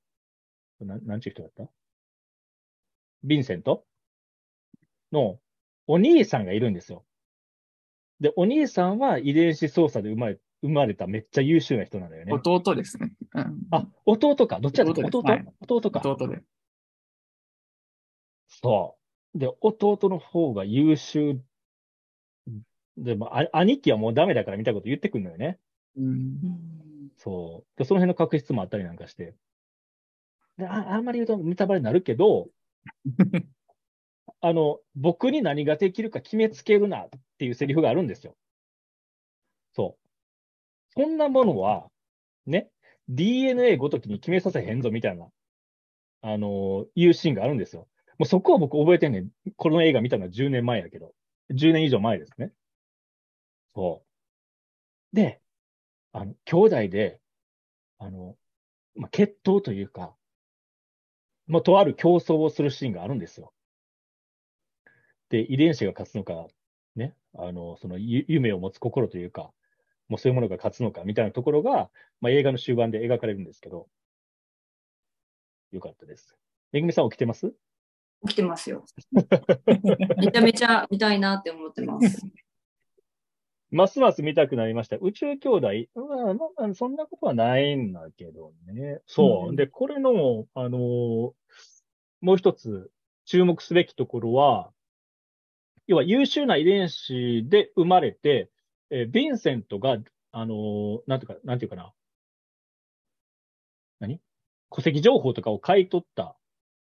[0.84, 1.64] ななんちゅう人だった？
[3.24, 3.84] ヴィンセント？
[5.12, 5.38] の
[5.86, 7.04] お兄さんがいるんですよ。
[8.20, 12.32] で、お兄さんは遺伝子操作で生まれ生まれためっちゃ優秀な人なんだよね。
[12.32, 13.12] 弟ですね。
[13.34, 14.60] うん、あ、弟か。
[14.60, 14.92] どっちだった？
[14.92, 16.00] 弟弟,、はい、弟か。
[16.00, 16.42] 弟で。
[18.48, 18.96] そ
[19.34, 19.38] う。
[19.38, 21.40] で、弟の方が優秀。
[22.96, 25.58] でも、兄貴はもうダメだからみたいなこと言ってくるのよね。
[25.96, 26.38] うん、
[27.18, 27.78] そう。
[27.78, 29.34] で、その辺の確執もあったりなんかして。
[30.58, 32.48] でああんまり言うとネタバレになるけど、
[34.40, 38.36] あの、僕に何ができるか決めつけるなっていうセリフがあるんですよ。
[39.72, 41.00] そう。
[41.00, 41.90] そんなものは、
[42.46, 42.70] ね、
[43.08, 45.28] DNA ごときに決めさせへんぞみたいな、
[46.22, 47.88] あの、いうシーンがあるんですよ。
[48.18, 49.30] もうそこは僕覚えてんねん。
[49.56, 51.14] この映画見たのは10年前やけど。
[51.50, 52.52] 10年以上前ですね。
[53.74, 54.04] そ
[55.12, 55.16] う。
[55.16, 55.40] で、
[56.12, 57.20] あの、兄弟で、
[57.98, 58.36] あの、
[58.94, 60.16] まあ、決闘というか、
[61.46, 63.52] もうとある競争をするシーンがあるんですよ。
[65.30, 66.46] で、遺伝子が勝つのか、
[66.96, 69.50] ね、あの、その夢を持つ心というか、
[70.08, 71.90] もうそういうものが勝つのかみたいなところが、
[72.20, 73.88] まあ、映画の終盤で描かれるんですけど、
[75.72, 76.36] よかったです。
[76.72, 77.52] めぐみさん起きてます？
[78.26, 78.84] 起きてますよ。
[80.16, 82.22] めちゃめちゃ見たいなって思ってます。
[83.74, 84.96] ますます見たくなりました。
[84.98, 89.00] 宇宙兄弟、うんまあ、そんなことはないんだけどね。
[89.06, 89.48] そう。
[89.48, 90.80] うん、で、これの、あのー、
[92.20, 92.92] もう一つ
[93.24, 94.70] 注目すべきところは、
[95.88, 98.48] 要は優秀な遺伝子で生まれて、
[98.90, 99.98] えー、ヴィンセントが、
[100.30, 101.92] あのー、なんていうか、なんていうかな。
[103.98, 104.20] 何？
[104.70, 106.36] 戸籍情報とかを買い取った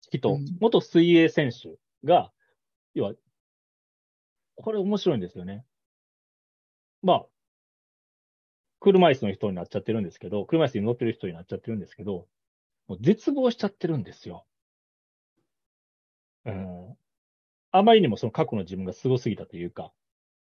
[0.10, 2.34] 人、うん、元水泳選手が、
[2.94, 3.14] 要は、
[4.58, 5.64] これ面白いんですよね。
[7.04, 7.26] まあ、
[8.80, 12.28] 車椅子の人になっちゃってるんですけど、車椅子に乗ってる人になっちゃってるんですけど、
[12.88, 14.46] もう絶望しちゃってるんですよ。
[16.46, 16.98] うん。
[17.72, 19.94] あまりにもその過去の自分が凄すぎたというか、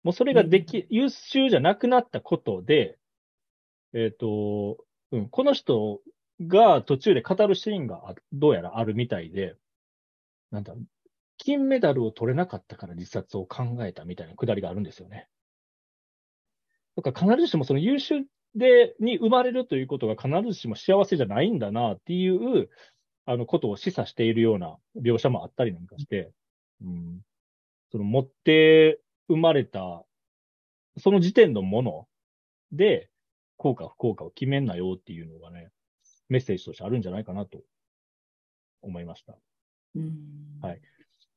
[0.03, 2.97] もうそれができ、優秀じゃなくなったことで、
[3.93, 4.77] えっ、と、
[5.11, 6.01] うん、この人
[6.47, 9.55] が途中で語るシーンがあどうやらあるみたいで、
[10.51, 10.75] なんだ、
[11.37, 15.27] 金メダルを取れなかったから自殺を考えたみたいなくだりがあるんですよね。
[17.01, 18.25] だから必ずしもその優秀
[18.55, 22.69] で、に生まれるということが必ずしも幸せじゃないんだなっていう、
[23.25, 26.31] あの、ことを示唆しているような描写もあったりなんかして、
[26.81, 27.21] うん、
[27.91, 30.03] その持って生まれた、
[30.97, 32.07] その時点のもの
[32.71, 33.09] で、
[33.57, 35.69] 効果不効果を決めんなよっていうのがね、
[36.29, 37.61] メッセージとしてあるんじゃないかなと
[38.81, 39.37] 思いました。
[39.95, 40.59] うん。
[40.61, 40.81] はい。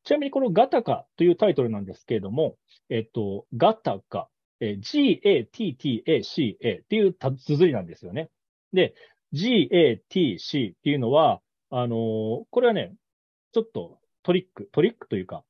[0.05, 2.57] ちなみにこのガタカというタイトルなんですけれども、
[2.89, 4.29] えっと、ガタカ、
[4.63, 8.31] えー G-A-T-T-A-C-A っていうた綴りなんですよね。
[8.73, 8.95] で、
[9.33, 11.41] G-A-T-C っていうのは、
[11.71, 12.95] あのーこれはね、
[13.53, 15.45] ちょっとトリック、トリックというか、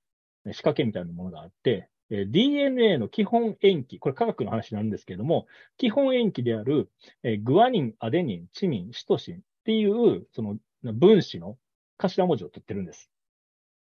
[0.44, 5.46] ね仕掛けみたいなものがあって、えー DNA の基本塩基、これ科学の話なんですけれども、
[5.76, 6.90] 基本塩基である、
[7.22, 11.58] えーグアニン、アデニン、チミン、シトシンっていう、その分子の
[11.98, 13.10] 頭文字を取ってるんです。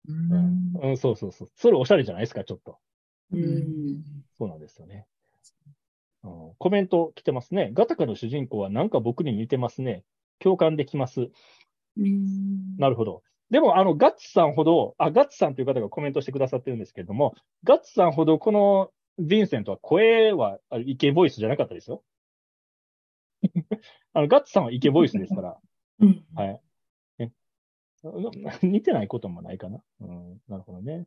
[0.07, 1.47] うんうん、そうそうそう。
[1.55, 2.79] それおしゃれじゃないですか、ちょっと。
[3.31, 4.03] うん
[4.37, 5.05] そうなんですよね。
[6.23, 7.71] うん、コメント来てますね。
[7.73, 10.03] ガタカの主人公はなんか僕に似てますね。
[10.39, 11.29] 共感できます。
[11.97, 13.23] うんなるほど。
[13.49, 22.03] でも、あの、ガッツさんほど、あ、ガッツさんという方がコメントしてくださってるんですけれども、ガッツさんほどこのヴィンセントは声はあイケボイスじゃなかったですよ。
[24.13, 25.57] あの、ガッツさんはイケボイスですから。
[25.99, 26.61] うんはい。
[28.63, 29.83] 似てないこともないかな。
[29.99, 31.05] うん、なるほどね。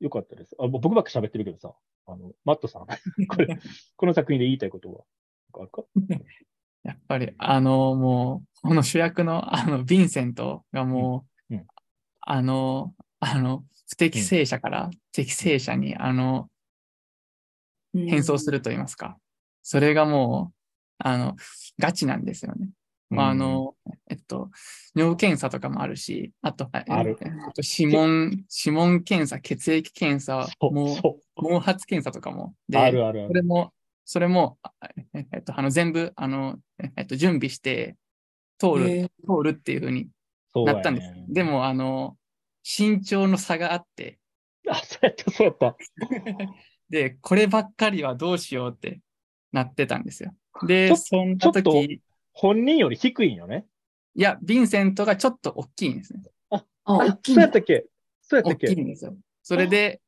[0.00, 0.56] よかったです。
[0.58, 1.74] あぼ僕ばっか喋ってるけどさ、
[2.06, 2.86] あの、マットさん、
[3.28, 3.58] これ、
[3.96, 5.04] この作品で言いたいことは、
[5.54, 5.84] あるか？
[6.82, 11.60] やっぱり、あの、もう、この主役の、あの、ヴィンセントがもう、うん。
[11.60, 11.66] うん。
[12.22, 16.48] あの、あの、不適正者から適正者に、あの、
[17.92, 19.18] 変装すると言いますか。
[19.62, 20.56] それがもう、
[20.98, 21.36] あの、
[21.78, 22.68] ガチなんですよね。
[23.10, 23.74] まあ、あ、の、
[24.08, 24.50] えっと、
[24.94, 32.54] 尿検査とかもあるし、あと、えあるえっと指紋、指紋検査、血液検査、もう、そ毛髪検査とかも。
[32.68, 33.28] う、で、あるあるある。
[33.28, 33.72] それも、
[34.04, 34.72] それも、あ
[35.14, 36.58] ええっと、あの、全部、あの、
[36.96, 37.96] えっと、準備して、
[38.58, 40.08] 通る、通るっていうふうに
[40.54, 41.12] なったんです。
[41.28, 42.16] で、も、あの、
[42.62, 44.18] 身長の差があって、
[44.68, 45.76] あ、そうやった、そうやった。
[46.90, 49.00] で、こればっかりはどうしようって
[49.52, 50.34] なってたんですよ。
[50.66, 52.00] で、そんな時、
[52.32, 53.66] 本人より低いんよね。
[54.14, 56.20] いや、ヴィンセントがちょっと大きいんですね。
[56.50, 57.86] あ、あ大きいそうやったっけ？
[58.22, 58.66] そうやった大っけ？
[58.68, 59.16] きいんですよ。
[59.42, 60.00] それで、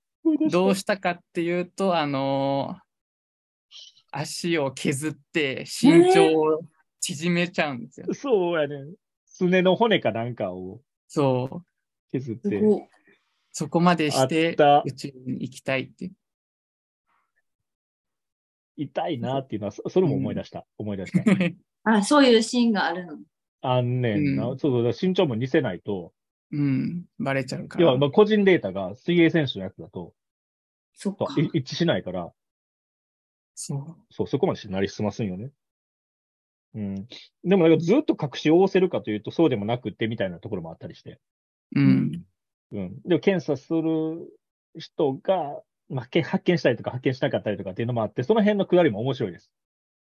[0.51, 2.77] どうししたかっていうと、あの
[4.11, 6.63] 足を削って身長を
[7.01, 8.07] 縮めちゃうんですよ。
[8.13, 8.77] そうやね。
[9.27, 11.65] すねの骨かなんかをそう。
[12.13, 12.63] 削って。
[13.53, 14.57] そこまでしあて
[14.87, 16.13] 宇宙に行きたいっていう。
[18.77, 20.67] 痛いなっていうのは、そそれも思い出した。
[20.79, 21.23] 思い出した。
[21.85, 23.19] あ、そういうシーンがあるの。
[23.63, 24.49] あんねんな。
[24.49, 26.13] うんそうそう、身長も似せないと。
[26.53, 27.85] うん、バレちゃうから。
[27.85, 30.13] 要は、まあ、個人データが水泳選手のやつだと、
[30.95, 31.27] そっか。
[31.55, 32.31] 一致しないから、
[33.55, 33.97] そう。
[34.11, 35.51] そう、そこまでなりすますんよね。
[36.75, 37.07] うん。
[37.45, 41.21] でも、なんかずっと隠しをせるかというと、そうでもなくってみたいなところもあったりして。
[41.75, 42.25] うん。
[42.73, 43.03] うん。
[43.03, 44.39] でも、検査する
[44.79, 49.53] 人が、まあ、け発見したりとか発見しなかったりとかっていうのもあって、その辺のくだりも面白いです。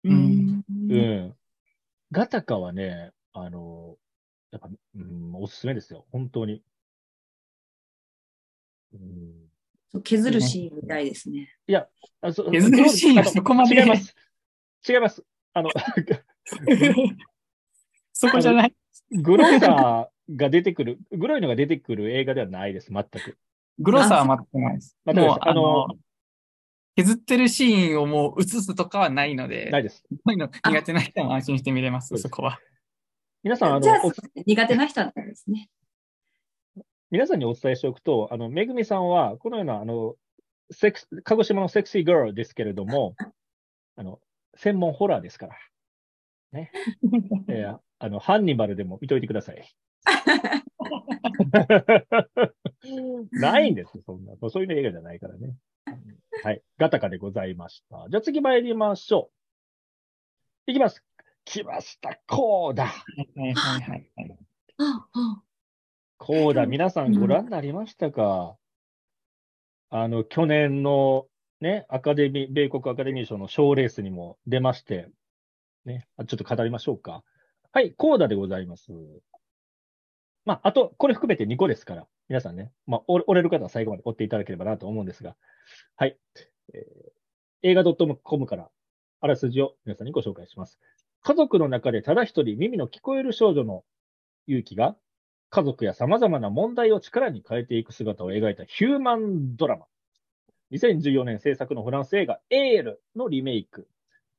[0.05, 0.63] うん。
[0.89, 1.35] うん。
[2.13, 3.97] ガタカはね、あの、
[4.51, 6.05] やっぱ、うん、おすすめですよ。
[6.11, 6.61] 本当に。
[8.93, 8.97] う
[9.97, 10.01] ん。
[10.03, 11.49] 削るシーンみたいですね。
[12.21, 13.81] あそ削るシーンはそこまで？
[13.81, 14.15] 違います。
[14.87, 15.23] 違います。
[15.53, 15.71] あの、
[18.13, 18.75] そこじゃない？
[19.09, 23.39] グロイサーが出てくる、グロいのが出てくる映画ではないです、全く。
[23.79, 24.95] グロさは全くないです。
[25.05, 25.95] 全くですもう、あのあの、
[26.95, 30.03] 削ってるシーンをもう映すとかはないので、ないです。
[30.09, 32.59] そういうの苦手な人も安心して見れます、そこは。
[33.43, 34.11] 皆さん、あの、お、
[34.45, 35.69] 苦手な人なんですね。
[37.11, 40.15] 皆さんにお伝えしておくと、あの、めぐみさんは、このような、あの、
[40.71, 43.15] セクス、鹿児島のセクシーガールですけれども、
[43.97, 44.19] あの、
[44.55, 45.55] 専門ホラーですから。
[46.51, 46.71] ね。
[47.49, 49.65] えーあの、ハンニバルでも見といてください。
[53.31, 54.33] ないんですよ、そんな。
[54.49, 55.55] そういう映画じゃないからね。
[56.43, 56.61] はい。
[56.77, 58.07] ガタカでございました。
[58.09, 59.31] じゃあ次参りましょ
[60.67, 60.71] う。
[60.71, 61.03] いきます。
[61.45, 62.19] 来ました。
[62.27, 62.85] コーダ。
[62.85, 63.03] は
[63.35, 64.37] いはいはいはい。
[64.77, 65.43] ああ
[66.17, 68.55] コーダ、皆さんご覧になりましたか、
[69.89, 71.27] あの、去年の
[71.59, 75.09] ね、アカデミー、米国アカデミー賞の賞レースにも出まして、
[75.85, 77.23] ね、あちょっと語りましょうか。
[77.73, 78.91] はい、コーダでございます。
[80.45, 85.35] まあ、あと、これ含めて2個ですから、皆さんね、まあ、折れる方は最後まで追っていただければなと思うんですが、
[85.95, 86.17] はい。
[86.73, 87.13] えー
[87.65, 88.69] 映画 .com から
[89.21, 90.79] あらすじを皆さんにご紹介します。
[91.21, 93.85] 家族の中でただ一人耳の聞こえる少女の
[94.47, 94.97] 勇気が、
[95.49, 99.85] 家族や様々な問題を力に変えていく姿を描いたヒューマンドラマ。
[100.71, 103.87] 2014年制作のフランス映画エールのリメイク。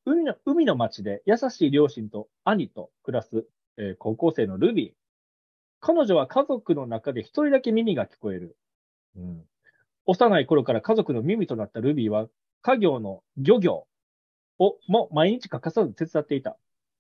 [0.05, 3.47] 海の海の町で優しい両親と兄と暮らす、
[3.79, 5.04] えー高校生のルビー。
[5.87, 8.57] 彼女は家族の中で一人だけ耳が聞こえる。
[9.17, 9.45] うん、
[10.07, 12.27] 幼い頃から家族の耳となったルビーは、
[12.63, 13.87] 家業の漁業
[14.59, 16.57] をも毎日欠かさず手伝っていた。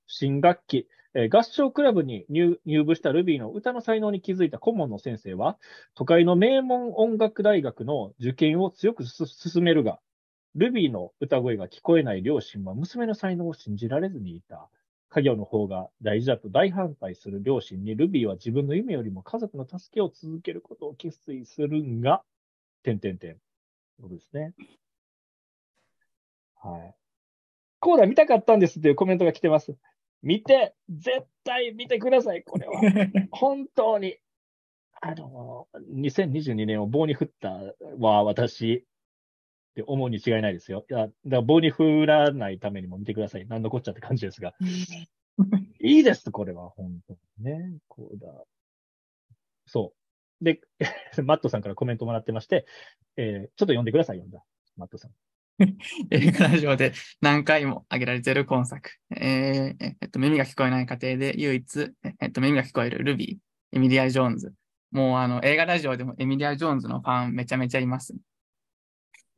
[0.07, 5.57] 新学期、えー合唱クラブに入入部したルビーの歌の才能に気づいた顧問の先生は、
[5.95, 9.99] 都会の名門音楽大学の受験を強くす進めるが、
[10.57, 14.69] ルビーの歌声が聞こえない両親は娘の才能を信じられずにいた。
[15.15, 22.25] 家業の方が大事だと大反対する両親に、ルビーは自分の夢よりも家族の助けを続けることを決意するが、
[22.83, 23.37] 点点点。
[24.01, 24.55] そうですね。
[26.61, 26.95] はい。
[27.79, 29.77] コーダ見たかったんですっていうコメントが来てます。
[30.21, 32.81] 見て、絶対見てください、これは。
[33.31, 34.17] 本当に。
[35.01, 37.61] あの、2022年を棒に振った
[38.01, 38.85] は私
[39.75, 40.87] って思うに違いないですよ。
[40.89, 43.47] いや、だから棒に振らないためにも見てください。
[43.49, 44.55] 何のこっちゃって感じですが。
[45.83, 47.79] いいです、これは、本当にね。
[47.89, 48.29] こうだ。
[49.67, 49.93] そ
[50.41, 50.45] う。
[50.45, 50.61] で、
[51.25, 52.67] マットさんからコメントもらってまして、
[53.17, 54.45] えーちょっと読んでください、読んだ。
[54.77, 55.11] マットさん。
[56.11, 58.91] 映画ラジオで何回も挙げられている今作。
[59.17, 64.53] えーえっと、耳が聞こえない家庭で唯一、えっと、耳が聞こえるルビー、エミリア・ジョーンズ。
[64.91, 68.15] もうあの映画ラジオでもエミリア・ジョーンズのファンめちゃめちゃいます。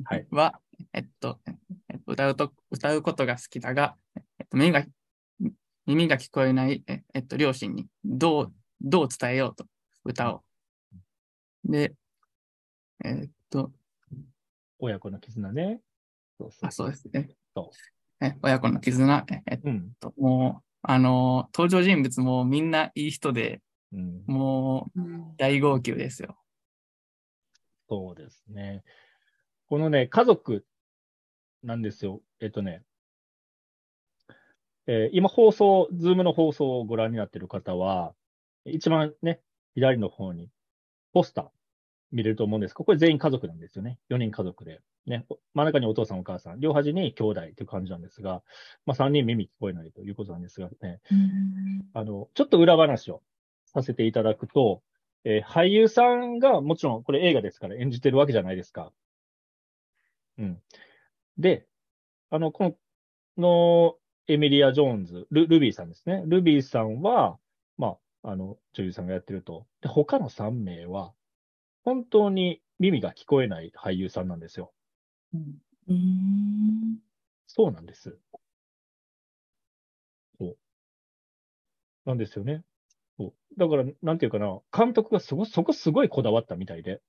[0.04, 0.26] はい。
[0.30, 0.60] は、
[0.92, 1.40] えっと、
[1.88, 3.96] えっと歌うと、歌うことが好きだが、
[4.38, 4.84] えっと、耳が、
[5.86, 9.66] 耳が聞こえない、ええっと、両親にどう、どう伝えようと、
[10.04, 10.42] 歌を。
[11.64, 11.94] で、
[13.04, 13.72] えっと、
[14.78, 15.80] 親子の絆ね。
[16.38, 17.30] そうそうあ、そうですね。
[17.54, 17.70] そ
[18.20, 19.92] え親子の絆、ええっうん。
[20.00, 23.60] と、もう、あの、登場人物もみんないい人で、
[23.92, 24.22] うん。
[24.26, 25.00] もう
[25.38, 26.36] 大号泣ですよ。
[27.88, 28.82] そうですね。
[29.68, 30.64] このね、家族
[31.64, 32.22] なんですよ。
[32.40, 32.82] えっとね、
[34.86, 38.14] えー今放送、ズームの放送をご覧になっている方は、
[38.64, 39.40] 一番ね、
[39.74, 40.50] 左の方に
[41.12, 41.48] ポスター
[42.12, 43.98] 見れると思うんですが、これ全員家族なんですよね。
[44.08, 44.80] 4人家族で。
[45.06, 48.42] ね、お真ん中にお父さんお母さん、両端に兄弟という感じなんですが、
[48.86, 51.00] まあ3人耳聞こえないということなんですがね、
[51.94, 53.22] あの、ちょっと裏話を
[53.66, 54.82] させていただくと、
[55.24, 58.92] えー俳優さんがもちろんこれ映画ですから演じてるわけじゃないですか。
[60.38, 60.62] うん。
[61.38, 61.66] で、
[62.30, 62.76] あの、この、
[63.38, 63.96] の
[64.28, 66.22] エミリア・ジョーンズ、ルルビーさんですね。
[66.26, 67.38] ルビーさんは、
[67.78, 69.66] まあ、あの、女優さんがやってると。
[69.82, 71.12] で、他の3名は、
[71.84, 74.72] 本当に耳が聞こえない俳優さんなんですよ。
[75.88, 76.98] うん
[77.46, 78.18] そうなんです。
[80.38, 80.56] そう。
[82.06, 82.62] なんですよね。
[83.18, 83.34] そう。
[83.58, 87.00] だから、なんていうかな、監督がそこ、そこすごいこだわったみたいで。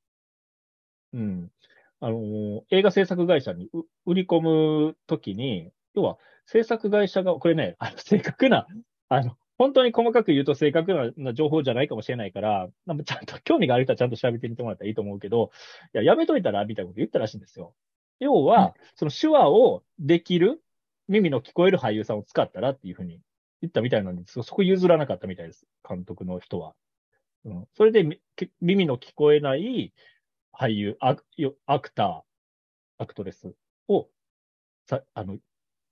[1.14, 1.52] うん。
[2.00, 8.68] あのー映画制作会社にう売り込むときに、要は制作会社が、これね、あの正確な、
[9.10, 15.52] あの、本当に細かく言うと正確なな情報じゃないかもしれないから、なんかちゃんと興味がある人はちゃんと調べてみてもらったらいいと思うけど、
[15.94, 17.74] いや、やめといたらみたいなこと言ったらしいんですよ。
[18.20, 20.62] 要は、その手話をできる
[21.08, 23.20] 耳の聞こえる俳優さんを使ったらっていうふうに
[23.62, 25.66] 言ったみたいなんですそそこ譲らなかったみたいです。
[25.88, 26.74] 監督の人は。
[27.46, 28.20] うん、それで
[28.62, 29.94] 耳の聞こえない
[30.60, 31.16] 俳優、ア
[31.66, 32.22] アクター、
[33.04, 33.54] アクトレス
[33.88, 34.10] を
[34.88, 35.38] さあの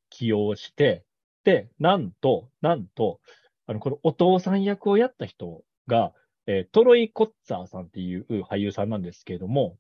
[0.10, 1.06] 起用して、
[1.44, 3.20] で、なんと、なんと、
[3.68, 6.14] あの、このお父さん役をやった人が、
[6.48, 9.78] えートロイ・コッツァーさんっていう俳優さんなんですけれども、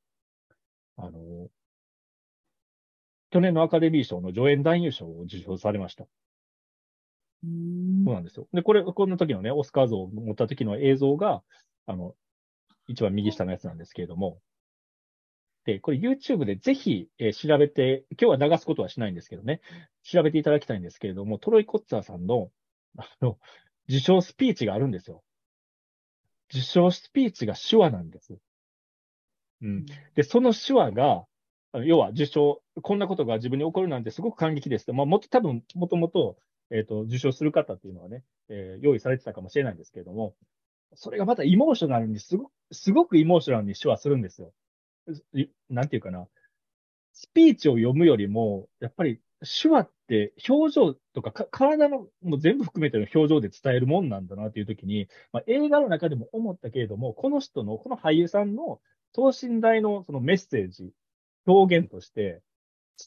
[0.98, 1.50] あの、
[3.30, 6.06] 去年のアカデミー賞の助演男優賞を受賞されました。
[8.06, 8.48] そうなんですよ。
[8.54, 11.44] で、これ、この時のね、オスカー像を持った時の映像が、
[11.86, 12.16] あの、
[12.88, 14.40] 一番右下のやつなんですけれども、
[15.66, 19.62] で、これ YouTube でぜひ、えー調べて、今日は流すことはしないんですけどね、
[20.04, 22.52] 調べていただきたいんですけれども、トロイ・コッツァーさんの、
[22.98, 23.40] あの、
[23.90, 25.24] 受賞スピーチがあるんですよ。
[26.52, 28.38] 受賞スピーチが手話なんです。
[29.62, 29.86] うん。
[30.16, 31.26] で、その手話が、
[31.84, 34.94] 要は受賞、こんなことが自分に起こるなんてすごく感激ですと。
[34.94, 36.38] まあ、もっと多分、もともと、
[36.72, 40.36] えっ、と、受賞する方っていうのはね、えー用意されてたかもしれないんですけれども、
[40.94, 44.54] それがまたイモーショナルに、すごく、すごくイモーショナルに手話するんですよ。
[45.70, 46.28] なんていうかな。
[47.14, 49.22] スピーチを読むよりも、やっぱり
[49.62, 58.82] 手話って表情とかか体のもう全部含めての表情で伝えるもんなんだなっていう時に、まあ、映画の中でも思ったけれども、この人の、この俳優さんの
[59.14, 60.92] 等身大のそのメッセージ、
[61.46, 62.42] 表現として、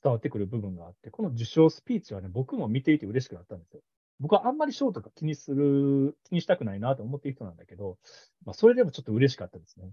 [0.02, 3.80] 伝わってくる部分があって、この受賞スピーチはね、僕も見ていて嬉しくなったんですよ。
[4.20, 7.98] 僕はあんまり賞とか気にする、気にしたくないなと思っている人なんだけど、
[8.44, 9.90] まあ、それでもちょっと嬉しかったですね。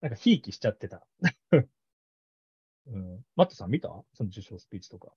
[0.00, 1.06] なんか、ひいきしちゃってた。
[2.88, 3.88] うん、マットさん見た？
[4.14, 5.12] その受賞スピーチとか。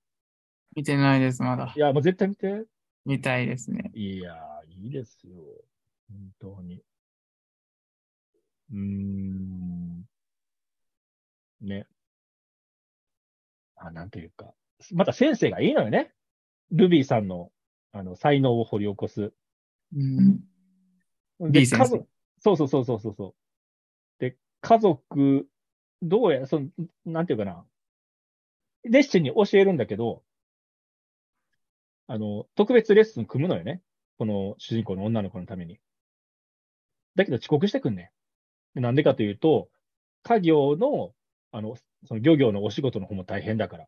[0.74, 1.78] 見てないです、まだい。
[1.78, 2.64] や、もう絶対見て。
[3.04, 3.90] 見たいですね。
[3.94, 5.34] いやー、いいですよ。
[6.08, 6.82] 本当に。
[8.72, 10.04] うーん。
[11.60, 11.86] ね。
[13.76, 14.52] あ、なんていうか。
[14.92, 16.12] また先生がいいのよね。
[16.72, 17.52] ルビーさんの、
[17.92, 19.32] あの、才能を掘り起こす。
[19.94, 20.40] うん。
[21.40, 23.14] で B そうそうそうそうそうそう。
[23.14, 23.34] で、
[24.60, 25.46] 家族、
[26.02, 26.68] どうや、その、
[27.04, 27.64] なんていうかな。
[28.84, 30.22] レッスンに教えるんだけど、
[32.06, 33.82] あの、特別レッスン組むのよね。
[34.18, 35.78] この主人公の女の子のために。
[37.14, 38.10] だけど遅刻してくんね
[38.74, 38.80] ん。
[38.80, 39.68] なんでかというと、
[40.22, 41.12] 家業の、
[41.52, 43.86] あの、その漁業のお仕事の方も大変だから。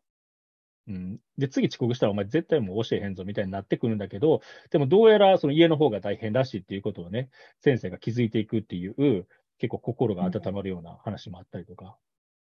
[0.87, 1.19] うん。
[1.37, 4.41] で、次遅刻したらお前絶対もう教えへんぞみたいになってくるんだけど、
[4.71, 7.29] でもどうやらその家の方が大変らしいっていうことをね、
[7.61, 9.27] 先生が気づいていくっていう、
[9.59, 11.97] 結構心が温まるような話もあったりとか。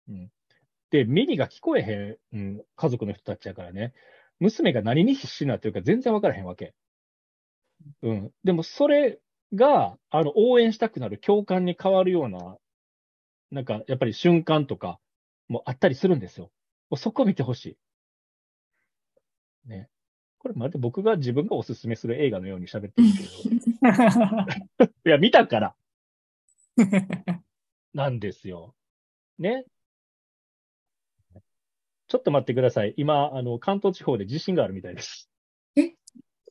[0.07, 0.31] うん。
[0.91, 3.93] で、耳が聞こえへん、うん、家族の人たちやからね、
[4.39, 6.73] 娘が何に必死になってるか全然わからへんわけ。
[8.01, 8.31] うん。
[8.43, 9.19] でもそれ
[9.53, 12.57] が、あの、応援したくなる共感に変わるような、
[13.51, 14.99] なんか、やっぱり瞬間とか
[15.47, 16.51] もあったりするんですよ。
[16.89, 17.77] もうそこ見てほし
[19.65, 19.69] い。
[19.69, 19.89] ね。
[20.39, 24.87] これまるで僕が自分がおすすめする映画のように喋ってるけど。
[25.05, 25.75] いや、見たから
[27.93, 28.75] なんですよ。
[29.37, 29.65] ね。
[32.07, 32.93] ちょっと待ってください。
[32.97, 35.29] 今、あの、関東地方で地震があるみたいです。
[35.75, 35.93] え？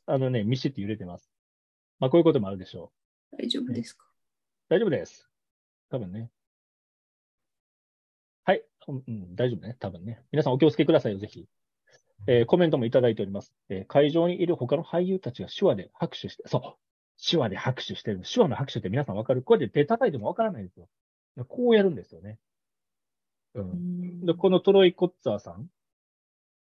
[0.06, 1.30] あのね、ミシって揺れてます。
[1.98, 2.92] まあ、こういうこともあるでしょ
[3.32, 4.04] 大丈夫ですか？
[4.06, 4.08] う。
[4.74, 5.28] 大丈夫です。
[5.90, 6.30] 多分ね。
[8.44, 8.64] はい。
[8.88, 9.76] うん、うん大丈夫ね。
[9.80, 10.22] 多分ね。
[10.32, 11.46] 皆さんお気をつけくださいよ、ぜひ。
[12.26, 13.54] えーコメントもいただいております。
[13.68, 16.87] えー会場にいる他の俳優たちが手話で拍手して、そう。
[17.20, 18.22] 手話で拍手してる。
[18.22, 19.42] 手話の拍手って皆さんわかる？
[19.42, 20.88] こうやって手叩いてもわからないんですよ。
[21.48, 22.38] こうやるんですよね。
[23.54, 24.26] うん。
[24.26, 25.68] で、このトロイ・コッツァーさん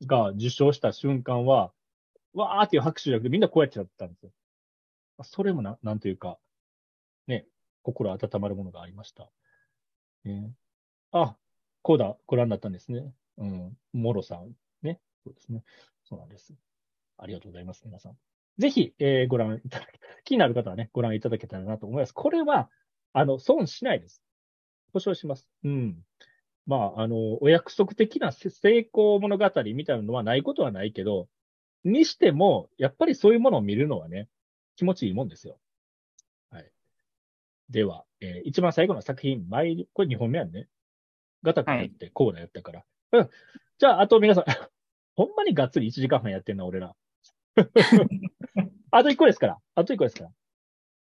[0.05, 1.71] が受賞した瞬間は、
[2.33, 4.31] わーっていう拍手じゃなくてみんなこうやっちゃったんですよ。
[5.23, 6.37] それもな、なんというか、
[7.27, 7.45] ね、
[7.83, 9.29] 心温まるものがありました。
[10.23, 10.51] ね、
[11.11, 11.35] あ、
[11.81, 13.13] こうだ、ご覧になったんですね。
[13.37, 13.77] うん。
[13.93, 14.51] モロさん。
[14.81, 14.99] ね。
[15.23, 15.63] そうですね。
[16.03, 16.53] そうなんです。
[17.17, 18.17] ありがとうございます、皆さん。
[18.57, 22.13] ぜひ、えーご覧いただけ、 気になる方はね、ご覧いただけたらなと思います。
[22.13, 22.69] これは、
[23.13, 24.23] あの、損しないです。
[24.93, 25.47] 保証します。
[25.63, 26.05] うん。
[26.67, 31.27] まあ、あの、お約束的なせ成功物語みたいなのはないことはないけど、
[31.83, 34.29] にしても、やっぱりそういうものを見るのはね、
[34.75, 35.59] 気持ちいいもんですよ。
[36.51, 36.71] はい。
[37.69, 40.67] では、えー一番最後の作品、参り、これ2本目やんね。
[41.41, 42.85] ガタカやって、コーラやったから。
[43.13, 43.29] うん。
[43.79, 44.43] じゃあ、あと皆さん、
[45.15, 46.95] ほんまにがっつり1時間半やってんな、俺ら。
[48.91, 49.57] あと1個ですから。
[49.75, 50.31] あと1個ですから。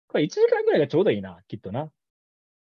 [0.07, 1.91] これ1時間ぐらいがちょうどいいな、きっとな。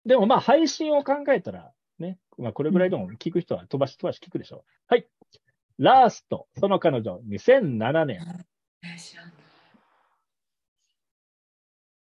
[0.05, 2.19] でもまあ、配信を考えたら、ね。
[2.39, 4.65] まあ、これぐらいでも聞く人は飛ばし飛ばし聞くでしょう。
[4.89, 5.09] はい。
[5.79, 8.21] ラースト、その彼女、2007年。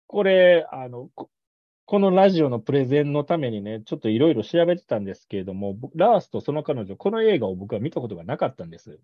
[0.06, 1.30] これ、あの、こ
[1.90, 9.00] このラジオのプレゼンのためにね、ちょっといろいろ調べてたんですけれども、僕ラースとその彼女、この映画を僕は見たことがなかったんです。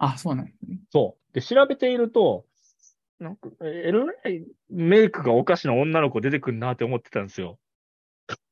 [0.00, 0.80] あ、そうなんですね。
[0.90, 1.34] そう。
[1.34, 2.46] で、調べていると、
[3.20, 7.58] なんか、えらいメイクがおかしな女の子出てくるなって思ってたんですよ。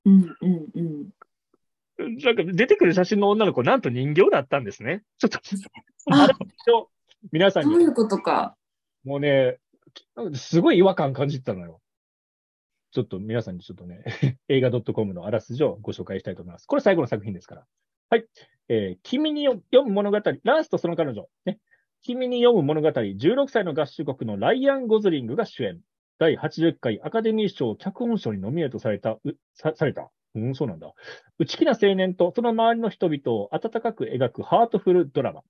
[0.04, 2.18] うんうんうん。
[2.22, 5.02] なんか出てくる写真の女の子、なんと人形だったんですね。
[5.16, 5.38] ちょっと、
[6.12, 6.34] あれ
[6.66, 6.90] と
[7.32, 8.54] 皆さんに、どういうことか。
[9.04, 9.58] もうね、
[10.34, 11.80] すごい違和感感じてたのよ。
[12.92, 14.04] ちょっと皆さんにちょっとね、
[14.48, 16.66] 映画 .com のあらすじをご紹介したいと思います。
[16.66, 17.66] これ最後の作品ですから。
[18.10, 18.26] はい。
[18.68, 21.26] えー君に読む物語、ラースとその彼女。
[21.44, 21.58] ね。
[22.02, 25.80] 君に読む物語、16歳の合衆国のライアン・ゴズリングが主演。
[26.18, 29.18] 第80回アカデミー賞脚本賞にノミネートされた、
[29.54, 30.10] さされた。
[30.34, 30.92] うん、そうなんだ。
[31.38, 35.42] 内気な青年とその周りの人々を温かく描くハートフルドラマ。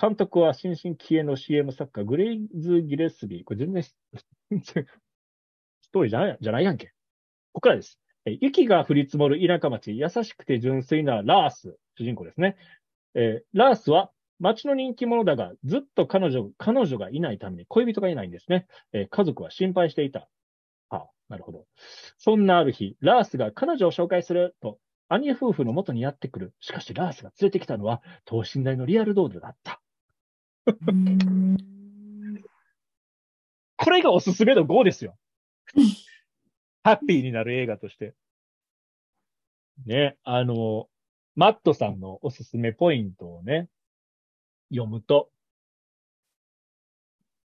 [0.00, 3.44] 監督は新進気鋭の CM 作家、グレイズ・ギレスビー。
[3.44, 3.94] これ全然、ス
[5.92, 6.86] トーリーじゃないじゃないやんけ。
[6.86, 6.92] こ
[7.54, 8.00] こからです。
[8.24, 12.56] 雪が降り積もる田舎町、優しくて純粋なラース、主人公ですね。
[13.14, 14.10] えーラースは
[14.40, 18.66] 町の人気者だが、ずっと彼女、彼女がいないために恋人がいないんですね。
[18.92, 20.28] えー家族は心配していた。
[20.90, 21.66] ああ、なるほど。
[22.18, 26.54] そんなある日、ラースが彼女を紹介すると、兄夫婦の元にやってくる。
[26.60, 29.80] しかし、ラースが連れてきたのは、等身大のリアルドールだった。
[33.76, 35.16] これがおすすめの5ですよ。
[36.82, 38.14] ハッピーになる映画として。
[39.86, 40.88] ね、あの、
[41.36, 43.68] マットさんのおすすめポイントをね、
[44.70, 45.30] 読むと、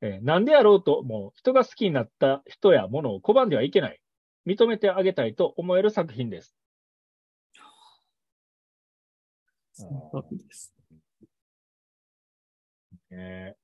[0.02, 4.00] えー、何であろうと、もう人が好きになった人やものを拒んではいけない。
[4.46, 6.56] 認めてあげたいと思える作品です。
[9.74, 10.74] そうです。
[13.12, 13.56] え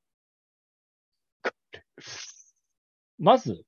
[1.43, 1.51] ー、
[3.19, 3.65] まず、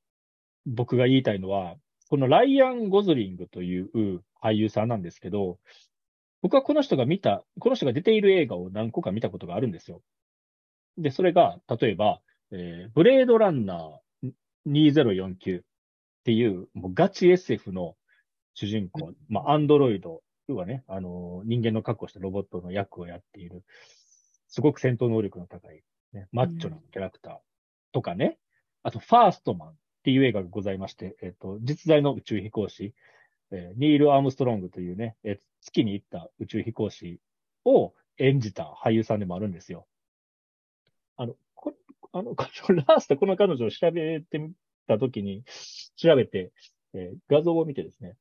[0.65, 1.77] 僕が言いたいのは、
[2.09, 5.59] このライアン・ゴズリングという俳優さんなんですけど、
[6.43, 10.01] 僕はこの人が見た、この人が出ている映画を何個か見たことがあるんですよ。
[10.97, 12.19] で、それが、例えば、
[12.51, 14.31] えー、ブレードランナー
[14.67, 15.63] 2049っ
[16.25, 17.95] ていう、もうガチ SF の
[18.55, 23.63] 主人公、まあ、アンドロイド、はね、あのー、人間の格好したロボットの役をやっている、
[24.49, 27.37] すごく戦闘能力の高い、ね、マッチョなキャラクター
[27.93, 28.37] とかね、
[28.83, 32.93] あと、ファーストマンっていう映画がございまして、えっ、ー、と、実在の宇宙飛行士、
[33.51, 37.19] えー、ニール・アームストロングというね、え、月に行った宇宙飛行士
[37.65, 39.87] を演じた俳優さんでもあるんですよ。
[41.15, 41.73] あの、こ
[42.11, 44.53] あの、ラースとこの彼女を調べてみ
[44.87, 45.43] たときに、
[45.95, 46.51] 調べて、
[46.93, 48.17] えー、画像を見てですね、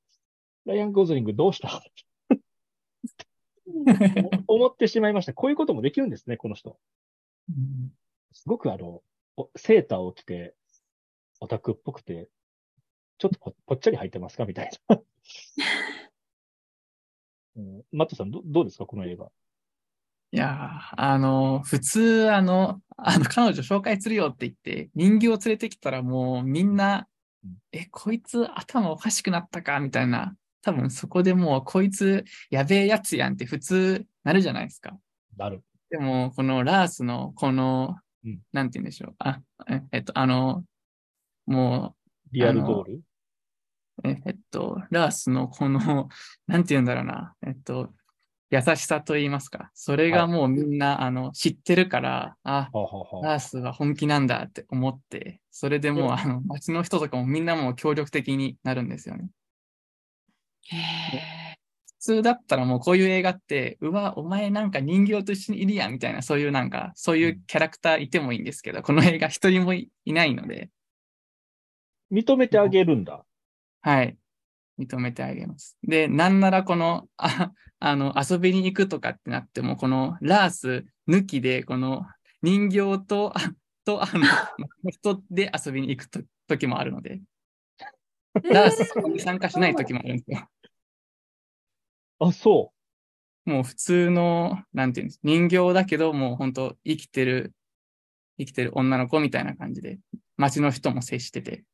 [0.65, 1.83] ライアン・ゴズリングどうした
[4.47, 5.35] 思ってしまいました。
[5.35, 6.79] こういうこともできるんですね、この人。
[8.33, 9.03] すごくあの、
[9.57, 10.55] セーターを着て、
[11.41, 12.29] オタクっぽくて、
[13.19, 14.47] ちょっとぽぽっちゃり入ってますか？
[14.47, 14.99] みたいな。
[17.57, 18.87] うん、マットさんど、どうですか？
[18.87, 19.27] この映画。
[20.35, 27.07] いやあの、普通、あの、あの、彼女紹介するよって言って、人形を連れてきたらもうみんな、
[27.73, 29.81] え、こいつ頭おかしくなったか？
[29.81, 30.35] みたいな。
[30.63, 34.97] 多分そこでもう、こいつやべえやつやんって普通なるじゃないですか。
[35.37, 35.63] なる。
[35.91, 39.15] でも、このラースの、この、うん、なんて言うんでしょう。
[39.19, 39.41] あ、
[39.91, 40.65] えっと、あの、
[41.47, 41.97] も
[42.31, 43.01] う、リアルドール？
[44.05, 46.09] ええっと、ラースのこの、
[46.47, 47.93] なんて言うんだろうな、えっと、
[48.51, 52.71] 優しさと言いますか、それがもうみんな、はい、あの知ってるから、あ、
[53.23, 59.31] ラースは本気なんだって思って、それでもう、あの街の人とかもみんなも協力的になるんですよね。
[61.99, 70.69] 普通だったらもうこういう映画って、うわ、お前なんか人形と一緒にいるやんみたいな、そういうなんか、そういうキャラクターいてもいいんですけど、この映画一人もいないので。
[72.11, 73.25] 認めてあげるんだ。
[73.83, 74.17] はい。
[74.79, 75.77] 認めてあげます。
[75.83, 82.07] で、なんならこの、あ あの、遊びに行くとかってなっても、このラース抜きで、この
[82.43, 83.41] 人形と、あ
[83.85, 87.21] と、あの、人で遊びに行くと時もあるので、
[88.45, 90.49] ラースに参加しない時もあるんですよ。
[92.21, 92.73] あ、そ
[93.47, 93.51] う。
[93.51, 97.53] もう普通の、なんていうんです人形だけど、もう本当生きてる、
[98.39, 99.99] 生きてる女の子みたいな感じで、
[100.37, 101.65] 街の人も接してて。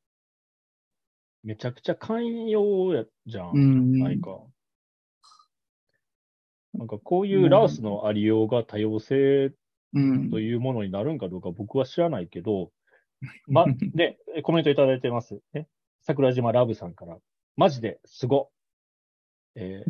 [1.45, 3.51] めちゃくちゃ寛容やじゃん。
[3.55, 4.39] うん、ないか。
[6.75, 9.53] なんかこういうラースのありようが多様性
[10.31, 12.71] というものになるんかどうか僕は知らないけど、
[13.47, 15.41] ま、で、 コメントいただいてます。
[15.53, 15.69] ね、
[16.03, 17.19] 桜島ラブさんから。
[17.57, 18.51] マジですご。
[19.57, 19.83] え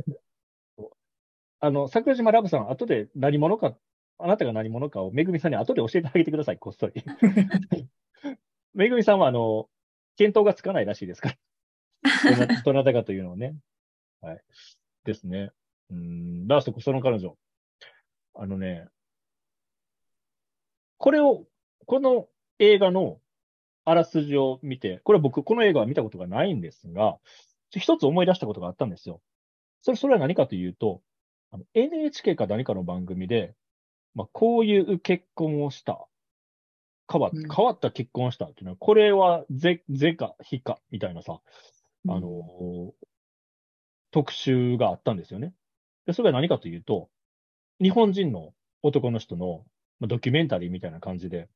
[0.79, 0.85] ー、
[1.61, 3.77] あの、桜島ラブさん、後で何者か、
[4.19, 6.95] あなたが何者かをめぐみさんに後で教えてあげてください、こっそり。
[8.75, 9.69] めぐみさんは、あの、
[10.19, 11.36] 見当がつかないらしいですから。
[12.65, 13.57] どなたかというのをね。
[14.20, 14.40] はい。
[15.05, 15.51] ですね。
[15.90, 17.36] うん、ラスト、その彼女。
[18.35, 18.86] あのね、
[20.99, 21.47] これを、
[21.86, 22.28] この
[22.59, 23.20] 映画の
[23.85, 27.19] あらすじを見て、これは僕、この映画は見たことがないんですが、
[27.70, 29.23] 一つ思い出したことがあったんですよ。
[29.82, 31.03] それ、それは何かというと、
[31.74, 33.55] NHK か何かの番組で、
[34.15, 36.07] まあ、こういう結婚をした
[37.11, 41.41] 変わ変わった結婚したっていうのは、これはぜ、ぜか、非か、みたいなさ、
[42.09, 42.93] あのー、
[44.11, 45.55] 特集があったんですよね。
[46.07, 47.09] で、それは何かというと、
[47.81, 48.53] 日本人の
[48.83, 49.65] 男の人の、
[50.01, 51.49] まあ、ドキュメンタリーみたいな感じで、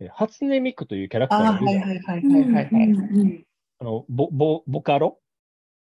[0.00, 1.88] え初音ミクというキャラクターがいるじゃん。
[1.88, 2.80] はいはいはいはいは
[3.24, 3.46] い。
[3.80, 5.18] あの、ボ、ボ、ボカロ？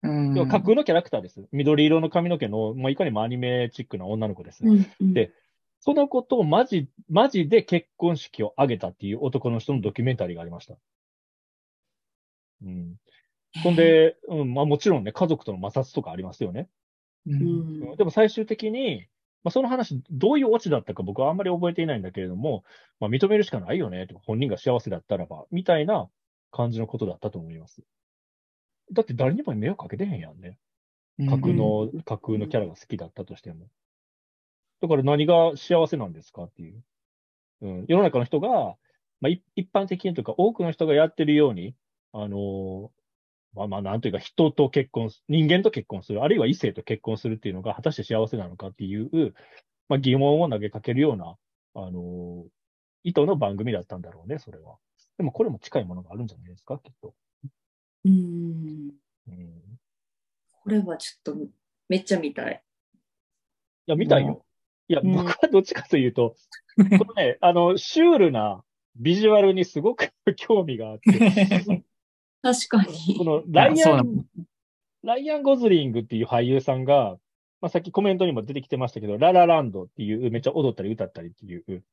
[0.03, 1.49] 要は架空のキャラクターです。
[1.53, 4.65] 緑色の髪の毛の、まあ、いかにもアニメチックな女の子です。
[4.65, 5.33] うんうん、で、
[5.81, 10.77] そのことをマジ、マジで結婚式を挙げたっていう男の人のドキュメンタリーがありました。
[12.63, 12.97] うん。
[13.63, 16.69] ほんで、うん、まあもちろんね、家族との摩擦とかありますよね。
[17.27, 19.07] うん、でも最終的に、
[19.43, 22.65] まあ、その話、どういうオチだったか僕はあんまり覚えていないんだけれども、
[22.99, 26.09] まあ、認めるしかないよね、本人が幸せだったらば、みたいな
[26.51, 27.83] 感じのことだったと思います。
[28.93, 30.59] だって誰にも迷惑かけてへんやんね。
[31.19, 33.69] 架空の、架空のキャラが好きだったとしても。
[34.81, 36.83] だから何が幸せなんですかっていう。
[37.63, 38.77] うん、世の中の人が、
[39.21, 41.75] まあ、一般的にというか、多くの人がやってるように、
[42.13, 42.89] あのー、
[43.55, 49.35] まあまあ、なんというか、人と結婚、人間と結婚する、あるいは異性と結婚するっていうのが、果たして幸せなのかっていう、
[49.89, 51.37] まあ、疑問を投げかけるような
[51.79, 52.47] あの、
[53.05, 54.77] 意図の番組だったんだろうね、それは。
[55.19, 57.15] でもこれも近いものがあるんじゃないですか、きっと。
[58.07, 58.93] うん。
[59.29, 59.79] うん。
[60.63, 61.47] これはちょっと
[61.91, 62.63] めっちゃ見たい。
[63.89, 64.46] いや、見たいよ。
[64.89, 66.37] いや、うん僕はどっちかというと、
[66.77, 68.63] このね、あの、シュールな
[68.97, 71.13] ビジュアルにすごく 興味があって、
[72.43, 73.25] 確かにこ。
[73.25, 74.27] のライアン、
[75.03, 77.19] ライアン・ゴズリングっていう俳優さんが、
[77.61, 81.85] まあ、さっきコメントにも出てきてましたけど、ララランドっていうめっちゃ踊ったり歌ったりっていう、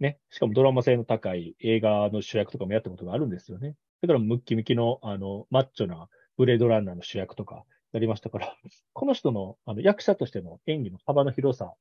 [0.00, 3.74] ね、しかもドラマ性の高い映画の主役とかもやったことがあるんですよね。
[4.02, 8.56] だからムッキムキの、あの、マッチョなブレードランナーの主役とかやりましたから、
[8.92, 11.72] この人のあの役者としての演技の幅の広さ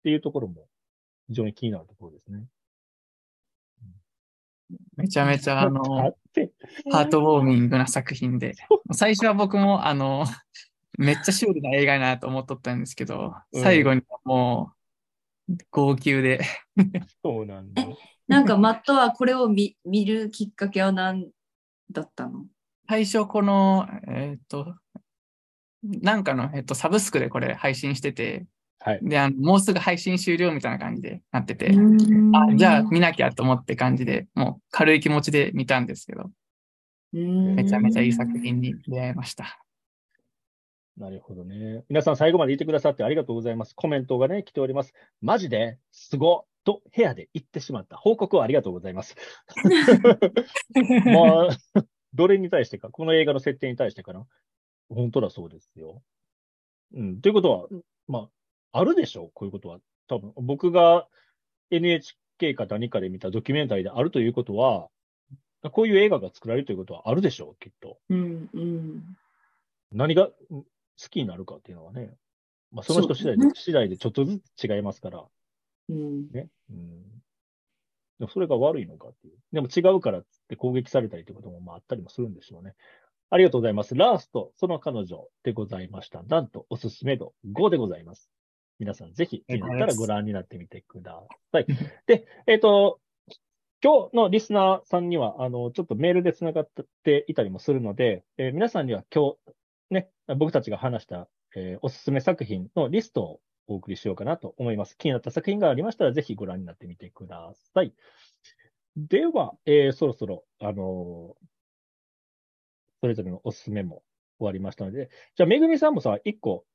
[0.00, 0.66] っていうところも
[1.28, 2.44] 非常に気になるところですね。
[4.96, 5.82] めちゃめちゃ、あだの
[6.90, 8.54] ハートウォーミングな作品で、
[8.92, 10.24] 最初は僕も、あの、
[10.96, 13.62] めっちゃシュールな映画やなと思っとったんですけど、うん。
[13.62, 14.72] 最後にはも
[15.48, 16.40] う、号泣で、
[17.22, 17.84] そうなんだ。
[18.28, 21.30] なんかマットはこれを見見るきっかけは何
[21.90, 22.46] だったの？
[22.88, 24.76] 最初この、えっ、と、
[25.82, 28.46] なんかの、えっと、サブスクでこれ配信してて、
[28.80, 29.00] はい。
[29.02, 36.30] で、あのもうすぐ配信終了みたいな感じでなってて、うんあ、じゃあ見なきゃと思って感じで、もう軽い気持ちで見たんですけど、
[37.12, 39.60] めめちゃめちゃいい作品に出会いました。
[40.96, 41.84] なるほどね。
[41.88, 43.74] 皆さん最後までいてくださってありがとうございます。
[43.74, 44.92] コメントがね、来ております。
[45.20, 47.96] マジですごと部屋で言ってしまった。
[47.96, 49.14] 報告をありがとうございます。
[51.06, 51.84] まあ、
[52.14, 54.26] どれに対してか、この映画の設定に対してかな。
[54.88, 56.02] 本当だそうですよ。
[56.94, 57.20] うん。
[57.20, 57.68] ということは、
[58.08, 58.28] まあ、
[58.72, 59.24] あるでしょ？
[59.26, 59.78] う、こういうことは。
[60.08, 61.06] 多分、僕が
[61.70, 64.88] NHK か何かで見たドキュメンタリーであるということは、
[65.72, 67.50] こういう映画が作られるということはあるでしょ？
[67.50, 67.98] う、きっと。
[68.08, 69.16] うんうん
[69.92, 72.10] 何がうん好きになるかっていうのはね、
[72.72, 75.24] まあ、その人次第で、そう次第でちょっとずつ違いますから、
[75.88, 76.48] うんね。
[76.70, 77.02] うん。
[78.18, 79.38] でもそれが悪いのかっていう。
[79.52, 82.74] でも違うからって攻撃されたりということもまああったりもするんでしょうね。
[83.30, 83.94] ありがとうございます。
[83.94, 86.22] ラスト、その彼女でございました。
[86.24, 88.30] なんと、おすすめ度5でございます。
[88.80, 91.66] 皆さん、ぜひ、気になったらご覧になってみてください。
[92.06, 92.98] で、えっ、と、
[93.82, 96.68] 今日のリスナーさんには、あの、ちょっとメールで繋がっ
[97.04, 99.34] ていたりもするので、えー皆さんには今
[99.90, 104.96] 日、ね、僕たちが話した、えーおすすめ作品のリストをお送りしようかなと思います。
[104.96, 107.94] 気になった作品がありましたら、ぜひご覧になってみてください。
[108.96, 111.46] では、えーそろそろ、あのー
[113.02, 114.02] それぞれのおすすめも
[114.38, 116.66] 終わりましたので、じゃあ、めぐみさんもさ、一個、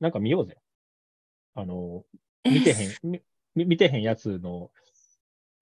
[0.00, 0.58] なんか見ようぜ。
[1.54, 3.22] あのー見てへん、み
[3.54, 4.70] み見てへんやつの、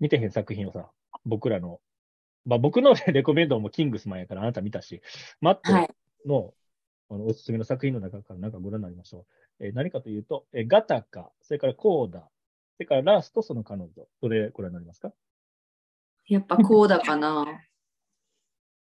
[0.01, 0.91] 見てへん作品をさ、
[1.25, 1.81] 僕らの、
[2.45, 5.01] まあ僕の レコメンドもキングスマンやからあなた見たし、
[5.41, 5.89] マットはい。
[6.27, 6.55] の、
[7.11, 9.27] あのおすすめの作品の中から何かご覧になりましょ
[9.61, 9.65] う。
[9.67, 13.91] えー何かというと、えーガタカ、それからコーダ、それからラスト、その彼女、
[14.21, 15.13] どれご覧になりますか？
[16.27, 17.63] やっぱこうだかな。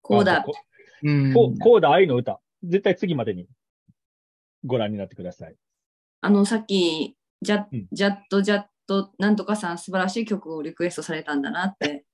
[0.01, 0.43] こうだあ。
[0.43, 0.53] こ
[1.01, 1.33] うん。
[1.33, 2.39] こコーダ愛の歌。
[2.63, 3.47] 絶対次までに
[4.65, 5.57] ご覧になってください。
[6.23, 12.05] あの、さっき、ジャうんジャットジャットなんとかさん素晴らしい曲をリクエストされたんだなって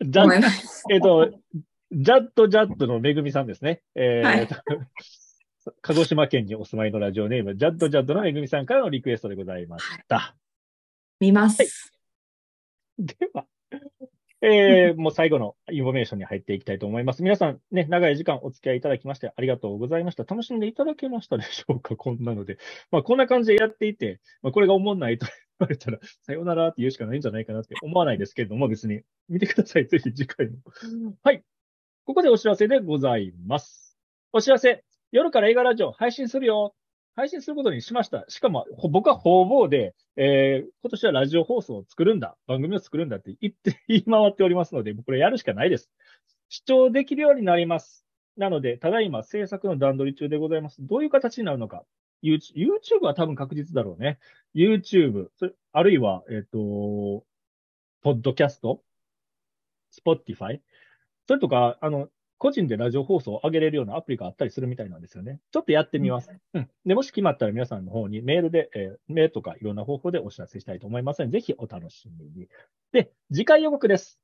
[0.00, 0.84] じゃ思います。
[0.90, 1.30] えっ、と、
[1.92, 3.82] ジャットジャットのめぐみさんですね。
[3.94, 4.48] えーはい
[5.80, 10.34] 鹿児島県にお住まいのラジオネーム、ジャットジャットのめぐみさんからのリクエストでございました。
[11.20, 11.92] 見ます。
[12.98, 13.46] では、
[14.42, 17.22] えーもう最後のインフォメーションに入っていきたいと思います。
[17.22, 20.24] 皆さんね、長い時間お付き合いいただきましてありがとうございました。
[20.24, 21.96] 楽しんでいただけましたでしょうか？
[21.96, 22.58] こんなので。
[22.90, 29.86] まあこんな感じでやっていて、まあこれが思んないと言われたら、 さようならって言うしかないんじゃないかなって思わないですけれども、別に見てください。
[29.86, 30.58] ぜひ次回も。
[31.22, 31.42] はい。
[32.04, 33.96] ここでお知らせでございます。
[34.32, 34.84] お知らせ。
[35.12, 36.74] 夜から映画ラジオ配信するよ。
[37.14, 38.24] 配信することにしました。
[38.28, 45.90] しかも、僕は方々で、えー今年はラジオ放送を作るんだ、番組を作るんだって言って、 言い回っておりますので、これやるしかないです。
[46.48, 48.06] 視聴できるようになります。
[48.36, 50.84] なので、ただいま制作の段取り中でございます。
[50.86, 51.84] どういう形になるのか。
[52.22, 54.18] YouTube, は多分確実だろうね。
[54.54, 57.24] YouTube、それあるいは、えっ、と、
[58.00, 58.82] ポッドキャスト、
[59.92, 60.60] Spotify、
[61.26, 62.08] それとか、あの、
[62.42, 65.38] 個人でラジオ放送を上げれるようなアプリがあったりするみたいなんですよね。
[65.52, 66.28] ちょっとやってみます。
[66.54, 66.68] うん。
[66.84, 72.48] で、もし決まったら皆さんの方にメールで、えーメールとかいろんな方法でお知らせしたいと思いますので、ぜひお楽しみに。
[72.90, 74.18] で、次回予告です。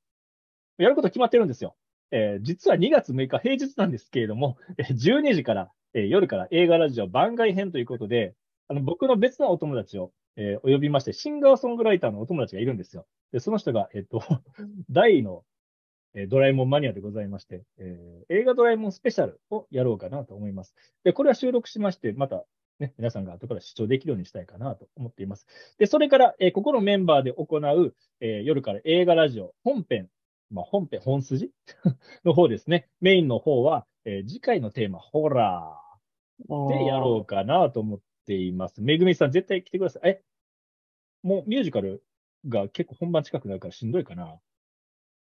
[0.78, 1.76] やること決まってるんですよ。
[2.10, 8.34] えー実は2月6日平日なんですけれども、えー12時から、えー夜から映画ラジオ番外編ということで、
[8.66, 13.06] あの、僕の別のお友達を、えーお呼びまして、シンガーソングライターのお友達がいるんですよ。
[13.30, 14.20] で、その人が、えっ、と、
[14.90, 15.44] 大の、
[16.14, 20.74] えードラえもんマニアでございまして、えー映画ドラえもんスペシャルをやろうかなと思います。
[21.04, 22.44] で、これは収録しまして、また
[22.78, 25.46] ね、皆さんが後から視聴できるようにしたいかなと思っています。
[25.78, 30.08] で、それから、えーここのメンバーで行う、えー夜から映画ラジオ本編、
[30.50, 31.50] まあ、本編、本筋？
[32.24, 32.88] の方ですね。
[33.00, 38.80] メインの方は、えー次回のテーマ、ホラーでやろうかなと思っています。
[38.80, 40.02] めぐみさん、絶対来てください。
[40.08, 40.22] え、
[41.22, 42.02] もうミュージカル
[42.48, 44.38] が結構本番近くなるからしんどいかな？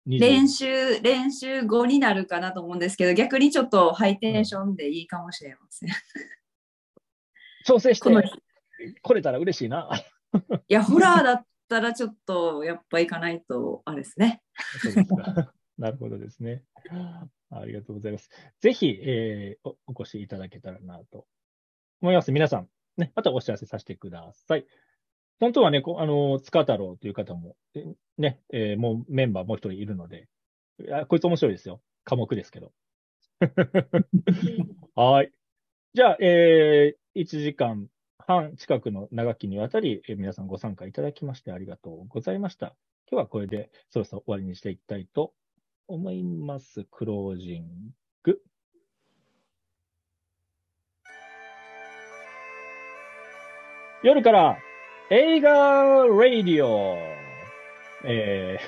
[0.10, 5.90] 20練習、練習後になるかなと思うんですけど、逆にちょっとハイテンションでいいかもしれません。
[7.64, 8.10] 調整して
[9.02, 9.88] 来れたら嬉しいな。
[10.68, 14.42] いや、ホラーだったらちょっとやっぱ行かないと、あれですね。
[15.78, 16.64] なるほどですね。
[17.52, 18.30] ありがとうございます。
[18.60, 21.28] ぜひ、えーおお越しいただけたらなと
[22.02, 22.32] 思います。
[22.32, 22.68] 皆さん、
[22.98, 24.66] ね、またお知らせさせてください。
[25.40, 27.86] 本当はね、こあの、塚太郎という方も、え
[28.18, 30.28] ね、えーもうメンバーもう一人いるので、
[30.80, 31.82] いやこいつ面白いですよ。
[32.04, 32.72] 科目ですけど。
[34.96, 35.32] はい。
[35.94, 37.88] じゃあ、えー、1時間
[38.18, 42.76] 半近くの長きにわたり、えー皆さんご参加いただきましてありがとうございました。
[43.10, 45.34] 今日はこれでそろそろ終わりにしていきたいと
[45.88, 46.84] 思います。
[46.92, 47.94] クロージン
[48.24, 48.42] グ。
[54.04, 54.60] 夜から
[55.12, 57.00] 映画ラディオ。
[58.04, 58.60] え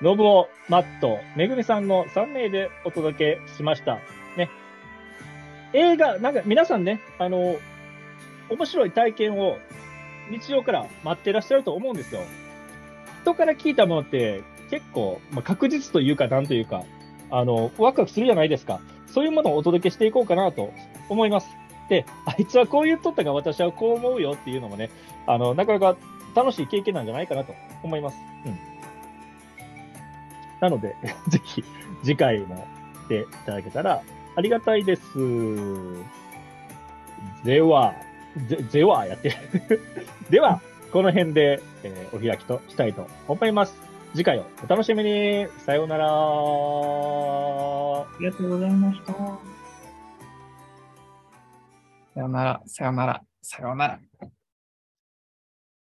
[0.00, 4.00] ー、ノブオ、マット、めぐみさんの3名でお届けしました。
[4.36, 4.50] ね。
[5.72, 7.56] 映画、なんか皆さんね、あの、
[8.48, 9.58] 面白い体験を
[10.28, 12.22] 日常から待ってらっしゃると思うんですよ。
[13.22, 16.82] 人から聞いたものって結構、まあ、確実というか、なんというか、
[17.30, 18.80] あの、ワクワクするじゃないですか。
[19.06, 20.72] そういうものをお届けしていこうかなと
[21.08, 21.59] 思います。
[21.90, 24.90] で、あいつはこう言っとったが私はこう思うよっていうのもね、
[25.26, 25.96] あの、なかなか
[26.36, 27.52] 楽しい経験なんじゃないかなと
[27.82, 28.16] 思います。
[28.46, 28.58] うん。
[30.60, 30.94] なので、
[31.28, 31.64] ぜひ
[32.02, 32.64] 次回も
[33.06, 34.02] 来ていただけたら
[34.36, 35.02] ありがたいです。
[37.44, 37.92] では、
[38.48, 39.36] でではやって。
[40.30, 40.60] では、
[40.92, 43.76] この辺で、えーお開きとしたいと思います。
[44.12, 45.48] 次回をお楽しみに。
[45.58, 46.06] さようなら。
[46.06, 46.08] あ
[48.20, 49.49] りがとうございました。
[52.20, 54.09] さよなら、さよなら、さよなら。